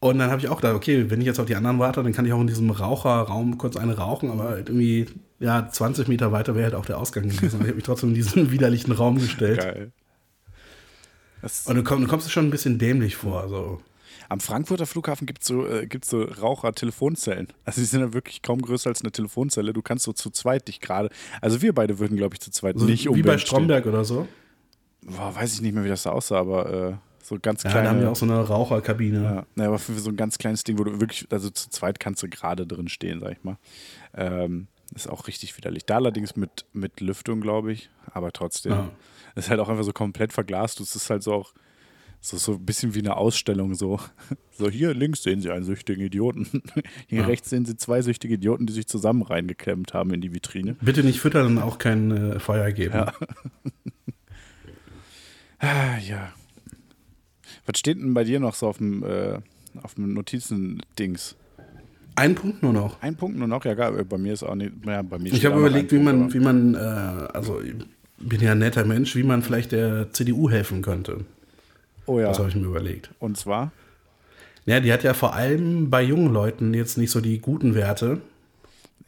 Und 0.00 0.18
dann 0.18 0.30
habe 0.30 0.40
ich 0.40 0.48
auch 0.48 0.56
gedacht, 0.56 0.74
okay, 0.74 1.10
wenn 1.10 1.20
ich 1.20 1.26
jetzt 1.26 1.38
auf 1.38 1.46
die 1.46 1.54
anderen 1.54 1.78
warte, 1.78 2.02
dann 2.02 2.12
kann 2.12 2.26
ich 2.26 2.32
auch 2.32 2.40
in 2.40 2.48
diesem 2.48 2.70
Raucherraum 2.70 3.56
kurz 3.56 3.76
eine 3.76 3.96
rauchen, 3.96 4.30
aber 4.30 4.48
halt 4.48 4.68
irgendwie, 4.68 5.06
ja, 5.38 5.68
20 5.70 6.08
Meter 6.08 6.32
weiter 6.32 6.54
wäre 6.56 6.64
halt 6.64 6.74
auch 6.74 6.86
der 6.86 6.98
Ausgang 6.98 7.28
gewesen. 7.28 7.60
Ich 7.60 7.66
habe 7.68 7.74
mich 7.74 7.84
trotzdem 7.84 8.08
in 8.08 8.14
diesen 8.16 8.50
widerlichen 8.50 8.92
Raum 8.92 9.18
gestellt. 9.18 9.60
Geil. 9.60 9.92
Das, 11.40 11.66
Und 11.66 11.76
du, 11.76 11.84
komm, 11.84 12.00
du 12.00 12.08
kommst 12.08 12.26
dir 12.26 12.30
schon 12.30 12.46
ein 12.46 12.50
bisschen 12.50 12.78
dämlich 12.78 13.14
vor. 13.16 13.48
So. 13.48 13.80
Am 14.32 14.40
Frankfurter 14.40 14.86
Flughafen 14.86 15.26
gibt 15.26 15.42
es 15.42 15.48
so, 15.48 15.66
äh, 15.66 15.86
gibt's 15.86 16.08
so 16.08 16.22
Raucher-Telefonzellen. 16.22 17.48
Also 17.66 17.82
die 17.82 17.84
sind 17.86 18.00
ja 18.00 18.14
wirklich 18.14 18.40
kaum 18.40 18.62
größer 18.62 18.88
als 18.88 19.02
eine 19.02 19.12
Telefonzelle. 19.12 19.74
Du 19.74 19.82
kannst 19.82 20.04
so 20.06 20.14
zu 20.14 20.30
zweit 20.30 20.68
dich 20.68 20.80
gerade. 20.80 21.10
Also 21.42 21.60
wir 21.60 21.74
beide 21.74 21.98
würden, 21.98 22.16
glaube 22.16 22.34
ich, 22.34 22.40
zu 22.40 22.50
zweit 22.50 22.78
So 22.78 22.86
nicht 22.86 23.04
wie 23.04 23.08
unbedingt 23.08 23.26
bei 23.26 23.36
Stromberg 23.38 23.84
oder 23.84 24.04
so. 24.06 24.26
Stehen. 25.02 25.14
Boah, 25.16 25.34
weiß 25.34 25.52
ich 25.52 25.60
nicht 25.60 25.74
mehr, 25.74 25.84
wie 25.84 25.88
das 25.90 26.04
da 26.04 26.12
aussah, 26.12 26.38
aber 26.38 26.72
äh, 26.72 26.94
so 27.22 27.36
ganz 27.42 27.62
Ja, 27.62 27.70
kleine. 27.72 27.90
haben 27.90 28.00
wir 28.00 28.10
auch 28.10 28.16
so 28.16 28.24
eine 28.24 28.40
Raucherkabine. 28.40 29.22
ja, 29.22 29.46
naja, 29.54 29.68
aber 29.68 29.78
für 29.78 29.92
so 29.98 30.08
ein 30.08 30.16
ganz 30.16 30.38
kleines 30.38 30.64
Ding, 30.64 30.78
wo 30.78 30.84
du 30.84 30.98
wirklich, 30.98 31.26
also 31.30 31.50
zu 31.50 31.68
zweit 31.68 32.00
kannst 32.00 32.22
du 32.22 32.28
gerade 32.28 32.66
drin 32.66 32.88
stehen, 32.88 33.20
sag 33.20 33.32
ich 33.32 33.44
mal. 33.44 33.58
Ähm, 34.14 34.68
ist 34.94 35.10
auch 35.10 35.26
richtig 35.26 35.56
widerlich. 35.58 35.84
Da 35.84 35.96
allerdings 35.96 36.36
mit, 36.36 36.64
mit 36.72 37.00
Lüftung, 37.00 37.42
glaube 37.42 37.72
ich, 37.72 37.90
aber 38.12 38.32
trotzdem. 38.32 38.72
Ja. 38.72 38.90
Ist 39.34 39.50
halt 39.50 39.60
auch 39.60 39.68
einfach 39.68 39.84
so 39.84 39.92
komplett 39.92 40.32
verglast. 40.32 40.80
Es 40.80 40.96
ist 40.96 41.10
halt 41.10 41.22
so 41.22 41.32
auch 41.34 41.52
so, 42.24 42.36
so 42.38 42.52
ein 42.52 42.64
bisschen 42.64 42.94
wie 42.94 43.00
eine 43.00 43.16
Ausstellung. 43.16 43.74
So. 43.74 43.98
so 44.56 44.70
hier 44.70 44.94
links 44.94 45.22
sehen 45.24 45.40
Sie 45.40 45.50
einen 45.50 45.64
süchtigen 45.64 46.02
Idioten. 46.04 46.46
Hier 47.08 47.20
Ja. 47.22 47.26
rechts 47.26 47.50
sehen 47.50 47.64
Sie 47.66 47.76
zwei 47.76 48.00
süchtige 48.00 48.34
Idioten, 48.34 48.64
die 48.66 48.72
sich 48.72 48.86
zusammen 48.86 49.22
reingeklemmt 49.22 49.92
haben 49.92 50.14
in 50.14 50.20
die 50.20 50.32
Vitrine. 50.32 50.76
Bitte 50.80 51.02
nicht 51.02 51.20
füttern 51.20 51.46
und 51.48 51.58
auch 51.58 51.78
kein 51.78 52.10
äh, 52.12 52.38
Feuer 52.38 52.70
geben. 52.72 52.94
Ja. 52.94 53.12
Ah, 55.58 55.96
ja. 55.98 56.32
Was 57.66 57.78
steht 57.78 57.96
denn 57.98 58.14
bei 58.14 58.24
dir 58.24 58.40
noch 58.40 58.54
so 58.54 58.66
auf 58.66 58.78
dem, 58.78 59.04
äh, 59.04 59.38
auf 59.80 59.94
dem 59.94 60.12
Notizen-Dings? 60.12 61.36
Ein 62.16 62.34
Punkt 62.34 62.64
nur 62.64 62.72
noch. 62.72 63.00
Ein 63.00 63.14
Punkt 63.14 63.38
nur 63.38 63.46
noch? 63.46 63.64
Ja, 63.64 63.74
gar, 63.74 63.92
bei 63.92 64.18
mir 64.18 64.32
ist 64.32 64.42
auch 64.42 64.56
nicht. 64.56 64.72
Ja, 64.84 65.02
bei 65.02 65.18
mir 65.18 65.32
Ich 65.32 65.46
habe 65.46 65.58
überlegt, 65.60 65.92
wie 65.92 66.00
man, 66.00 66.18
Punkt, 66.18 66.34
wie 66.34 66.40
man, 66.40 66.74
äh, 66.74 66.78
also 66.78 67.60
ich 67.60 67.74
bin 68.18 68.40
ja 68.40 68.52
ein 68.52 68.58
netter 68.58 68.84
Mensch, 68.84 69.14
wie 69.14 69.22
man 69.22 69.42
vielleicht 69.42 69.70
der 69.70 70.12
CDU 70.12 70.50
helfen 70.50 70.82
könnte. 70.82 71.24
Oh 72.06 72.18
ja. 72.18 72.28
Das 72.28 72.38
habe 72.38 72.48
ich 72.48 72.54
mir 72.56 72.66
überlegt. 72.66 73.10
Und 73.18 73.36
zwar? 73.36 73.72
Ja, 74.64 74.80
die 74.80 74.92
hat 74.92 75.02
ja 75.02 75.14
vor 75.14 75.34
allem 75.34 75.90
bei 75.90 76.02
jungen 76.02 76.32
Leuten 76.32 76.72
jetzt 76.74 76.96
nicht 76.98 77.10
so 77.10 77.20
die 77.20 77.38
guten 77.40 77.74
Werte. 77.74 78.20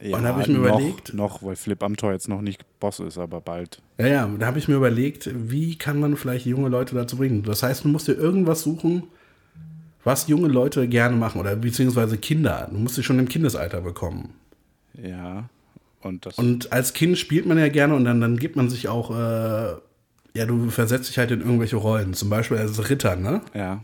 Ja, 0.01 0.17
Und 0.17 0.25
habe 0.25 0.41
ich 0.41 0.47
mir 0.49 0.55
noch, 0.59 0.77
überlegt- 0.79 1.13
Noch, 1.13 1.41
weil 1.43 1.55
Philipp 1.55 1.81
Amthor 1.81 2.11
jetzt 2.11 2.27
noch 2.27 2.41
nicht 2.41 2.65
Boss 2.81 2.99
ist, 2.99 3.17
aber 3.17 3.39
bald. 3.39 3.81
Ja, 3.97 4.07
ja, 4.07 4.27
da 4.39 4.45
habe 4.47 4.59
ich 4.59 4.67
mir 4.67 4.75
überlegt, 4.75 5.29
wie 5.33 5.77
kann 5.77 5.99
man 6.01 6.17
vielleicht 6.17 6.45
junge 6.45 6.67
Leute 6.67 6.95
dazu 6.95 7.15
bringen? 7.15 7.43
Das 7.43 7.63
heißt, 7.63 7.85
du 7.85 7.87
musst 7.87 8.07
dir 8.09 8.13
irgendwas 8.15 8.61
suchen, 8.63 9.03
was 10.03 10.27
junge 10.27 10.49
Leute 10.49 10.87
gerne 10.89 11.15
machen 11.15 11.39
oder 11.39 11.55
beziehungsweise 11.55 12.17
Kinder. 12.17 12.67
Du 12.71 12.77
musst 12.77 12.95
sie 12.95 13.03
schon 13.03 13.19
im 13.19 13.29
Kindesalter 13.29 13.79
bekommen. 13.81 14.33
Ja. 15.01 15.49
Und 16.01 16.25
das. 16.25 16.37
Und 16.37 16.71
als 16.73 16.93
Kind 16.93 17.17
spielt 17.17 17.45
man 17.45 17.57
ja 17.57 17.69
gerne 17.69 17.95
und 17.95 18.03
dann, 18.03 18.19
dann 18.21 18.37
gibt 18.37 18.57
man 18.57 18.69
sich 18.69 18.89
auch, 18.89 19.11
äh, 19.17 19.75
ja, 20.35 20.45
du 20.45 20.69
versetzt 20.69 21.09
dich 21.09 21.17
halt 21.17 21.31
in 21.31 21.41
irgendwelche 21.41 21.75
Rollen. 21.77 22.13
Zum 22.13 22.29
Beispiel 22.29 22.57
als 22.57 22.89
Ritter, 22.89 23.15
ne? 23.15 23.41
ja. 23.53 23.83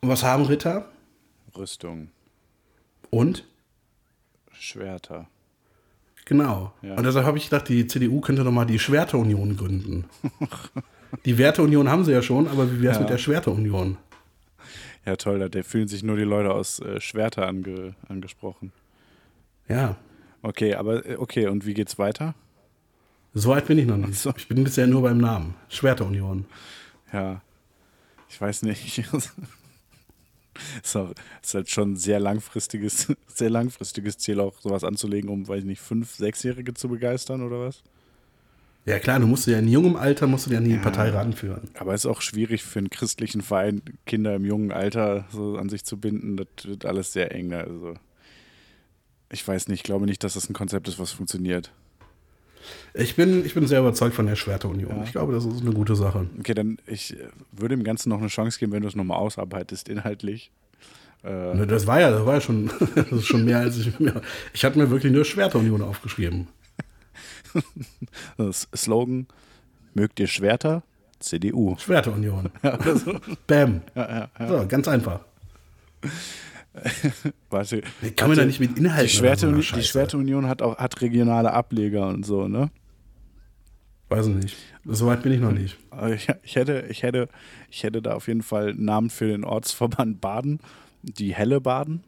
Und 0.00 0.08
was 0.10 0.22
haben 0.22 0.44
Ritter? 0.44 0.88
Rüstung. 1.56 2.10
Und? 3.10 3.44
Schwerter. 4.52 5.26
Genau. 6.26 6.72
Ja. 6.82 6.94
Und 6.94 7.04
deshalb 7.04 7.24
habe 7.26 7.38
ich 7.38 7.44
gedacht, 7.44 7.68
die 7.68 7.86
CDU 7.86 8.20
könnte 8.20 8.44
doch 8.44 8.50
mal 8.52 8.64
die 8.66 8.78
Schwerteunion 8.78 9.56
gründen. 9.56 10.04
die 11.24 11.38
Werteunion 11.38 11.88
haben 11.88 12.04
sie 12.04 12.12
ja 12.12 12.22
schon, 12.22 12.46
aber 12.48 12.70
wie 12.72 12.82
wäre 12.82 12.92
es 12.92 12.96
Ja. 12.98 13.02
mit 13.02 13.10
der 13.10 13.18
Schwerteunion? 13.18 13.96
Ja, 15.04 15.16
toll, 15.16 15.38
da 15.38 15.48
da 15.48 15.62
fühlen 15.62 15.88
sich 15.88 16.02
nur 16.02 16.16
die 16.16 16.24
Leute 16.24 16.52
aus 16.52 16.80
äh, 16.80 17.00
Schwerter 17.00 17.46
ange, 17.46 17.94
angesprochen. 18.08 18.72
Ja, 19.68 19.96
Okay, 20.42 20.74
aber 20.74 21.04
äh, 21.04 21.16
okay, 21.16 21.48
und 21.48 21.66
wie 21.66 21.74
geht's 21.74 21.98
weiter? 21.98 22.34
So 23.36 23.50
weit 23.50 23.66
bin 23.66 23.78
ich 23.78 23.86
noch 23.86 23.98
nicht. 23.98 24.18
so. 24.18 24.32
Ich 24.36 24.48
bin 24.48 24.64
bisher 24.64 24.86
nur 24.86 25.02
beim 25.02 25.18
Namen. 25.18 25.54
Schwerteunion. 25.68 26.46
Ja. 27.12 27.42
Ich 28.30 28.40
weiß 28.40 28.62
nicht. 28.62 28.98
ist, 30.82 30.96
auch, 30.96 31.12
ist 31.42 31.54
halt 31.54 31.70
schon 31.70 31.92
ein 31.92 31.96
sehr 31.96 32.18
langfristiges, 32.18 33.12
sehr 33.26 33.50
langfristiges 33.50 34.16
Ziel, 34.16 34.40
auch 34.40 34.58
sowas 34.60 34.84
anzulegen, 34.84 35.28
um, 35.28 35.46
weiß 35.46 35.60
ich 35.60 35.66
nicht, 35.66 35.80
fünf, 35.80 36.14
sechsjährige 36.14 36.72
zu 36.72 36.88
begeistern 36.88 37.42
oder 37.42 37.60
was? 37.60 37.82
Ja 38.86 39.00
klar, 39.00 39.18
du 39.20 39.26
musst 39.26 39.46
ja 39.48 39.58
in 39.58 39.68
jungem 39.68 39.96
Alter 39.96 40.28
musst 40.28 40.46
du 40.46 40.50
dir 40.50 40.58
an 40.58 40.64
die 40.64 40.76
Partei 40.78 41.10
ranführen. 41.10 41.68
Aber 41.74 41.92
es 41.92 42.04
ist 42.04 42.10
auch 42.10 42.22
schwierig 42.22 42.62
für 42.62 42.78
einen 42.78 42.88
christlichen 42.88 43.42
Verein, 43.42 43.82
Kinder 44.06 44.36
im 44.36 44.44
jungen 44.44 44.70
Alter 44.72 45.26
so 45.30 45.56
an 45.56 45.68
sich 45.68 45.84
zu 45.84 45.98
binden. 45.98 46.36
Das 46.36 46.46
wird 46.64 46.86
alles 46.86 47.12
sehr 47.12 47.34
eng. 47.34 47.52
Also 47.52 47.94
Ich 49.30 49.46
weiß 49.46 49.68
nicht, 49.68 49.80
ich 49.80 49.82
glaube 49.82 50.06
nicht, 50.06 50.22
dass 50.22 50.34
das 50.34 50.48
ein 50.48 50.54
Konzept 50.54 50.86
ist, 50.88 51.00
was 51.00 51.10
funktioniert. 51.10 51.72
Ich 52.94 53.16
bin, 53.16 53.44
ich 53.44 53.54
bin 53.54 53.66
sehr 53.66 53.80
überzeugt 53.80 54.14
von 54.14 54.26
der 54.26 54.36
Schwerterunion. 54.36 55.02
Ich 55.04 55.12
glaube, 55.12 55.32
das 55.32 55.44
ist 55.44 55.60
eine 55.60 55.72
gute 55.72 55.96
Sache. 55.96 56.26
Okay, 56.38 56.54
dann 56.54 56.78
ich 56.86 57.14
äh, 57.14 57.28
würde 57.52 57.76
dem 57.76 57.84
Ganzen 57.84 58.08
noch 58.08 58.18
eine 58.18 58.28
Chance 58.28 58.58
geben, 58.58 58.72
wenn 58.72 58.82
du 58.82 58.88
es 58.88 58.96
nochmal 58.96 59.18
ausarbeitest, 59.18 59.88
inhaltlich. 59.88 60.50
Ne, 61.22 61.66
Das 61.66 61.86
war 61.88 62.00
ja, 62.00 62.10
das 62.10 62.24
war 62.24 62.34
ja 62.34 62.40
schon, 62.40 62.70
das 62.94 63.10
ist 63.10 63.26
schon 63.26 63.44
mehr 63.44 63.58
als 63.58 63.78
ich 63.78 63.98
mir. 63.98 64.20
Ich 64.52 64.64
hatte 64.64 64.78
mir 64.78 64.90
wirklich 64.90 65.12
nur 65.12 65.24
Schwerterunion 65.24 65.82
aufgeschrieben. 65.82 66.46
Das 68.36 68.68
Slogan: 68.76 69.26
Mögt 69.94 70.20
ihr 70.20 70.26
Schwerter? 70.28 70.82
CDU. 71.18 71.76
Schwerterunion. 71.78 72.50
Bam. 73.46 73.80
So, 74.46 74.66
ganz 74.68 74.86
einfach. 74.86 75.20
Warte, 77.50 77.82
kann 78.16 78.28
man 78.28 78.36
da 78.38 78.44
nicht 78.44 78.60
mit 78.60 78.78
Inhalten 78.78 79.06
die, 79.06 79.12
Schwerte, 79.12 79.48
so 79.48 79.76
die? 79.76 79.82
Schwerteunion 79.82 80.46
hat 80.48 80.62
auch 80.62 80.76
hat 80.78 81.00
regionale 81.00 81.52
Ableger 81.52 82.08
und 82.08 82.24
so, 82.24 82.48
ne? 82.48 82.70
Weiß 84.08 84.26
ich 84.28 84.34
nicht. 84.34 84.56
So 84.84 85.06
weit 85.06 85.22
bin 85.22 85.32
ich 85.32 85.40
noch 85.40 85.52
nicht. 85.52 85.76
Aber 85.90 86.12
Ich, 86.12 86.28
ich, 86.42 86.54
hätte, 86.54 86.86
ich, 86.88 87.02
hätte, 87.02 87.28
ich 87.70 87.82
hätte 87.82 88.02
da 88.02 88.14
auf 88.14 88.28
jeden 88.28 88.42
Fall 88.42 88.70
einen 88.70 88.84
Namen 88.84 89.10
für 89.10 89.26
den 89.26 89.44
Ortsverband 89.44 90.20
Baden. 90.20 90.60
Die 91.02 91.34
Helle 91.34 91.60
Baden. 91.60 92.04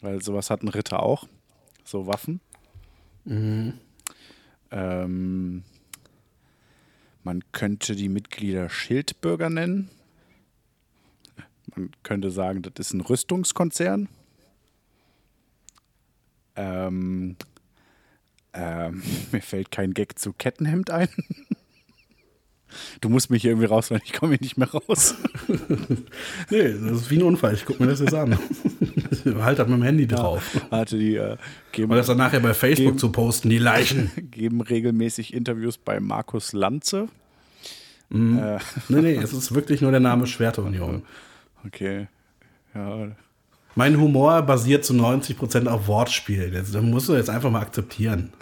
Weil 0.00 0.22
sowas 0.22 0.48
hat 0.50 0.62
ein 0.62 0.68
Ritter 0.68 1.02
auch. 1.02 1.28
So 1.84 2.06
Waffen. 2.06 2.40
Ähm, 4.70 5.62
man 7.22 7.42
könnte 7.52 7.94
die 7.94 8.08
Mitglieder 8.08 8.68
Schildbürger 8.70 9.50
nennen. 9.50 9.90
Man 11.74 11.90
könnte 12.02 12.30
sagen, 12.30 12.62
das 12.62 12.72
ist 12.78 12.92
ein 12.94 13.00
Rüstungskonzern. 13.00 14.08
Ähm, 16.56 17.36
ähm, 18.52 19.02
mir 19.32 19.40
fällt 19.42 19.70
kein 19.70 19.94
Gag 19.94 20.18
zu 20.18 20.32
Kettenhemd 20.32 20.90
ein. 20.90 21.08
Du 23.02 23.10
musst 23.10 23.28
mich 23.28 23.42
hier 23.42 23.50
irgendwie 23.50 23.66
rausholen, 23.66 24.02
ich 24.02 24.14
komme 24.14 24.32
hier 24.32 24.40
nicht 24.40 24.56
mehr 24.56 24.70
raus. 24.70 25.14
Nee, 26.50 26.72
das 26.72 27.02
ist 27.02 27.10
wie 27.10 27.16
ein 27.18 27.22
Unfall. 27.22 27.52
Ich 27.52 27.66
guck 27.66 27.78
mir 27.78 27.86
das 27.86 28.00
jetzt 28.00 28.14
an. 28.14 28.38
halt 29.26 29.58
halt 29.58 29.68
mit 29.68 29.76
dem 29.76 29.82
Handy 29.82 30.06
drauf. 30.06 30.58
Warte, 30.70 30.96
die 30.96 31.16
äh, 31.16 31.36
geben, 31.72 31.90
Und 31.92 31.98
das 31.98 32.06
dann 32.06 32.16
nachher 32.16 32.40
bei 32.40 32.54
Facebook 32.54 32.86
Geben- 32.86 32.98
zu 32.98 33.12
posten, 33.12 33.50
die 33.50 33.58
Leichen. 33.58 34.10
geben 34.30 34.62
regelmäßig 34.62 35.34
Interviews 35.34 35.76
bei 35.76 36.00
Markus 36.00 36.54
Lanze. 36.54 37.08
Nee, 38.08 38.58
nee, 38.88 39.16
es 39.16 39.34
ist 39.34 39.54
wirklich 39.54 39.82
nur 39.82 39.90
der 39.90 40.00
Name 40.00 40.26
Schwerterunion. 40.26 41.02
Okay. 41.66 42.08
Ja, 42.74 43.08
Mein 43.74 43.98
Humor 44.00 44.42
basiert 44.42 44.84
zu 44.84 44.94
90% 44.94 45.66
auf 45.66 45.86
Wortspiel. 45.88 46.50
Das, 46.50 46.72
das 46.72 46.82
musst 46.82 47.08
du 47.08 47.14
jetzt 47.14 47.30
einfach 47.30 47.50
mal 47.50 47.60
akzeptieren. 47.60 48.32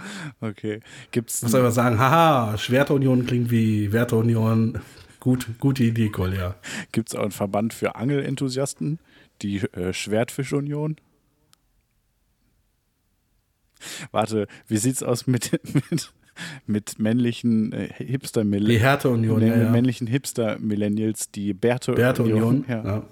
okay. 0.41 0.81
Gibt's 1.11 1.41
Du 1.41 1.47
musst 1.47 1.55
einfach 1.55 1.73
sagen, 1.73 1.99
haha, 1.99 2.57
Schwerterunion 2.59 3.27
klingt 3.27 3.51
wie 3.51 3.93
Werteunion. 3.93 4.81
Gut, 5.21 5.47
gute 5.61 5.85
Idee, 5.85 6.09
Kolja. 6.09 6.55
gibt's 6.93 7.15
auch 7.15 7.23
einen 7.23 7.31
Verband 7.31 7.75
für 7.75 7.95
Angelenthusiasten? 7.97 8.99
Die 9.43 9.59
äh, 9.59 9.93
Schwertfischunion? 9.93 10.97
Warte, 14.11 14.47
wie 14.67 14.77
sieht's 14.77 15.03
aus 15.03 15.27
mit, 15.27 15.61
mit, 15.91 16.13
mit 16.67 16.99
männlichen 16.99 17.73
äh, 17.73 17.93
hipster 17.93 18.45
Die 18.45 18.79
Härteunion, 18.79 19.43
ja, 19.43 19.57
ja. 19.57 19.71
männlichen 19.71 20.07
Hipster-Millennials, 20.07 21.31
die 21.31 21.53
Bärte 21.55 21.97
Werteunion, 21.97 22.65
Ja. 22.69 22.85
ja. 22.85 23.03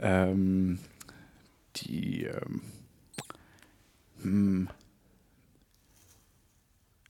Ähm, 0.00 0.78
die, 1.76 2.24
ähm, 2.24 2.60
hm. 4.22 4.68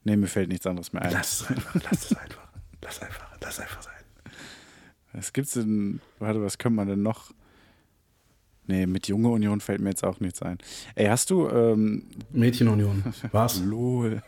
Nee, 0.05 0.17
mir 0.17 0.27
fällt 0.27 0.49
nichts 0.49 0.67
anderes 0.67 0.93
mehr 0.93 1.03
ein. 1.03 1.13
Lass 1.13 1.43
es 1.43 1.49
einfach, 1.49 1.75
lass 1.75 2.11
es 2.11 2.17
einfach. 2.17 2.49
Lass 2.83 3.01
einfach, 3.01 3.31
lass 3.41 3.61
einfach 3.61 3.83
sein. 3.83 3.93
Was 5.13 5.33
gibt's 5.33 5.53
denn? 5.53 6.01
Warte, 6.19 6.43
was 6.43 6.59
könnte 6.59 6.77
man 6.77 6.89
denn 6.89 7.03
noch? 7.03 7.33
Nee, 8.67 8.87
mit 8.87 9.09
Junge 9.09 9.29
Union 9.29 9.61
fällt 9.61 9.81
mir 9.81 9.91
jetzt 9.91 10.05
auch 10.05 10.21
nichts 10.21 10.41
ein. 10.43 10.59
Ey, 10.95 11.07
hast 11.07 11.31
du, 11.31 11.49
ähm, 11.49 12.05
Mädchenunion. 12.33 13.03
Was? 13.33 13.61
lol. 13.61 14.23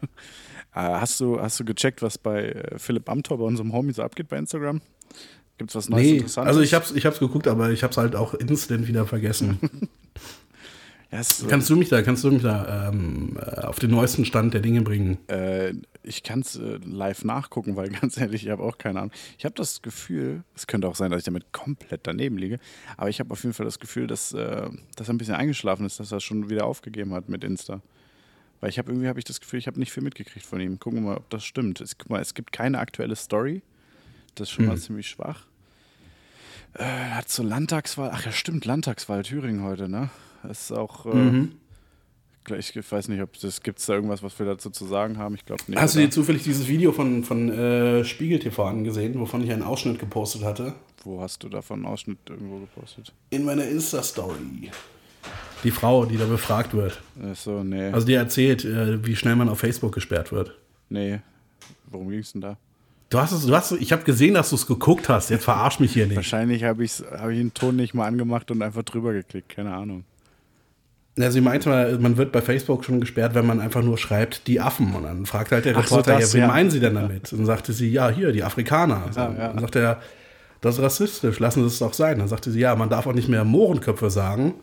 Äh, 0.75 0.81
hast 0.81 1.21
du, 1.21 1.41
hast 1.41 1.61
du 1.61 1.65
gecheckt, 1.65 2.03
was 2.03 2.19
bei 2.19 2.47
äh, 2.49 2.79
Philipp 2.79 3.09
Amthor, 3.09 3.39
bei 3.39 3.45
unserem 3.45 3.73
Homie, 3.73 3.93
so 3.93 4.03
abgeht 4.03 4.29
bei 4.29 4.37
Instagram? 4.39 4.81
Gibt's 5.57 5.77
was 5.77 5.89
Neues 5.89 6.03
Nee, 6.03 6.17
Interessantes? 6.17 6.49
also 6.49 6.61
ich 6.63 6.75
hab's, 6.75 6.91
ich 6.91 7.07
hab's 7.07 7.21
geguckt, 7.21 7.47
aber 7.47 7.71
ich 7.71 7.85
hab's 7.85 7.97
halt 7.97 8.17
auch 8.17 8.35
instant 8.35 8.89
wieder 8.89 9.07
vergessen. 9.07 9.59
Ja, 11.13 11.21
es, 11.21 11.45
kannst 11.47 11.71
du 11.71 11.77
mich 11.77 11.91
da, 11.91 12.03
kannst 12.03 12.25
du 12.25 12.31
mich 12.33 12.43
da 12.43 12.89
ähm, 12.89 13.39
äh, 13.41 13.61
auf 13.61 13.79
den 13.79 13.93
neuesten 13.93 14.25
Stand 14.25 14.53
der 14.53 14.61
Dinge 14.63 14.83
bringen? 14.83 15.19
äh, 15.29 15.73
ich 16.05 16.23
kann 16.23 16.41
es 16.41 16.57
äh, 16.57 16.79
live 16.85 17.25
nachgucken, 17.25 17.77
weil 17.77 17.89
ganz 18.01 18.17
ehrlich, 18.17 18.45
ich 18.45 18.51
habe 18.51 18.63
auch 18.63 18.79
keine 18.79 19.01
Ahnung. 19.01 19.13
Ich 19.39 19.45
habe 19.45 19.55
das 19.55 19.83
Gefühl, 19.83 20.45
es 20.55 20.67
könnte 20.67 20.89
auch 20.89 20.95
sein, 20.95 21.11
dass 21.11 21.19
ich 21.19 21.25
damit 21.25 21.53
komplett 21.53 22.03
daneben 22.05 22.39
liege, 22.39 22.59
aber 22.97 23.09
ich 23.09 23.21
habe 23.21 23.31
auf 23.33 23.43
jeden 23.43 23.55
Fall 23.55 23.67
das 23.67 23.79
Gefühl, 23.79 24.07
dass, 24.07 24.33
äh, 24.33 24.69
dass 24.97 25.09
er 25.09 25.15
ein 25.15 25.19
bisschen 25.19 25.35
eingeschlafen 25.35 25.87
ist, 25.87 26.01
dass 26.01 26.13
er 26.13 26.21
schon 26.21 26.51
wieder 26.51 26.67
aufgegeben 26.67 27.15
hat 27.15 27.29
mit 27.29 27.45
Insta. 27.45 27.81
Weil 28.61 28.71
ich 28.71 28.79
habe 28.79 28.93
irgendwie 28.93 29.09
habe 29.09 29.19
ich 29.19 29.25
das 29.25 29.41
Gefühl, 29.41 29.59
ich 29.59 29.67
habe 29.67 29.79
nicht 29.79 29.93
viel 29.93 30.03
mitgekriegt 30.03 30.47
von 30.47 30.61
ihm. 30.61 30.79
Gucken 30.79 31.01
wir 31.01 31.11
mal, 31.11 31.17
ob 31.19 31.29
das 31.29 31.45
stimmt. 31.45 31.81
Es, 31.81 31.99
guck 31.99 32.09
mal, 32.09 32.23
es 32.23 32.33
gibt 32.33 32.53
keine 32.53 32.79
aktuelle 32.79 33.17
Story. 33.17 33.63
Das 34.37 34.49
ist 34.49 34.55
schon 34.55 34.67
mal 34.67 34.79
ziemlich 34.79 35.09
schwach. 35.09 35.47
Äh, 36.75 36.83
er 36.83 37.17
hat 37.17 37.29
zur 37.29 37.45
Landtagswahl, 37.45 38.11
ach 38.13 38.25
ja 38.25 38.33
stimmt, 38.33 38.65
Landtagswahl 38.65 39.23
Thüringen 39.23 39.63
heute, 39.63 39.89
ne? 39.89 40.09
Das 40.43 40.63
ist 40.63 40.73
auch, 40.73 41.07
äh, 41.07 41.11
gleich, 41.11 41.51
ich 42.51 42.93
weiß 42.93 43.09
nicht, 43.09 43.23
ob 43.23 43.39
das 43.41 43.63
gibt 43.63 43.79
es 43.79 43.87
da 43.87 43.95
irgendwas, 43.95 44.23
was 44.23 44.39
wir 44.39 44.47
dazu 44.47 44.71
zu 44.71 44.87
sagen 44.87 45.19
haben. 45.19 45.35
Ich 45.35 45.45
glaube 45.45 45.63
nicht. 45.67 45.81
Hast 45.81 45.95
du 45.95 45.99
oder? 45.99 46.07
dir 46.07 46.13
zufällig 46.13 46.43
dieses 46.43 46.69
Video 46.69 46.93
von, 46.93 47.25
von 47.25 47.51
äh, 47.51 48.05
Spiegel 48.05 48.39
TV 48.39 48.65
angesehen, 48.65 49.19
wovon 49.19 49.43
ich 49.43 49.51
einen 49.51 49.63
Ausschnitt 49.63 49.99
gepostet 49.99 50.43
hatte? 50.45 50.75
Wo 51.05 51.21
hast 51.21 51.43
du 51.43 51.49
davon 51.49 51.81
einen 51.81 51.93
Ausschnitt 51.93 52.19
irgendwo 52.29 52.59
gepostet? 52.59 53.13
In 53.31 53.45
meiner 53.45 53.67
Insta-Story. 53.67 54.71
Die 55.63 55.71
Frau, 55.71 56.05
die 56.05 56.17
da 56.17 56.27
befragt 56.27 56.75
wird. 56.75 57.01
Ach 57.23 57.35
so, 57.35 57.63
nee. 57.63 57.91
Also 57.91 58.07
die 58.07 58.15
erzählt, 58.15 58.65
äh, 58.65 59.05
wie 59.07 59.17
schnell 59.17 59.37
man 59.37 59.49
auf 59.49 59.59
Facebook 59.59 59.93
gesperrt 59.93 60.33
wird. 60.33 60.59
nee. 60.89 61.21
Worum 61.87 62.09
ging 62.11 62.19
es 62.19 62.33
denn 62.33 62.41
da? 62.41 62.57
Du 63.09 63.21
hast 63.21 63.31
es, 63.31 63.47
du 63.47 63.55
hast, 63.55 63.71
ich 63.73 63.93
habe 63.93 64.03
gesehen, 64.03 64.35
dass 64.35 64.51
du 64.51 64.57
es 64.57 64.67
geguckt 64.67 65.09
hast. 65.09 65.31
Jetzt 65.31 65.45
verarsch 65.45 65.79
mich 65.79 65.93
hier 65.93 66.07
nicht. 66.07 66.17
Wahrscheinlich 66.17 66.65
habe 66.65 66.83
ich, 66.85 66.93
hab 67.13 67.31
ich 67.31 67.39
den 67.39 67.55
Ton 67.55 67.77
nicht 67.77 67.95
mal 67.95 68.07
angemacht 68.07 68.51
und 68.51 68.61
einfach 68.63 68.83
drüber 68.83 69.13
geklickt. 69.13 69.51
Keine 69.51 69.73
Ahnung. 69.73 70.05
Ja, 71.17 71.31
sie 71.31 71.41
meinte 71.41 71.69
mal, 71.69 71.97
man 71.99 72.17
wird 72.17 72.33
bei 72.33 72.43
Facebook 72.43 72.85
schon 72.85 73.01
gesperrt, 73.01 73.35
wenn 73.35 73.47
man 73.47 73.61
einfach 73.61 73.83
nur 73.83 73.99
schreibt, 73.99 74.49
die 74.49 74.61
Affen. 74.61 74.95
Und 74.95 75.05
dann 75.05 75.27
fragt 75.27 75.53
halt 75.53 75.65
der 75.65 75.77
Ach 75.77 75.87
so, 75.87 75.97
Reporter, 75.97 76.19
das, 76.19 76.33
ja, 76.33 76.39
wen 76.39 76.41
ja. 76.41 76.47
meinen 76.49 76.71
sie 76.71 76.81
denn 76.81 76.95
damit? 76.95 77.33
Und 77.33 77.39
dann 77.39 77.47
sagte 77.47 77.73
sie, 77.73 77.89
ja, 77.91 78.09
hier, 78.11 78.33
die 78.33 78.43
Afrikaner. 78.43 79.11
Ja, 79.15 79.33
ja. 79.33 79.49
Dann 79.49 79.61
sagte 79.61 79.79
er, 79.79 80.01
das 80.61 80.77
ist 80.77 80.83
rassistisch, 80.83 81.39
lassen 81.39 81.61
Sie 81.61 81.67
es 81.67 81.79
doch 81.79 81.93
sein. 81.93 82.19
Dann 82.19 82.27
sagte 82.27 82.51
sie, 82.51 82.59
ja, 82.59 82.75
man 82.75 82.89
darf 82.89 83.07
auch 83.07 83.13
nicht 83.13 83.29
mehr 83.29 83.45
Mohrenköpfe 83.45 84.11
sagen. 84.11 84.55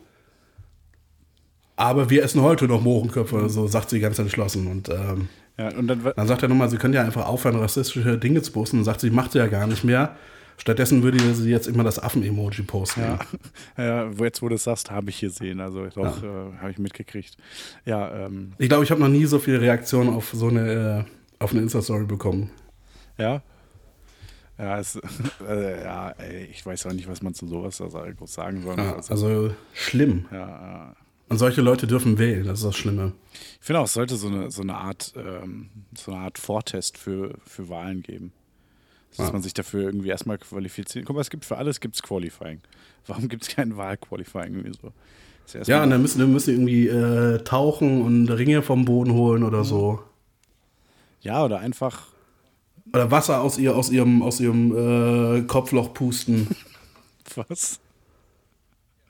Aber 1.75 2.09
wir 2.09 2.23
essen 2.23 2.41
heute 2.41 2.65
noch 2.65 2.81
Mohrenköpfe, 2.81 3.49
so 3.49 3.67
sagt 3.67 3.89
sie 3.91 3.99
ganz 3.99 4.19
entschlossen. 4.19 4.67
Und 4.67 4.89
ähm, 4.89 5.29
und 5.77 5.87
dann, 5.87 6.11
dann 6.15 6.27
sagt 6.27 6.41
er 6.41 6.49
nochmal, 6.49 6.69
sie 6.69 6.77
können 6.77 6.93
ja 6.93 7.03
einfach 7.03 7.27
aufhören, 7.27 7.55
rassistische 7.55 8.17
Dinge 8.17 8.41
zu 8.41 8.51
posten. 8.51 8.79
Und 8.79 8.83
sagt 8.83 9.01
sie, 9.01 9.11
macht 9.11 9.31
sie 9.33 9.37
ja 9.37 9.47
gar 9.47 9.67
nicht 9.67 9.83
mehr. 9.83 10.15
Stattdessen 10.61 11.01
würde 11.01 11.17
sie 11.33 11.49
jetzt 11.49 11.65
immer 11.67 11.83
das 11.83 11.97
Affen-Emoji 11.97 12.61
posten. 12.61 13.01
ja, 13.01 13.19
ja, 13.83 14.17
wo 14.17 14.23
jetzt, 14.25 14.43
wo 14.43 14.47
du 14.47 14.53
es 14.53 14.63
sagst, 14.63 14.91
habe 14.91 15.09
ich 15.09 15.19
gesehen. 15.19 15.59
Also 15.59 15.87
doch, 15.87 16.21
äh, 16.21 16.27
habe 16.59 16.69
ich 16.69 16.77
mitgekriegt. 16.77 17.35
Ja, 17.83 18.25
ähm, 18.27 18.53
Ich 18.59 18.69
glaube, 18.69 18.83
ich 18.83 18.91
habe 18.91 19.01
noch 19.01 19.07
nie 19.07 19.25
so 19.25 19.39
viele 19.39 19.59
Reaktionen 19.59 20.09
auf 20.11 20.29
so 20.31 20.49
eine, 20.49 21.05
äh, 21.39 21.43
auf 21.43 21.51
eine 21.51 21.61
Insta-Story 21.61 22.05
bekommen. 22.05 22.51
ja. 23.17 23.41
Ja, 24.59 24.77
es, 24.79 24.95
äh, 25.47 25.81
ja 25.83 26.11
ey, 26.11 26.45
ich 26.51 26.63
weiß 26.63 26.85
auch 26.85 26.93
nicht, 26.93 27.07
was 27.09 27.23
man 27.23 27.33
zu 27.33 27.47
sowas 27.47 27.81
also 27.81 27.97
groß 27.97 28.31
sagen 28.31 28.61
soll. 28.61 28.77
Ja, 28.77 28.95
also, 28.97 29.13
also 29.13 29.55
schlimm. 29.73 30.27
ja, 30.31 30.37
ja. 30.37 30.95
Und 31.29 31.39
solche 31.39 31.61
Leute 31.61 31.87
dürfen 31.87 32.19
wählen, 32.19 32.45
das 32.45 32.59
ist 32.59 32.65
das 32.65 32.75
Schlimme. 32.77 33.13
Ich 33.33 33.65
finde 33.65 33.79
auch, 33.79 33.85
es 33.85 33.93
sollte 33.93 34.15
so 34.17 34.27
eine, 34.27 34.51
so 34.51 34.61
eine 34.61 34.75
Art, 34.75 35.13
ähm, 35.15 35.71
so 35.97 36.11
eine 36.11 36.21
Art 36.25 36.37
Vortest 36.37 36.99
für, 36.99 37.33
für 37.47 37.69
Wahlen 37.69 38.03
geben. 38.03 38.33
Dass 39.17 39.27
Ja. 39.27 39.33
man 39.33 39.41
sich 39.41 39.53
dafür 39.53 39.83
irgendwie 39.83 40.09
erstmal 40.09 40.37
qualifiziert. 40.37 41.05
Guck 41.05 41.15
mal, 41.15 41.21
es 41.21 41.29
gibt 41.29 41.45
für 41.45 41.57
alles 41.57 41.79
gibt's 41.79 42.01
Qualifying. 42.01 42.61
Warum 43.07 43.27
gibt 43.29 43.43
es 43.43 43.49
kein 43.55 43.75
Wahlqualifying 43.77 44.55
irgendwie 44.55 44.77
so? 44.81 44.91
Ja, 45.65 45.83
und 45.83 45.89
dann 45.89 46.01
müssen, 46.01 46.19
dann 46.19 46.31
müssen 46.31 46.51
irgendwie 46.51 46.87
äh, 46.87 47.39
tauchen 47.43 48.01
und 48.03 48.29
Ringe 48.29 48.61
vom 48.61 48.85
Boden 48.85 49.11
holen 49.13 49.43
oder 49.43 49.65
so. 49.65 50.01
ja, 51.21 51.43
oder 51.43 51.59
einfach, 51.59 52.07
Oder 52.93 53.11
Wasser 53.11 53.41
aus, 53.41 53.57
ihr, 53.57 53.75
aus 53.75 53.89
ihrem, 53.89 54.21
aus 54.21 54.39
ihrem 54.39 55.39
äh, 55.39 55.41
Kopfloch 55.43 55.93
pusten. 55.93 56.47
was? 57.35 57.79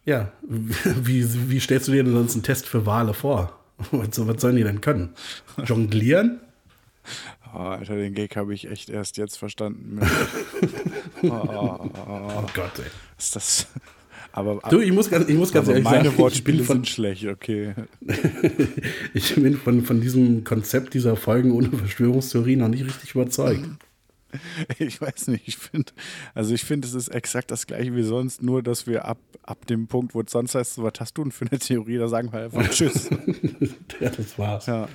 Ja, 0.06 0.32
wie, 0.41 1.49
wie 1.52 1.60
stellst 1.60 1.88
du 1.89 1.91
dir 1.91 2.04
denn 2.04 2.14
sonst 2.14 2.34
einen 2.34 2.43
Test 2.43 2.66
für 2.66 2.88
Wale 2.88 3.14
vor? 3.14 3.60
Was 3.91 4.16
sollen 4.41 4.56
die 4.56 4.64
denn 4.64 4.82
können? 4.82 5.14
Jonglieren? 5.64 6.39
Oh, 7.54 7.58
Alter, 7.58 7.95
den 7.95 8.14
Gag 8.14 8.36
habe 8.36 8.54
ich 8.54 8.70
echt 8.70 8.89
erst 8.89 9.18
jetzt 9.18 9.38
verstanden. 9.38 9.99
oh, 11.24 11.28
oh, 11.30 11.89
oh, 12.08 12.45
Gott, 12.54 12.80
ey. 12.80 12.86
Ist 13.18 13.36
das. 13.36 13.68
Aber, 14.34 14.62
Du, 14.70 14.80
ich 14.80 14.93
muss 14.93 15.10
ganz, 15.10 15.28
ich 15.28 15.36
muss 15.36 15.52
ganz 15.52 15.68
ehrlich 15.68 15.84
meine 15.84 15.97
sagen, 15.97 16.10
ich 16.14 16.18
Wortspiele 16.18 16.58
bin, 16.60 16.66
von, 16.66 16.78
sind 16.78 16.88
schlecht, 16.88 17.26
okay. 17.26 17.74
ich 19.14 19.36
bin 19.36 19.58
von, 19.58 19.84
von 19.84 19.99
diesem 19.99 20.45
Konzept 20.45 20.93
dieser 20.93 21.18
Folgen 21.18 21.52
ohne 21.52 21.70
Verschwörungstheorie 21.70 22.56
noch 22.56 22.70
nicht 22.70 22.86
richtig 22.86 23.14
überzeugt. 23.14 23.66
Ich 24.80 25.02
weiß 25.02 25.28
nicht, 25.28 25.45
ich 25.45 25.58
finde, 25.58 25.91
also 26.34 26.54
ich 26.54 26.64
finde, 26.64 26.88
es 26.88 26.93
ist 26.93 27.10
exakt 27.10 27.52
das 27.52 27.68
gleiche 27.68 27.93
wie 27.93 28.04
sonst, 28.04 28.41
nur 28.41 28.64
dass 28.64 28.88
wir 28.88 29.04
ab, 29.04 29.20
ab 29.43 29.68
dem 29.68 29.88
Punkt, 29.88 30.16
wo 30.16 30.22
es 30.22 30.32
sonst 30.32 30.56
heißt, 30.56 30.82
was 30.82 30.93
hast 31.02 31.18
du 31.18 31.24
denn 31.24 31.34
für 31.34 31.45
eine 31.52 31.60
Theorie, 31.60 31.97
da 31.97 32.08
sagen 32.08 32.32
wir 32.32 32.43
einfach 32.43 32.70
Tschüss. 32.70 33.10
ja, 33.99 34.10
das 34.10 34.39
war's. 34.39 34.68
Ja, 34.68 34.88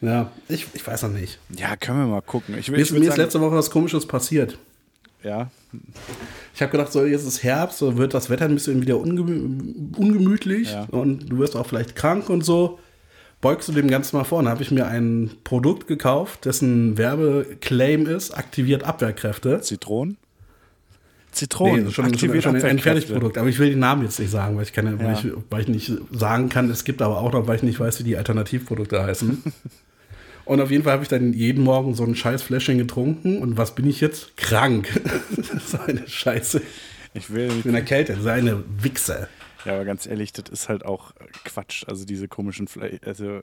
Ja, 0.00 0.30
ich, 0.48 0.66
ich 0.74 0.86
weiß 0.86 1.02
noch 1.04 1.10
nicht. 1.10 1.38
ja 1.56 1.76
können 1.76 1.98
wir 2.00 2.06
mal 2.06 2.20
gucken. 2.20 2.56
Ich, 2.58 2.68
will- 2.68 2.76
Mir 2.76 2.82
ich 2.82 2.88
ist, 2.90 2.92
mir 2.92 3.00
ist 3.00 3.06
sagen, 3.08 3.20
letzte 3.22 3.40
Woche 3.40 3.56
was 3.56 3.70
Komisches 3.70 4.06
passiert. 4.06 4.58
ja, 5.22 5.50
Ich 6.54 6.60
habe 6.62 6.70
gedacht, 6.72 6.92
so 6.92 7.04
jetzt 7.04 7.26
ist 7.26 7.42
Herbst, 7.42 7.78
so 7.78 7.96
wird 7.96 8.12
das 8.14 8.28
Wetter 8.30 8.44
ein 8.44 8.54
bisschen 8.54 8.82
wieder 8.82 8.98
ungemü 8.98 9.92
ungemütlich 9.96 10.72
Ja. 10.72 10.84
und 10.90 11.30
du 11.30 11.38
wirst 11.38 11.56
auch 11.56 11.66
vielleicht 11.66 11.96
krank 11.96 12.28
und 12.28 12.44
so. 12.44 12.78
Beugst 13.40 13.68
du 13.68 13.72
dem 13.72 13.88
Ganzen 13.88 14.16
mal 14.16 14.24
vor. 14.24 14.42
Dann 14.42 14.50
habe 14.50 14.62
ich 14.62 14.70
mir 14.70 14.86
ein 14.86 15.30
Produkt 15.44 15.86
gekauft, 15.86 16.44
dessen 16.46 16.96
Werbeclaim 16.96 18.06
ist, 18.06 18.30
aktiviert 18.32 18.84
Abwehrkräfte. 18.84 19.60
Zitronen? 19.60 20.16
Zitronen, 21.32 21.74
Nee, 21.76 21.82
schon, 21.84 21.92
schon, 21.92 22.04
aktiviert 22.06 22.42
schon 22.44 22.52
ein 22.54 22.62
Abwehrkräfte. 22.62 22.82
Fertigprodukt. 22.90 23.38
Aber 23.38 23.48
ich 23.48 23.58
will 23.58 23.68
den 23.70 23.80
Namen 23.80 24.02
jetzt 24.02 24.18
nicht 24.20 24.30
sagen, 24.30 24.56
weil 24.56 24.62
ich, 24.62 24.72
keine, 24.72 24.98
weil, 24.98 25.06
Ja. 25.06 25.12
ich, 25.18 25.26
weil 25.50 25.60
ich 25.62 25.68
nicht 25.68 25.92
sagen 26.12 26.48
kann. 26.48 26.70
Es 26.70 26.84
gibt 26.84 27.02
aber 27.02 27.18
auch 27.18 27.32
noch, 27.32 27.46
weil 27.46 27.56
ich 27.56 27.62
nicht 27.62 27.80
weiß, 27.80 27.98
wie 28.00 28.04
die 28.04 28.16
Alternativprodukte 28.16 29.02
heißen. 29.02 29.42
und 30.44 30.60
auf 30.60 30.70
jeden 30.70 30.84
Fall 30.84 30.92
habe 30.94 31.02
ich 31.02 31.08
dann 31.08 31.32
jeden 31.32 31.64
Morgen 31.64 31.94
so 31.94 32.04
ein 32.04 32.14
scheiß 32.14 32.42
Fläschchen 32.42 32.78
getrunken. 32.78 33.38
Und 33.38 33.56
was 33.56 33.74
bin 33.74 33.86
ich 33.86 34.00
jetzt? 34.00 34.36
Krank. 34.36 34.88
so 35.66 35.78
eine 35.78 36.06
Scheiße. 36.06 36.60
Ich 37.14 37.30
will, 37.32 37.50
Ich 37.58 37.62
bin 37.64 37.74
erkältet. 37.74 38.20
So 38.22 38.28
eine 38.28 38.62
Wichse. 38.80 39.28
ja, 39.64 39.74
aber 39.74 39.84
ganz 39.84 40.06
ehrlich, 40.06 40.32
das 40.32 40.50
ist 40.50 40.68
halt 40.68 40.84
auch 40.84 41.12
äh, 41.12 41.24
Quatsch. 41.44 41.84
Also 41.86 42.04
diese 42.04 42.28
komischen, 42.28 42.66
Fle 42.68 42.98
also, 43.04 43.40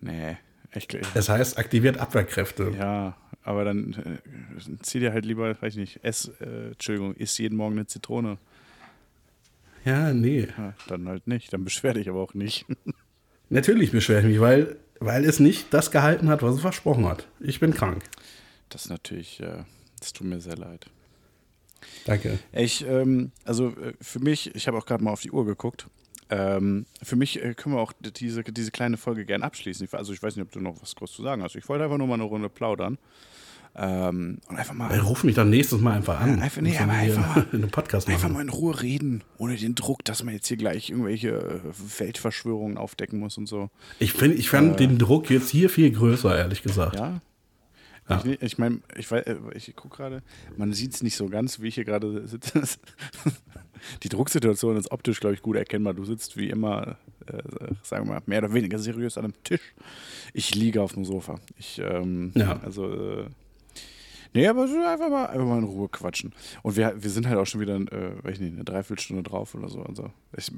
nee, 0.00 0.36
echt, 0.72 0.96
Es 1.14 1.28
heißt 1.28 1.58
aktiviert 1.58 1.98
Abwehrkräfte. 1.98 2.72
ja, 2.78 3.16
aber 3.42 3.64
dann 3.64 3.94
äh, 3.94 4.82
zieh 4.82 5.00
dir 5.00 5.12
halt 5.12 5.24
lieber, 5.24 5.60
weiß 5.62 5.74
ich 5.74 5.78
nicht, 5.80 6.04
ess, 6.04 6.30
äh, 6.40 6.72
Entschuldigung, 6.72 7.14
isst 7.14 7.38
jeden 7.38 7.56
Morgen 7.56 7.76
eine 7.76 7.86
Zitrone. 7.86 8.38
Ja, 9.84 10.12
nee. 10.12 10.48
Ja, 10.58 10.74
dann 10.88 11.08
halt 11.08 11.26
nicht, 11.26 11.52
dann 11.52 11.64
beschwer 11.64 11.94
dich 11.94 12.08
aber 12.08 12.20
auch 12.20 12.34
nicht. 12.34 12.66
Natürlich 13.48 13.90
beschwere 13.92 14.20
ich 14.20 14.26
mich, 14.26 14.40
weil, 14.40 14.76
weil 15.00 15.24
es 15.24 15.40
nicht 15.40 15.72
das 15.74 15.90
gehalten 15.90 16.28
hat, 16.28 16.42
was 16.42 16.56
es 16.56 16.60
versprochen 16.60 17.06
hat. 17.06 17.26
Ich 17.40 17.58
bin 17.58 17.74
krank. 17.74 18.04
Das 18.68 18.84
ist 18.84 18.90
natürlich, 18.90 19.40
äh, 19.40 19.64
das 19.98 20.12
tut 20.12 20.26
mir 20.26 20.40
sehr 20.40 20.56
leid. 20.56 20.86
Danke. 22.04 22.38
Ich, 22.52 22.86
ähm, 22.86 23.32
also 23.44 23.68
äh, 23.68 23.94
für 24.00 24.20
mich, 24.20 24.54
ich 24.54 24.68
habe 24.68 24.78
auch 24.78 24.86
gerade 24.86 25.02
mal 25.02 25.12
auf 25.12 25.22
die 25.22 25.32
Uhr 25.32 25.46
geguckt. 25.46 25.86
Ähm, 26.28 26.86
für 27.02 27.16
mich 27.16 27.42
äh, 27.42 27.54
können 27.54 27.74
wir 27.74 27.80
auch 27.80 27.92
diese, 27.98 28.44
diese 28.44 28.70
kleine 28.70 28.98
Folge 28.98 29.24
gern 29.24 29.42
abschließen. 29.42 29.86
Ich, 29.86 29.94
also 29.94 30.12
ich 30.12 30.22
weiß 30.22 30.36
nicht, 30.36 30.44
ob 30.44 30.52
du 30.52 30.60
noch 30.60 30.80
was 30.80 30.94
groß 30.94 31.12
zu 31.12 31.22
sagen 31.22 31.42
hast. 31.42 31.56
Ich 31.56 31.68
wollte 31.68 31.84
einfach 31.84 31.98
nur 31.98 32.06
mal 32.06 32.14
eine 32.14 32.22
Runde 32.24 32.48
plaudern. 32.48 32.98
Ähm, 33.76 34.38
und 34.48 34.56
einfach 34.56 34.74
mal, 34.74 34.90
Ey, 34.92 34.98
Ruf 34.98 35.22
mich 35.24 35.36
dann 35.36 35.48
nächstes 35.48 35.80
Mal 35.80 35.94
einfach 35.94 36.20
an. 36.20 36.38
Ja, 36.38 36.42
einfach- 36.44 36.60
nee, 36.62 36.76
aber 36.76 36.92
einfach 36.92 37.36
mal- 37.36 37.46
einen 37.52 37.70
Podcast 37.70 38.08
einfach 38.08 38.28
mal 38.28 38.42
in 38.42 38.48
Ruhe 38.48 38.82
reden, 38.82 39.22
ohne 39.38 39.56
den 39.56 39.74
Druck, 39.76 40.04
dass 40.04 40.24
man 40.24 40.34
jetzt 40.34 40.48
hier 40.48 40.56
gleich 40.56 40.90
irgendwelche 40.90 41.28
äh, 41.30 41.60
Weltverschwörungen 42.00 42.76
aufdecken 42.78 43.18
muss 43.20 43.38
und 43.38 43.46
so. 43.46 43.70
Ich, 44.00 44.12
find, 44.12 44.38
ich 44.38 44.50
fand 44.50 44.80
den 44.80 44.98
Druck 44.98 45.30
jetzt 45.30 45.50
hier 45.50 45.70
viel 45.70 45.90
größer, 45.92 46.36
ehrlich 46.36 46.62
gesagt. 46.62 46.96
Ja? 46.96 47.20
Ja. 48.08 48.22
Ich, 48.24 48.42
ich 48.42 48.58
meine, 48.58 48.80
ich, 48.96 49.10
äh, 49.12 49.36
ich 49.54 49.74
gucke 49.76 49.98
gerade, 49.98 50.22
man 50.56 50.72
sieht 50.72 50.94
es 50.94 51.02
nicht 51.04 51.14
so 51.16 51.28
ganz, 51.28 51.60
wie 51.60 51.68
ich 51.68 51.76
hier 51.76 51.84
gerade 51.84 52.26
sitze. 52.26 52.62
Die 54.02 54.08
Drucksituation 54.08 54.76
ist 54.76 54.90
optisch, 54.90 55.20
glaube 55.20 55.34
ich, 55.36 55.42
gut 55.42 55.56
erkennbar. 55.56 55.94
Du 55.94 56.04
sitzt 56.04 56.36
wie 56.36 56.50
immer, 56.50 56.98
äh, 57.26 57.38
sagen 57.82 58.06
wir 58.08 58.14
mal, 58.14 58.22
mehr 58.26 58.40
oder 58.40 58.52
weniger 58.52 58.78
seriös 58.78 59.16
an 59.16 59.24
einem 59.24 59.42
Tisch. 59.44 59.60
Ich 60.34 60.54
liege 60.54 60.82
auf 60.82 60.92
dem 60.92 61.04
Sofa. 61.04 61.38
Ich, 61.56 61.80
ähm, 61.82 62.32
Ja. 62.34 62.60
also, 62.62 62.92
äh, 62.92 63.24
nee, 64.34 64.46
aber 64.46 64.66
so 64.68 64.74
einfach 64.76 65.08
mal, 65.08 65.26
einfach 65.26 65.46
mal 65.46 65.58
in 65.58 65.64
Ruhe 65.64 65.88
quatschen. 65.88 66.32
Und 66.62 66.76
wir, 66.76 66.94
wir 66.98 67.10
sind 67.10 67.28
halt 67.28 67.38
auch 67.38 67.46
schon 67.46 67.60
wieder, 67.60 67.76
äh, 67.76 68.24
weiß 68.24 68.34
ich 68.34 68.40
nicht, 68.40 68.54
eine 68.54 68.64
Dreiviertelstunde 68.64 69.22
drauf 69.22 69.54
oder 69.54 69.68
so. 69.68 69.82
Also, 69.82 70.10
ich, 70.36 70.48
Ja. 70.48 70.54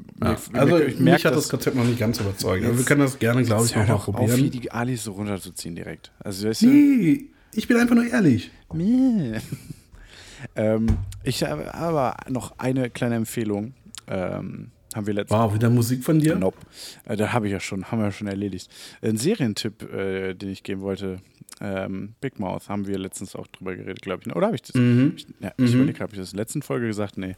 mir- 0.53 0.61
Also 0.61 0.75
mir- 0.75 0.81
ich 0.83 0.95
mich 0.95 1.01
merk 1.01 1.25
hat 1.25 1.35
das- 1.37 1.49
Konzept 1.49 1.77
noch 1.77 1.85
nicht 1.85 1.99
ganz 1.99 2.20
überzeugt. 2.20 2.64
Aber 2.64 2.77
wir 2.79 2.85
können 2.85 3.01
das 3.01 3.18
gerne, 3.18 3.43
glaube 3.43 3.64
ich, 3.66 3.70
noch 3.75 3.87
mal 3.87 3.95
doch 3.95 4.09
auf, 4.09 4.14
probieren. 4.14 4.51
die 4.51 4.70
Alis 4.70 5.05
so 5.05 5.12
runterzuziehen 5.12 5.75
direkt. 5.75 6.12
Also, 6.20 6.49
weißt 6.49 6.62
du, 6.62 6.66
Nee, 6.66 7.27
ich 7.55 7.68
bin 7.68 7.77
einfach 7.77 7.95
nur 7.95 8.07
ehrlich. 8.07 8.51
Meh. 8.73 9.39
ähm, 10.57 10.87
ich 11.25 11.43
habe 11.45 11.73
aber 11.75 12.16
noch 12.29 12.59
eine 12.59 12.91
kleine 12.91 13.16
Empfehlung. 13.16 13.75
Ähm, 14.09 14.70
haben 14.95 15.07
wir 15.07 15.14
letztens. 15.14 15.39
Wow, 15.41 15.55
wieder 15.55 15.70
Musik 15.70 16.05
von 16.05 16.18
dir? 16.18 16.35
Nope. 16.37 16.59
Äh, 17.07 17.16
da 17.16 17.33
habe 17.33 17.47
ich 17.47 17.53
ja 17.53 17.61
schon, 17.61 17.85
haben 17.91 17.99
wir 18.01 18.07
ja 18.07 18.12
schon 18.12 18.27
erledigt. 18.27 18.68
Ein 19.01 19.16
Serientipp, 19.16 19.83
äh, 19.91 20.35
den 20.35 20.51
ich 20.51 20.62
geben 20.62 20.83
wollte. 20.83 21.20
Ähm, 21.61 22.15
Big 22.21 22.39
Mouth 22.39 22.69
haben 22.69 22.87
wir 22.87 22.99
letztens 22.99 23.37
auch 23.37 23.47
drüber 23.47 23.75
geredet, 23.77 24.03
glaube 24.03 24.23
ich. 24.23 24.27
ne? 24.27 24.35
Oder 24.35 24.47
habe 24.47 24.57
ich 24.57 24.63
das? 24.63 24.75
Mhm. 24.75 25.15
Ich, 25.17 25.27
ja, 25.41 25.53
ich 25.59 25.75
überlege, 25.75 26.01
habe 26.01 26.13
ich 26.13 26.19
das 26.19 26.33
in 26.33 26.37
der 26.37 26.45
letzten 26.45 26.63
Folge 26.63 26.87
gesagt? 26.87 27.19
Nee. 27.19 27.35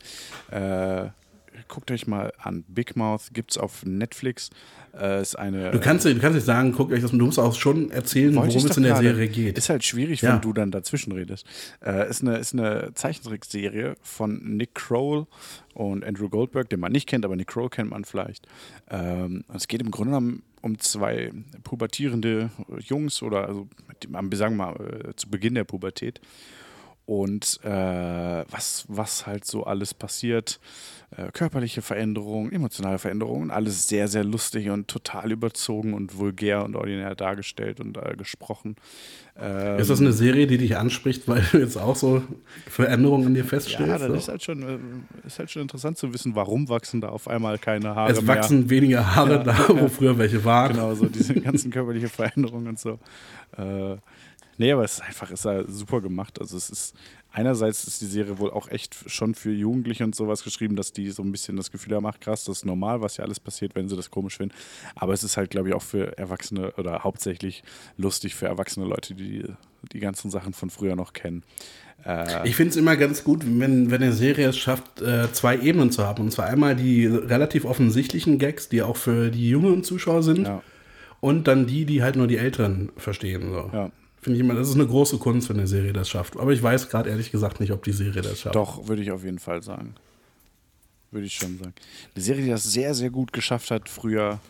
Äh, 0.50 1.08
guckt 1.68 1.90
euch 1.90 2.06
mal 2.06 2.32
an. 2.38 2.64
Big 2.68 2.96
Mouth 2.96 3.30
gibt 3.32 3.52
es 3.52 3.58
auf 3.58 3.84
Netflix. 3.84 4.50
Äh, 4.98 5.22
ist 5.22 5.36
eine. 5.38 5.70
Du 5.70 5.80
kannst, 5.80 6.04
du 6.04 6.18
kannst 6.18 6.34
nicht 6.36 6.44
sagen, 6.44 6.72
guck 6.72 6.90
euch 6.92 7.02
das, 7.02 7.10
du 7.10 7.16
musst 7.16 7.38
auch 7.38 7.54
schon 7.54 7.90
erzählen, 7.90 8.34
worum 8.34 8.48
es 8.48 8.76
in 8.76 8.82
der 8.82 8.92
gerade. 8.92 9.08
Serie 9.08 9.28
geht. 9.28 9.58
Ist 9.58 9.68
halt 9.68 9.84
schwierig, 9.84 10.22
Ja. 10.22 10.34
wenn 10.34 10.40
du 10.40 10.52
dann 10.52 10.70
dazwischen 10.70 11.12
redest. 11.12 11.46
Äh, 11.84 12.08
ist, 12.08 12.22
eine, 12.22 12.36
ist 12.38 12.52
eine 12.52 12.92
Zeichentrickserie 12.94 13.94
von 14.02 14.56
Nick 14.56 14.74
Kroll 14.74 15.26
und 15.74 16.04
Andrew 16.04 16.28
Goldberg, 16.28 16.68
den 16.68 16.80
man 16.80 16.92
nicht 16.92 17.08
kennt, 17.08 17.24
aber 17.24 17.36
Nick 17.36 17.48
Kroll 17.48 17.70
kennt 17.70 17.90
man 17.90 18.04
vielleicht. 18.04 18.46
Ähm, 18.90 19.44
es 19.52 19.66
geht 19.68 19.80
im 19.82 19.90
Grunde 19.90 20.10
genommen 20.10 20.42
um 20.62 20.78
zwei 20.78 21.30
pubertierende 21.62 22.50
Jungs 22.78 23.22
oder 23.22 23.46
also 23.48 23.68
sagen 24.32 24.56
wir 24.56 24.66
mal 24.66 25.10
äh, 25.10 25.16
zu 25.16 25.28
Beginn 25.28 25.54
der 25.54 25.64
Pubertät. 25.64 26.20
Und 27.06 27.60
äh, 27.62 27.68
was, 27.68 28.86
was 28.88 29.26
halt 29.26 29.44
so 29.44 29.64
alles 29.64 29.92
passiert, 29.92 30.58
äh, 31.16 31.30
körperliche 31.32 31.82
Veränderungen, 31.82 32.50
emotionale 32.50 32.98
Veränderungen, 32.98 33.50
alles 33.50 33.88
sehr, 33.88 34.08
sehr 34.08 34.24
lustig 34.24 34.70
und 34.70 34.88
total 34.88 35.30
überzogen 35.32 35.92
und 35.94 36.16
vulgär 36.16 36.64
und 36.64 36.76
ordinär 36.76 37.14
dargestellt 37.14 37.78
und 37.78 37.98
äh, 37.98 38.14
gesprochen. 38.16 38.76
Ähm, 39.38 39.78
Ist 39.78 39.90
das 39.90 40.00
eine 40.00 40.12
Serie, 40.12 40.46
die 40.46 40.58
dich 40.58 40.76
anspricht, 40.76 41.28
weil 41.28 41.42
du 41.52 41.58
jetzt 41.58 41.76
auch 41.76 41.94
so 41.94 42.22
Veränderungen 42.66 43.28
in 43.28 43.34
dir 43.34 43.44
feststellst? 43.44 43.86
ja, 43.86 43.98
das 43.98 44.08
so? 44.08 44.14
ist 44.14 44.28
halt, 44.28 44.42
schon, 44.42 44.62
äh, 44.62 45.26
ist 45.26 45.38
halt 45.38 45.50
schon 45.50 45.62
interessant 45.62 45.98
zu 45.98 46.12
wissen, 46.14 46.34
warum 46.34 46.68
wachsen 46.68 47.00
da 47.00 47.10
auf 47.10 47.28
einmal 47.28 47.58
keine 47.58 47.94
Haare 47.94 48.12
es 48.12 48.22
mehr. 48.22 48.36
wachsen 48.36 48.70
weniger 48.70 49.14
Haare 49.14 49.32
Ja, 49.34 49.38
da, 49.38 49.68
wo 49.68 49.88
früher 49.88 50.16
welche 50.18 50.44
waren. 50.44 50.72
Genau, 50.72 50.94
so 50.94 51.06
diese 51.06 51.34
ganzen 51.34 51.70
körperlichen 51.70 52.08
Veränderungen 52.08 52.68
und 52.68 52.78
so. 52.78 52.98
Äh, 53.56 53.96
nee, 54.58 54.72
aber 54.72 54.84
es 54.84 54.94
ist 54.94 55.02
einfach, 55.02 55.30
ist 55.30 55.44
ja 55.44 55.66
super 55.68 56.00
gemacht. 56.00 56.40
Also 56.40 56.56
es 56.56 56.70
ist, 56.70 56.94
einerseits 57.32 57.84
ist 57.84 58.00
die 58.00 58.06
Serie 58.06 58.38
wohl 58.38 58.50
auch 58.50 58.68
echt 58.68 58.96
schon 59.10 59.34
für 59.34 59.50
Jugendliche 59.52 60.04
und 60.04 60.14
sowas 60.14 60.44
geschrieben, 60.44 60.76
dass 60.76 60.92
die 60.92 61.10
so 61.10 61.22
ein 61.22 61.32
bisschen 61.32 61.56
das 61.56 61.70
Gefühl 61.70 61.94
haben, 61.96 62.06
ach 62.06 62.20
krass, 62.20 62.44
das 62.44 62.58
ist 62.58 62.64
normal, 62.64 63.00
was 63.00 63.16
ja 63.16 63.24
alles 63.24 63.40
passiert, 63.40 63.74
wenn 63.74 63.88
sie 63.88 63.96
das 63.96 64.10
komisch 64.10 64.36
finden. 64.36 64.54
Aber 64.94 65.12
es 65.12 65.24
ist 65.24 65.36
halt, 65.36 65.50
glaube 65.50 65.68
ich, 65.68 65.74
auch 65.74 65.82
für 65.82 66.16
Erwachsene 66.18 66.72
oder 66.72 67.02
hauptsächlich 67.04 67.62
lustig 67.96 68.34
für 68.34 68.46
erwachsene 68.46 68.86
Leute, 68.86 69.14
die 69.14 69.44
die 69.92 70.00
ganzen 70.00 70.30
Sachen 70.30 70.54
von 70.54 70.70
früher 70.70 70.96
noch 70.96 71.12
kennen. 71.12 71.42
Äh, 72.06 72.48
Ich 72.48 72.56
finde 72.56 72.70
es 72.70 72.76
immer 72.76 72.96
ganz 72.96 73.22
gut, 73.24 73.44
wenn, 73.44 73.90
wenn 73.90 74.02
eine 74.02 74.12
Serie 74.12 74.48
es 74.48 74.56
schafft, 74.56 75.02
äh, 75.02 75.30
zwei 75.32 75.58
Ebenen 75.58 75.90
zu 75.90 76.04
haben. 76.06 76.22
Und 76.22 76.30
zwar 76.30 76.46
einmal 76.46 76.74
die 76.76 77.06
relativ 77.06 77.64
offensichtlichen 77.64 78.38
Gags, 78.38 78.68
die 78.68 78.82
auch 78.82 78.96
für 78.96 79.30
die 79.30 79.48
jüngeren 79.50 79.84
Zuschauer 79.84 80.22
sind. 80.22 80.46
ja, 80.46 80.62
Und 81.20 81.48
dann 81.48 81.66
die, 81.66 81.84
die 81.84 82.02
halt 82.02 82.16
nur 82.16 82.26
die 82.26 82.36
Älteren 82.38 82.92
verstehen. 82.96 83.50
So. 83.52 83.70
ja. 83.72 83.90
Finde 84.24 84.38
ich 84.38 84.40
immer, 84.42 84.54
das 84.54 84.70
ist 84.70 84.76
eine 84.76 84.86
große 84.86 85.18
Kunst, 85.18 85.50
wenn 85.50 85.58
eine 85.58 85.66
Serie 85.66 85.92
das 85.92 86.08
schafft. 86.08 86.38
Aber 86.38 86.50
ich 86.50 86.62
weiß 86.62 86.88
gerade 86.88 87.10
ehrlich 87.10 87.30
gesagt 87.30 87.60
nicht, 87.60 87.72
ob 87.72 87.82
die 87.82 87.92
Serie 87.92 88.22
das 88.22 88.40
schafft. 88.40 88.54
Doch, 88.54 88.88
würde 88.88 89.02
ich 89.02 89.10
auf 89.10 89.22
jeden 89.22 89.38
Fall 89.38 89.62
sagen. 89.62 89.96
Würde 91.10 91.26
ich 91.26 91.34
schon 91.34 91.58
sagen. 91.58 91.74
Eine 92.14 92.24
Serie, 92.24 92.42
die 92.42 92.48
das 92.48 92.64
sehr, 92.64 92.94
sehr 92.94 93.10
gut 93.10 93.34
geschafft 93.34 93.70
hat, 93.70 93.90
früher. 93.90 94.40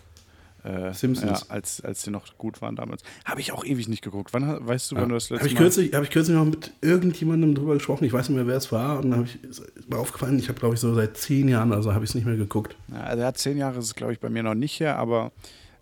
Äh, 0.63 0.95
Simpsons. 0.95 1.41
Ja, 1.41 1.47
als, 1.49 1.81
als 1.81 2.03
sie 2.03 2.13
noch 2.13 2.39
gut 2.39 2.63
waren 2.63 2.77
damals. 2.77 3.03
Habe 3.25 3.41
ich 3.41 3.51
auch 3.51 3.65
ewig 3.65 3.89
nicht 3.89 4.03
geguckt. 4.03 4.33
Wann 4.33 4.65
weißt 4.65 4.93
du, 4.93 4.95
wann 4.95 5.09
du 5.09 5.17
das 5.17 5.31
letzte 5.31 5.41
Habe 5.41 5.49
ich, 5.49 5.55
Mal. 5.55 5.63
kürzlich, 5.63 5.93
hab 5.93 6.05
ich 6.05 6.11
kürzlich 6.11 6.37
noch 6.37 6.45
mit 6.45 6.71
irgendjemandem 6.81 7.57
drüber 7.57 7.75
gesprochen, 7.75 8.05
ich 8.05 8.13
weiß 8.13 8.29
nicht 8.29 8.37
mehr, 8.37 8.47
wer 8.47 8.59
es 8.59 8.71
war, 8.71 9.01
und 9.01 9.11
dann 9.11 9.19
habe 9.19 9.29
ich 9.29 9.43
ist 9.43 9.91
mir 9.91 9.99
aufgefallen, 9.99 10.39
ich 10.39 10.49
habe, 10.49 10.61
glaube 10.61 10.75
ich, 10.75 10.81
so 10.81 10.95
seit 10.95 11.17
zehn 11.17 11.49
Jahren, 11.49 11.73
also 11.73 11.93
habe 11.93 12.05
ich 12.05 12.13
es 12.13 12.15
nicht 12.15 12.27
mehr 12.27 12.37
geguckt. 12.37 12.77
Ja, 12.93 13.01
also 13.01 13.29
zehn 13.33 13.59
Jahre, 13.59 13.81
ist 13.81 13.87
es 13.87 13.95
glaube 13.97 14.13
ich 14.13 14.21
bei 14.21 14.31
mir 14.31 14.45
noch 14.45 14.55
nicht 14.55 14.79
her, 14.79 14.97
aber 14.99 15.33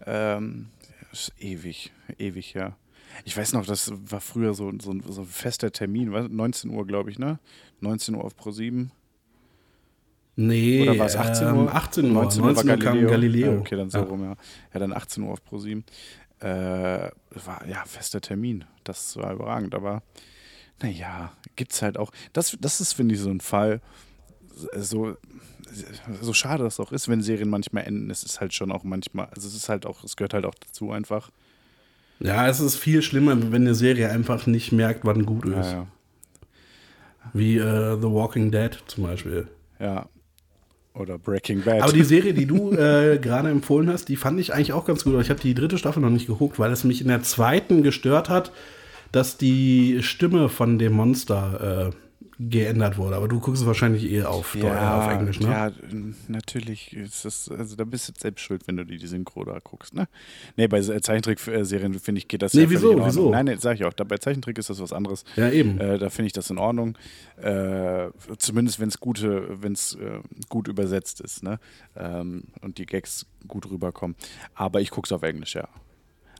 ähm, 0.07 0.68
ist 1.12 1.32
ewig, 1.38 1.93
ewig 2.18 2.55
her. 2.55 2.74
Ich 3.24 3.36
weiß 3.36 3.52
noch, 3.52 3.66
das 3.66 3.92
war 4.10 4.20
früher 4.20 4.54
so, 4.54 4.72
so, 4.80 4.90
ein, 4.90 5.02
so 5.06 5.22
ein 5.22 5.26
fester 5.26 5.70
Termin, 5.70 6.12
was? 6.12 6.28
19 6.28 6.70
Uhr, 6.70 6.86
glaube 6.86 7.10
ich, 7.10 7.18
ne? 7.18 7.38
19 7.80 8.14
Uhr 8.14 8.24
auf 8.24 8.36
Pro 8.36 8.50
7. 8.50 8.90
Nee, 10.34 10.80
Oder 10.82 10.98
war 10.98 11.06
es 11.06 11.16
18 11.16 11.48
ähm, 11.48 11.56
Uhr? 11.56 11.74
18 11.74 12.04
Uhr. 12.06 12.12
19 12.12 12.42
Uhr, 12.42 12.56
war 12.56 12.64
kam 12.78 13.06
Galileo. 13.06 13.52
Ja, 13.52 13.58
okay, 13.58 13.76
dann 13.76 13.90
so 13.90 13.98
Ja. 13.98 14.04
rum, 14.04 14.22
ja. 14.22 14.36
Ja, 14.72 14.80
dann 14.80 14.92
18 14.92 15.22
Uhr 15.22 15.32
auf 15.32 15.44
Pro 15.44 15.58
7. 15.58 15.84
Äh, 16.40 16.46
war 16.46 17.66
ja 17.68 17.84
fester 17.84 18.20
Termin. 18.20 18.64
Das 18.82 19.16
war 19.16 19.32
überragend, 19.34 19.74
aber 19.74 20.02
naja, 20.80 21.32
gibt's 21.54 21.82
halt 21.82 21.98
auch. 21.98 22.10
Das, 22.32 22.56
das 22.60 22.80
ist, 22.80 22.94
finde 22.94 23.14
ich, 23.14 23.20
so 23.20 23.30
ein 23.30 23.40
Fall. 23.40 23.80
so, 24.74 25.16
so 26.20 26.32
schade 26.32 26.64
das 26.64 26.80
auch 26.80 26.92
ist, 26.92 27.08
wenn 27.08 27.22
Serien 27.22 27.48
manchmal 27.48 27.84
enden, 27.84 28.10
es 28.10 28.22
ist 28.24 28.40
halt 28.40 28.52
schon 28.54 28.72
auch 28.72 28.84
manchmal, 28.84 29.26
also 29.26 29.46
es 29.48 29.54
ist 29.54 29.68
halt 29.68 29.86
auch, 29.86 30.02
es 30.04 30.16
gehört 30.16 30.34
halt 30.34 30.44
auch 30.46 30.54
dazu 30.54 30.90
einfach. 30.90 31.30
Ja, 32.22 32.48
es 32.48 32.60
ist 32.60 32.76
viel 32.76 33.02
schlimmer, 33.02 33.36
wenn 33.52 33.62
eine 33.62 33.74
Serie 33.74 34.10
einfach 34.10 34.46
nicht 34.46 34.72
merkt, 34.72 35.04
wann 35.04 35.26
gut 35.26 35.44
ist. 35.46 35.72
Ja, 35.72 35.72
ja. 35.72 35.86
Wie 37.32 37.56
äh, 37.56 37.96
The 38.00 38.08
Walking 38.08 38.50
Dead 38.50 38.78
zum 38.86 39.04
Beispiel. 39.04 39.48
ja. 39.78 40.06
Oder 40.94 41.16
Breaking 41.16 41.62
Bad. 41.62 41.82
Aber 41.82 41.92
die 41.92 42.04
Serie, 42.04 42.34
die 42.34 42.44
du 42.44 42.72
äh, 42.72 43.18
gerade 43.18 43.48
empfohlen 43.48 43.88
hast, 43.88 44.10
die 44.10 44.16
fand 44.16 44.38
ich 44.38 44.52
eigentlich 44.52 44.74
auch 44.74 44.84
ganz 44.84 45.04
gut. 45.04 45.14
Aber 45.14 45.22
ich 45.22 45.30
habe 45.30 45.40
die 45.40 45.54
dritte 45.54 45.78
Staffel 45.78 46.02
noch 46.02 46.10
nicht 46.10 46.26
geguckt, 46.26 46.58
weil 46.58 46.70
es 46.70 46.84
mich 46.84 47.00
in 47.00 47.08
der 47.08 47.22
zweiten 47.22 47.82
gestört 47.82 48.28
hat, 48.28 48.52
dass 49.10 49.38
die 49.38 50.02
Stimme 50.02 50.50
von 50.50 50.78
dem 50.78 50.92
Monster 50.92 51.90
äh, 51.90 51.96
geändert 52.39 52.99
wurde. 52.99 53.16
Aber 53.16 53.28
du 53.28 53.41
guckst 53.41 53.62
es 53.62 53.66
wahrscheinlich 53.66 54.11
eher 54.11 54.30
auf, 54.30 54.55
äh, 54.55 54.64
auf 54.68 55.11
Englisch, 55.12 55.41
ne? 55.41 55.47
Ja, 55.49 55.70
natürlich 56.28 56.97
ist 56.97 57.24
das, 57.24 57.49
also 57.49 57.76
da 57.76 57.85
bist 57.85 58.09
du 58.09 58.12
jetzt 58.12 58.22
selbst 58.22 58.41
schuld, 58.43 58.66
wenn 58.66 58.76
du 58.76 58.85
dir 58.85 58.99
die 58.99 59.07
Synchro 59.07 59.45
da 59.45 59.59
guckst, 59.62 59.95
ne? 59.95 60.09
Nee, 60.57 60.66
bei 60.68 60.80
Se- 60.83 61.01
Zeichentrick-Serien 61.01 61.95
finde 61.99 62.18
ich, 62.18 62.28
geht 62.28 62.43
das 62.43 62.55
Nee, 62.55 62.62
ja 62.62 62.70
wieso, 62.70 62.93
in 62.99 63.05
wieso? 63.05 63.30
Nein, 63.30 63.45
nee, 63.47 63.57
sag 63.57 63.76
ich 63.76 63.85
auch, 63.85 63.93
da, 63.93 64.05
bei 64.05 64.18
Zeichentrick 64.18 64.59
ist 64.59 64.70
das 64.70 64.80
was 64.80 64.93
anderes. 64.93 65.24
Ja, 65.37 65.51
eben. 65.51 65.78
Äh, 65.78 65.99
da 65.99 66.11
finde 66.11 66.26
ich 66.26 66.33
das 66.33 66.51
in 66.51 66.59
Ordnung. 66.59 66.97
Äh, 67.41 68.09
zumindest 68.39 68.80
wenn 68.80 68.89
es 68.89 68.99
gute, 68.99 69.62
wenn 69.62 69.72
es 69.72 69.95
äh, 69.95 70.20
gut 70.49 70.68
übersetzt 70.68 71.20
ist, 71.20 71.43
ne? 71.43 71.59
Ähm, 71.97 72.45
und 72.61 72.78
die 72.78 72.87
Gags 72.87 73.26
gut 73.49 73.70
rüberkommen. 73.70 74.16
Aber 74.55 74.80
ich 74.80 74.91
gucke 74.91 75.07
es 75.07 75.12
auf 75.12 75.22
Englisch, 75.22 75.55
ja. 75.55 75.68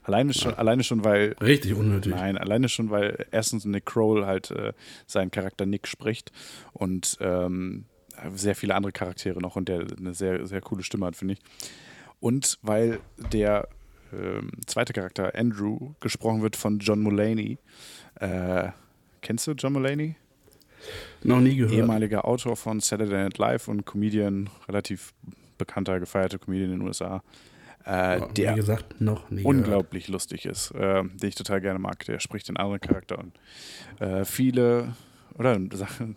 Alleine 0.05 0.35
schon, 0.35 0.55
alleine 0.55 0.83
schon, 0.83 1.05
weil 1.05 1.37
Richtig 1.41 1.75
unnötig. 1.75 2.13
Nein, 2.13 2.37
alleine 2.37 2.69
schon, 2.69 2.91
weil 2.91 3.27
erstens 3.31 3.65
Nick 3.65 3.87
Kroll 3.87 4.27
halt 4.27 4.51
äh, 4.51 4.73
seinen 5.07 5.31
Charakter 5.31 5.65
Nick 5.65 5.87
spricht 5.87 6.33
und 6.73 7.17
ähm, 7.21 7.85
sehr 8.35 8.55
viele 8.55 8.75
andere 8.75 8.93
Charaktere 8.93 9.41
noch 9.41 9.57
und 9.57 9.69
der 9.69 9.87
eine 9.97 10.15
sehr, 10.15 10.47
sehr 10.47 10.61
coole 10.61 10.83
Stimme 10.83 11.07
hat, 11.07 11.17
finde 11.17 11.35
ich. 11.35 11.41
Und 12.21 12.59
weil 12.63 13.01
der 13.33 13.69
ähm, 14.13 14.51
zweite 14.67 14.93
Charakter, 14.93 15.35
Andrew, 15.35 15.95
gesprochen 16.01 16.43
wird 16.43 16.57
von 16.57 16.79
John 16.79 17.01
Mulaney. 17.01 17.59
Äh, 18.17 18.71
kennst 19.21 19.47
du 19.47 19.53
John 19.53 19.73
Mulaney? 19.73 20.17
Noch 21.23 21.41
nie 21.41 21.57
gehört. 21.57 21.73
Ehemaliger 21.73 22.25
Autor 22.25 22.57
von 22.57 22.81
Saturday 22.81 23.23
Night 23.23 23.39
Live 23.39 23.69
und 23.69 23.87
Comedian, 23.87 24.51
relativ 24.69 25.13
bekannter, 25.59 26.01
gefeierter 26.01 26.39
Comedian 26.39 26.73
in 26.73 26.79
den 26.81 26.87
USA. 26.87 27.23
Äh, 27.87 28.21
Ja, 28.21 28.27
der 28.27 28.55
gesagt, 28.55 29.01
unglaublich 29.45 30.09
lustig 30.09 30.47
ist, 30.47 30.71
äh, 30.73 31.03
den 31.03 31.29
ich 31.29 31.35
total 31.35 31.61
gerne 31.61 31.79
mag. 31.79 32.05
Der 32.07 32.21
spricht 32.21 32.49
den 32.49 32.57
anderen 32.57 32.81
Charakter 32.81 33.19
und 33.19 33.33
äh, 34.01 34.25
viele, 34.25 34.95
oder 35.39 35.59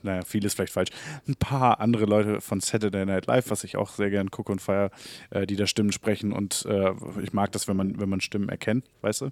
naja, 0.03 0.23
viel 0.23 0.45
ist 0.45 0.55
vielleicht 0.55 0.73
falsch, 0.73 0.89
ein 1.27 1.35
paar 1.35 1.79
andere 1.79 2.05
Leute 2.05 2.41
von 2.41 2.59
Saturday 2.59 3.05
Night 3.05 3.27
Live, 3.27 3.49
was 3.49 3.63
ich 3.63 3.77
auch 3.77 3.89
sehr 3.89 4.09
gern 4.09 4.31
gucke 4.31 4.51
und 4.51 4.61
feiere, 4.61 4.91
äh, 5.29 5.45
die 5.45 5.55
da 5.55 5.67
Stimmen 5.67 5.91
sprechen 5.91 6.31
und 6.31 6.65
äh, 6.67 6.91
ich 7.21 7.33
mag 7.33 7.51
das, 7.51 7.67
wenn 7.67 7.77
man, 7.77 7.99
wenn 7.99 8.09
man 8.09 8.21
Stimmen 8.21 8.49
erkennt, 8.49 8.85
weißt 9.01 9.21
du? 9.21 9.29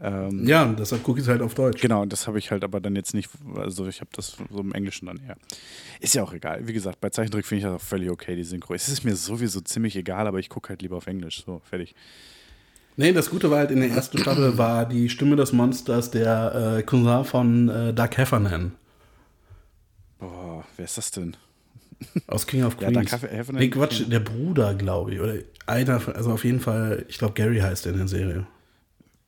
Ähm. 0.00 0.46
Ja, 0.46 0.66
deshalb 0.66 1.02
gucke 1.02 1.20
ich 1.20 1.26
es 1.26 1.30
halt 1.30 1.42
auf 1.42 1.54
Deutsch. 1.54 1.80
Genau, 1.80 2.02
und 2.02 2.12
das 2.12 2.26
habe 2.26 2.38
ich 2.38 2.50
halt 2.50 2.64
aber 2.64 2.80
dann 2.80 2.96
jetzt 2.96 3.14
nicht, 3.14 3.30
also 3.56 3.86
ich 3.86 4.00
habe 4.00 4.10
das 4.14 4.36
so 4.50 4.60
im 4.60 4.72
Englischen 4.72 5.06
dann 5.06 5.20
eher. 5.26 5.36
Ist 6.00 6.14
ja 6.14 6.22
auch 6.22 6.32
egal. 6.32 6.66
Wie 6.66 6.72
gesagt, 6.72 7.00
bei 7.00 7.10
Zeichentrick 7.10 7.46
finde 7.46 7.58
ich 7.60 7.64
das 7.64 7.80
auch 7.80 7.84
völlig 7.84 8.10
okay, 8.10 8.36
die 8.36 8.44
Synchro. 8.44 8.74
Es 8.74 8.88
ist 8.88 9.04
mir 9.04 9.16
sowieso 9.16 9.60
ziemlich 9.60 9.96
egal, 9.96 10.26
aber 10.26 10.38
ich 10.38 10.48
gucke 10.48 10.70
halt 10.70 10.82
lieber 10.82 10.96
auf 10.96 11.06
Englisch. 11.06 11.44
So, 11.44 11.60
fertig. 11.68 11.94
Nee, 12.96 13.12
das 13.12 13.30
Gute 13.30 13.50
war 13.50 13.58
halt, 13.58 13.70
in 13.70 13.80
der 13.80 13.90
ersten 13.90 14.18
Staffel 14.18 14.58
war 14.58 14.86
die 14.86 15.08
Stimme 15.08 15.36
des 15.36 15.52
Monsters 15.52 16.10
der 16.10 16.76
äh, 16.78 16.82
Cousin 16.82 17.24
von 17.24 17.68
äh, 17.68 17.94
Doug 17.94 18.10
Heffernan 18.16 18.72
Boah, 20.22 20.64
wer 20.76 20.84
ist 20.84 20.96
das 20.98 21.10
denn? 21.10 21.36
aus 22.26 22.46
King 22.46 22.64
of 22.64 22.76
Ja, 22.80 22.90
Queens. 22.90 23.12
Heffernan- 23.12 23.60
nee, 23.62 23.68
Quatsch, 23.70 24.02
der 24.08 24.20
Bruder, 24.20 24.74
glaube 24.74 25.14
ich. 25.14 25.20
Oder 25.20 25.34
einer, 25.66 26.00
von- 26.00 26.14
also 26.16 26.32
auf 26.32 26.44
jeden 26.44 26.60
Fall, 26.60 27.04
ich 27.08 27.18
glaube, 27.18 27.34
Gary 27.34 27.58
heißt 27.58 27.84
der 27.84 27.92
in 27.92 27.98
der 27.98 28.08
Serie. 28.08 28.46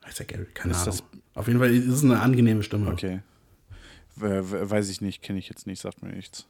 Heißt 0.04 0.18
der 0.20 0.26
Gary? 0.26 0.46
Keine 0.54 0.72
Ist 0.72 0.86
Ahnung. 0.88 1.00
Auf 1.34 1.46
jeden 1.48 1.58
Fall 1.60 1.72
ist 1.74 1.86
es 1.88 2.02
eine 2.04 2.20
angenehme 2.20 2.62
Stimme. 2.62 2.90
Okay. 2.90 3.20
We- 4.16 4.50
we- 4.50 4.70
Weiß 4.70 4.88
ich 4.90 5.00
nicht, 5.00 5.22
kenne 5.22 5.38
ich 5.38 5.48
jetzt 5.48 5.66
nicht, 5.66 5.80
sagt 5.80 6.02
mir 6.02 6.10
nichts. 6.10 6.46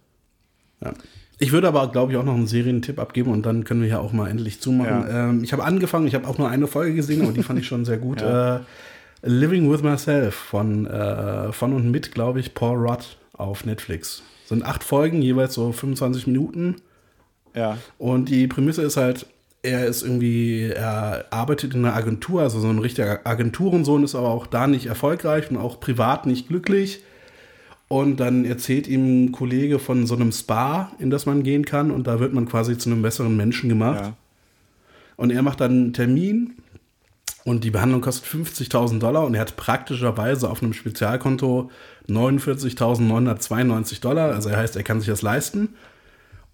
Ja. 0.82 0.92
Ich 1.38 1.52
würde 1.52 1.68
aber, 1.68 1.90
glaube 1.90 2.12
ich, 2.12 2.18
auch 2.18 2.24
noch 2.24 2.34
einen 2.34 2.46
Serientipp 2.46 2.98
abgeben 2.98 3.30
und 3.32 3.44
dann 3.46 3.64
können 3.64 3.80
wir 3.82 3.88
ja 3.88 3.98
auch 3.98 4.12
mal 4.12 4.28
endlich 4.30 4.60
zumachen. 4.60 4.90
Ja. 5.08 5.28
Ähm, 5.30 5.42
ich 5.44 5.52
habe 5.52 5.64
angefangen, 5.64 6.06
ich 6.06 6.14
habe 6.14 6.26
auch 6.28 6.38
nur 6.38 6.48
eine 6.48 6.66
Folge 6.66 6.94
gesehen, 6.94 7.22
aber 7.22 7.32
die 7.32 7.42
fand 7.42 7.58
ich 7.58 7.66
schon 7.66 7.84
sehr 7.84 7.98
gut. 7.98 8.20
Ja. 8.22 8.56
äh, 8.58 8.60
Living 9.26 9.70
with 9.70 9.82
Myself 9.82 10.34
von, 10.34 10.86
äh, 10.86 11.50
von 11.52 11.72
und 11.72 11.90
mit, 11.90 12.12
glaube 12.12 12.40
ich, 12.40 12.52
Paul 12.54 12.76
Rudd 12.86 13.16
auf 13.32 13.64
Netflix. 13.64 14.22
Sind 14.46 14.64
acht 14.64 14.84
Folgen, 14.84 15.22
jeweils 15.22 15.54
so 15.54 15.72
25 15.72 16.26
Minuten. 16.26 16.76
Ja, 17.54 17.78
Und 17.98 18.28
die 18.28 18.46
Prämisse 18.46 18.82
ist 18.82 18.96
halt, 18.96 19.26
er 19.62 19.86
ist 19.86 20.02
irgendwie, 20.02 20.70
er 20.70 21.26
arbeitet 21.30 21.74
in 21.74 21.84
einer 21.84 21.94
Agentur, 21.94 22.42
also 22.42 22.60
so 22.60 22.68
ein 22.68 22.78
richtiger 22.78 23.20
Agenturensohn 23.24 24.04
ist 24.04 24.14
aber 24.14 24.28
auch 24.28 24.46
da 24.46 24.66
nicht 24.66 24.86
erfolgreich 24.86 25.50
und 25.50 25.56
auch 25.56 25.80
privat 25.80 26.26
nicht 26.26 26.48
glücklich. 26.48 27.02
Und 27.88 28.18
dann 28.18 28.44
erzählt 28.44 28.88
ihm 28.88 29.26
ein 29.26 29.32
Kollege 29.32 29.78
von 29.78 30.06
so 30.06 30.14
einem 30.14 30.32
Spa, 30.32 30.92
in 30.98 31.10
das 31.10 31.26
man 31.26 31.42
gehen 31.42 31.64
kann, 31.64 31.90
und 31.90 32.06
da 32.06 32.18
wird 32.18 32.32
man 32.32 32.46
quasi 32.48 32.76
zu 32.76 32.90
einem 32.90 33.02
besseren 33.02 33.36
Menschen 33.36 33.68
gemacht. 33.68 34.00
ja. 34.00 34.16
Und 35.16 35.30
er 35.30 35.42
macht 35.42 35.60
dann 35.60 35.70
einen 35.70 35.92
Termin 35.92 36.54
und 37.44 37.62
die 37.62 37.70
Behandlung 37.70 38.00
kostet 38.00 38.26
50.000 38.26 38.98
Dollar 38.98 39.24
und 39.24 39.34
er 39.34 39.42
hat 39.42 39.56
praktischerweise 39.56 40.48
auf 40.48 40.62
einem 40.62 40.72
Spezialkonto 40.72 41.70
49.992 42.08 44.00
Dollar. 44.00 44.32
Also 44.32 44.48
er 44.48 44.56
heißt, 44.56 44.76
er 44.76 44.82
kann 44.82 45.00
sich 45.00 45.08
das 45.08 45.22
leisten. 45.22 45.74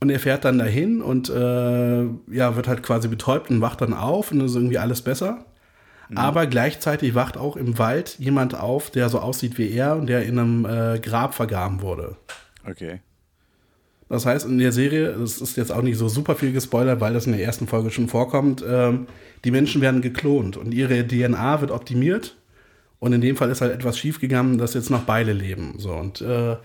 Und 0.00 0.10
er 0.10 0.18
fährt 0.18 0.44
dann 0.44 0.58
dahin 0.58 1.02
und 1.02 1.28
äh, 1.28 2.02
ja, 2.32 2.56
wird 2.56 2.68
halt 2.68 2.82
quasi 2.82 3.06
betäubt 3.06 3.50
und 3.50 3.60
wacht 3.60 3.82
dann 3.82 3.92
auf 3.92 4.32
und 4.32 4.40
ist 4.40 4.54
irgendwie 4.54 4.78
alles 4.78 5.02
besser. 5.02 5.44
Aber 6.14 6.46
gleichzeitig 6.46 7.14
wacht 7.14 7.36
auch 7.36 7.56
im 7.56 7.78
Wald 7.78 8.18
jemand 8.18 8.58
auf, 8.58 8.90
der 8.90 9.08
so 9.08 9.20
aussieht 9.20 9.58
wie 9.58 9.70
er 9.70 9.96
und 9.96 10.08
der 10.08 10.24
in 10.24 10.38
einem 10.38 10.64
äh, 10.64 10.98
Grab 10.98 11.34
vergraben 11.34 11.82
wurde. 11.82 12.16
Okay. 12.68 13.00
Das 14.08 14.26
heißt, 14.26 14.44
in 14.46 14.58
der 14.58 14.72
Serie, 14.72 15.14
das 15.16 15.40
ist 15.40 15.56
jetzt 15.56 15.70
auch 15.70 15.82
nicht 15.82 15.96
so 15.96 16.08
super 16.08 16.34
viel 16.34 16.52
gespoilert, 16.52 17.00
weil 17.00 17.12
das 17.12 17.26
in 17.26 17.32
der 17.32 17.44
ersten 17.44 17.68
Folge 17.68 17.92
schon 17.92 18.08
vorkommt, 18.08 18.64
ähm, 18.68 19.06
die 19.44 19.50
Menschen 19.50 19.80
werden 19.80 20.02
geklont 20.02 20.56
und 20.56 20.72
ihre 20.72 21.06
DNA 21.06 21.60
wird 21.60 21.70
optimiert. 21.70 22.36
Und 22.98 23.14
in 23.14 23.22
dem 23.22 23.36
Fall 23.36 23.50
ist 23.50 23.62
halt 23.62 23.72
etwas 23.72 23.98
schiefgegangen, 23.98 24.58
dass 24.58 24.74
jetzt 24.74 24.90
noch 24.90 25.04
beide 25.04 25.32
leben. 25.32 25.74
So, 25.78 25.94
und 25.94 26.20
äh, 26.20 26.56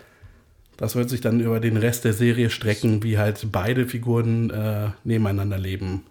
das 0.75 0.95
wird 0.95 1.09
sich 1.09 1.21
dann 1.21 1.39
über 1.39 1.61
den 1.61 1.77
Rest 1.77 2.03
der 2.03 2.11
Serie 2.13 2.49
strecken, 2.49 3.03
wie 3.03 3.17
halt 3.17 3.47
beide 3.51 3.85
Figuren 3.85 4.49
äh, 4.49 4.89
nebeneinander 5.05 5.57
leben. 5.57 6.03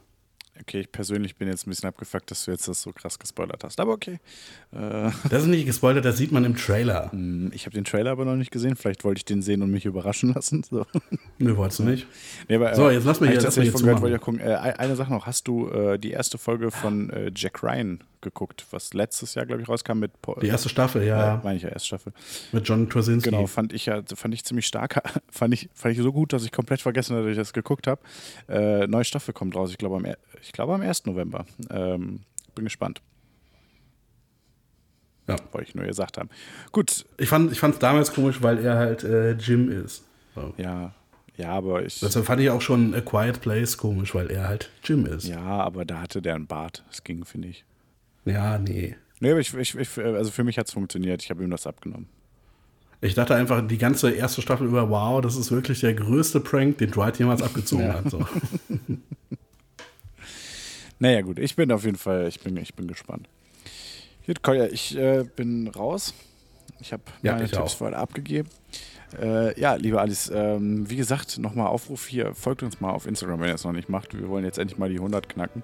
Okay, 0.60 0.80
ich 0.80 0.92
persönlich 0.92 1.34
bin 1.36 1.48
jetzt 1.48 1.66
ein 1.66 1.70
bisschen 1.70 1.88
abgefuckt, 1.88 2.30
dass 2.30 2.44
du 2.44 2.52
jetzt 2.52 2.68
das 2.68 2.80
so 2.80 2.92
krass 2.92 3.18
gespoilert 3.18 3.64
hast. 3.64 3.80
Aber 3.80 3.92
okay. 3.92 4.18
Äh, 4.72 5.10
Das 5.28 5.42
ist 5.42 5.48
nicht 5.48 5.66
gespoilert, 5.66 6.04
das 6.04 6.16
sieht 6.16 6.30
man 6.32 6.44
im 6.44 6.56
Trailer. 6.56 7.10
hm, 7.10 7.50
ich 7.52 7.66
habe 7.66 7.74
den 7.74 7.84
Trailer 7.84 8.12
aber 8.12 8.24
noch 8.24 8.36
nicht 8.36 8.50
gesehen. 8.52 8.76
Vielleicht 8.76 9.02
wollte 9.04 9.18
ich 9.18 9.24
den 9.24 9.42
sehen 9.42 9.62
und 9.62 9.70
mich 9.70 9.84
überraschen 9.84 10.32
lassen. 10.32 10.62
So. 10.62 10.86
Nö, 11.38 11.56
wolltest 11.56 11.80
du 11.80 11.84
nicht? 11.84 12.06
Nee, 12.48 12.56
aber, 12.56 12.74
So, 12.76 12.88
jetzt 12.88 13.04
lass 13.04 13.20
mal 13.20 13.26
hab 13.26 13.32
hier- 13.32 13.38
ich 13.40 13.44
lass 13.44 13.54
hier 13.54 13.72
von 13.72 13.82
gehört, 13.82 14.14
ich 14.14 14.20
gucken. 14.20 14.40
Äh, 14.40 14.54
eine 14.78 14.94
Sache 14.96 15.12
noch. 15.12 15.26
Hast 15.26 15.48
du 15.48 15.68
äh, 15.70 15.98
die 15.98 16.10
erste 16.12 16.38
Folge 16.38 16.70
von 16.70 17.10
äh, 17.10 17.30
Jack 17.34 17.62
Ryan 17.62 17.98
geguckt, 18.24 18.66
was 18.72 18.92
letztes 18.92 19.34
Jahr, 19.36 19.46
glaube 19.46 19.62
ich, 19.62 19.68
rauskam 19.68 19.98
mit 20.00 20.20
Paul, 20.20 20.38
Die 20.42 20.48
erste 20.48 20.68
Staffel, 20.68 21.02
äh, 21.02 21.06
ja, 21.08 21.40
meine 21.44 21.56
ich 21.58 21.62
ja, 21.62 21.68
erste 21.68 21.86
Staffel. 21.86 22.12
mit 22.50 22.66
John 22.68 22.88
Krasinski. 22.88 23.30
Genau, 23.30 23.46
fand 23.46 23.72
ich 23.72 23.86
ja, 23.86 24.02
fand 24.16 24.34
ich 24.34 24.44
ziemlich 24.44 24.66
stark. 24.66 25.00
fand 25.30 25.54
ich, 25.54 25.68
fand 25.72 25.94
ich 25.96 26.02
so 26.02 26.12
gut, 26.12 26.32
dass 26.32 26.44
ich 26.44 26.50
komplett 26.50 26.80
vergessen 26.80 27.14
hatte, 27.14 27.24
dass 27.26 27.32
ich 27.32 27.38
das 27.38 27.52
geguckt 27.52 27.86
habe. 27.86 28.00
Äh, 28.48 28.88
neue 28.88 29.04
Staffel 29.04 29.32
kommt 29.32 29.54
raus, 29.54 29.70
ich 29.70 29.78
glaube 29.78 29.96
am, 29.96 30.06
ich 30.42 30.52
glaube 30.52 30.74
am 30.74 30.80
1. 30.82 31.06
November. 31.06 31.46
Ähm, 31.70 32.20
bin 32.56 32.64
gespannt. 32.64 33.00
Ja. 35.26 35.36
Wollte 35.52 35.68
ich 35.68 35.74
nur 35.74 35.86
gesagt 35.86 36.18
haben. 36.18 36.28
Gut, 36.72 37.06
Ich 37.16 37.28
fand 37.28 37.52
es 37.52 37.78
damals 37.78 38.12
komisch, 38.12 38.42
weil 38.42 38.58
er 38.64 38.76
halt 38.76 39.04
äh, 39.04 39.32
Jim 39.32 39.70
ist. 39.70 40.04
So. 40.34 40.52
ja, 40.58 40.92
ja, 41.36 41.50
aber 41.50 41.84
ich. 41.84 42.00
Deshalb 42.00 42.26
fand 42.26 42.40
ich 42.42 42.50
auch 42.50 42.60
schon 42.60 42.94
A 42.94 43.00
Quiet 43.00 43.40
Place 43.40 43.76
komisch, 43.78 44.14
weil 44.14 44.30
er 44.30 44.46
halt 44.48 44.70
Jim 44.84 45.06
ist. 45.06 45.26
ja, 45.26 45.40
aber 45.40 45.84
da 45.84 46.00
hatte 46.02 46.20
der 46.22 46.34
einen 46.34 46.46
Bart. 46.46 46.84
Das 46.88 47.02
ging, 47.04 47.24
finde 47.24 47.48
ich. 47.48 47.64
Ja, 48.24 48.58
nee. 48.58 48.96
Nee, 49.20 49.30
aber 49.30 49.40
ich, 49.40 49.54
ich, 49.54 49.74
ich, 49.74 49.98
also 49.98 50.30
für 50.30 50.44
mich 50.44 50.58
hat 50.58 50.66
es 50.68 50.72
funktioniert. 50.74 51.22
Ich 51.22 51.30
habe 51.30 51.42
ihm 51.44 51.50
das 51.50 51.66
abgenommen. 51.66 52.08
Ich 53.00 53.14
dachte 53.14 53.34
einfach 53.34 53.66
die 53.66 53.78
ganze 53.78 54.10
erste 54.12 54.40
Staffel 54.42 54.66
über, 54.66 54.88
wow, 54.88 55.20
das 55.20 55.36
ist 55.36 55.50
wirklich 55.50 55.80
der 55.80 55.94
größte 55.94 56.40
Prank, 56.40 56.78
den 56.78 56.90
Dwight 56.90 57.18
jemals 57.18 57.42
abgezogen 57.42 57.84
Ja. 57.86 57.94
hat. 57.94 58.10
So. 58.10 58.26
Naja, 60.98 61.22
gut, 61.22 61.38
ich 61.38 61.56
bin 61.56 61.70
auf 61.72 61.84
jeden 61.84 61.98
Fall, 61.98 62.28
ich 62.28 62.40
bin, 62.40 62.56
ich 62.56 62.74
bin 62.74 62.86
gespannt. 62.86 63.28
Gut, 64.26 64.42
Kolja, 64.42 64.66
ich 64.66 64.96
äh, 64.96 65.24
bin 65.36 65.68
raus. 65.68 66.14
Ich 66.80 66.92
habe 66.92 67.02
Ja, 67.22 67.32
meine 67.32 67.44
ich 67.44 67.50
Tipps 67.50 67.78
heute 67.80 67.96
abgegeben. 67.96 68.48
Äh, 69.20 69.58
ja, 69.60 69.74
liebe 69.74 70.00
Alice, 70.00 70.30
ähm, 70.32 70.88
wie 70.88 70.96
gesagt, 70.96 71.38
nochmal 71.38 71.66
Aufruf 71.66 72.06
hier, 72.06 72.34
folgt 72.34 72.62
uns 72.62 72.80
mal 72.80 72.90
auf 72.90 73.06
Instagram, 73.06 73.40
wenn 73.40 73.48
ihr 73.48 73.54
es 73.54 73.64
noch 73.64 73.72
nicht 73.72 73.88
macht. 73.88 74.16
Wir 74.16 74.28
wollen 74.28 74.44
jetzt 74.44 74.58
endlich 74.58 74.78
mal 74.78 74.88
die 74.88 74.96
100 74.96 75.28
knacken. 75.28 75.62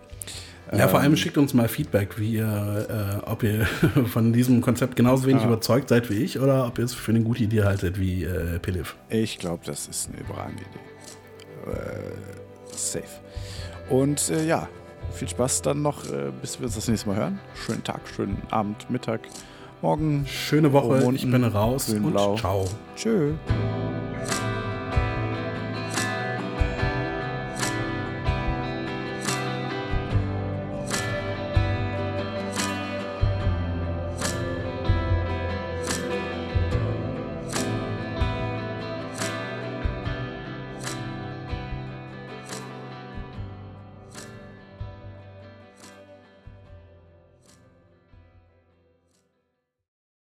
Ja, 0.73 0.87
vor 0.89 1.01
allem 1.01 1.13
ähm, 1.13 1.17
schickt 1.17 1.37
uns 1.37 1.53
mal 1.53 1.69
Feedback, 1.69 2.19
wie 2.19 2.35
ihr, 2.35 3.21
äh, 3.25 3.29
ob 3.29 3.43
ihr 3.43 3.67
von 4.07 4.33
diesem 4.33 4.61
Konzept 4.61 4.95
genauso 4.97 5.27
wenig 5.27 5.43
ja. 5.43 5.49
überzeugt 5.49 5.89
seid 5.89 6.11
wie 6.11 6.23
ich 6.23 6.39
oder 6.39 6.67
ob 6.67 6.79
ihr 6.79 6.85
es 6.85 6.95
für 6.95 7.11
eine 7.11 7.23
gute 7.23 7.43
Idee 7.43 7.65
haltet 7.65 7.99
wie 7.99 8.25
äh, 8.25 8.59
Pilif. 8.61 8.97
Ich 9.09 9.39
glaube, 9.39 9.65
das 9.67 9.89
ist 9.89 10.11
eine 10.11 10.21
überragende 10.21 10.63
Idee. 10.63 11.71
Äh, 11.73 12.77
safe. 12.77 13.05
Und 13.89 14.31
äh, 14.31 14.47
ja, 14.47 14.69
viel 15.13 15.29
Spaß 15.29 15.63
dann 15.63 15.83
noch, 15.83 16.05
äh, 16.07 16.31
bis 16.41 16.61
wir 16.61 16.67
uns 16.67 16.77
das 16.77 16.87
nächste 16.87 17.09
Mal 17.09 17.17
hören. 17.17 17.41
Schönen 17.55 17.83
Tag, 17.83 18.01
schönen 18.15 18.41
Abend, 18.51 18.89
Mittag, 18.91 19.23
Morgen. 19.83 20.27
Schöne 20.27 20.73
Woche, 20.73 21.01
Monden, 21.01 21.17
ich 21.17 21.31
bin 21.31 21.43
raus 21.43 21.89
und 21.89 22.13
ciao. 22.39 22.69
Tschö. 22.97 23.33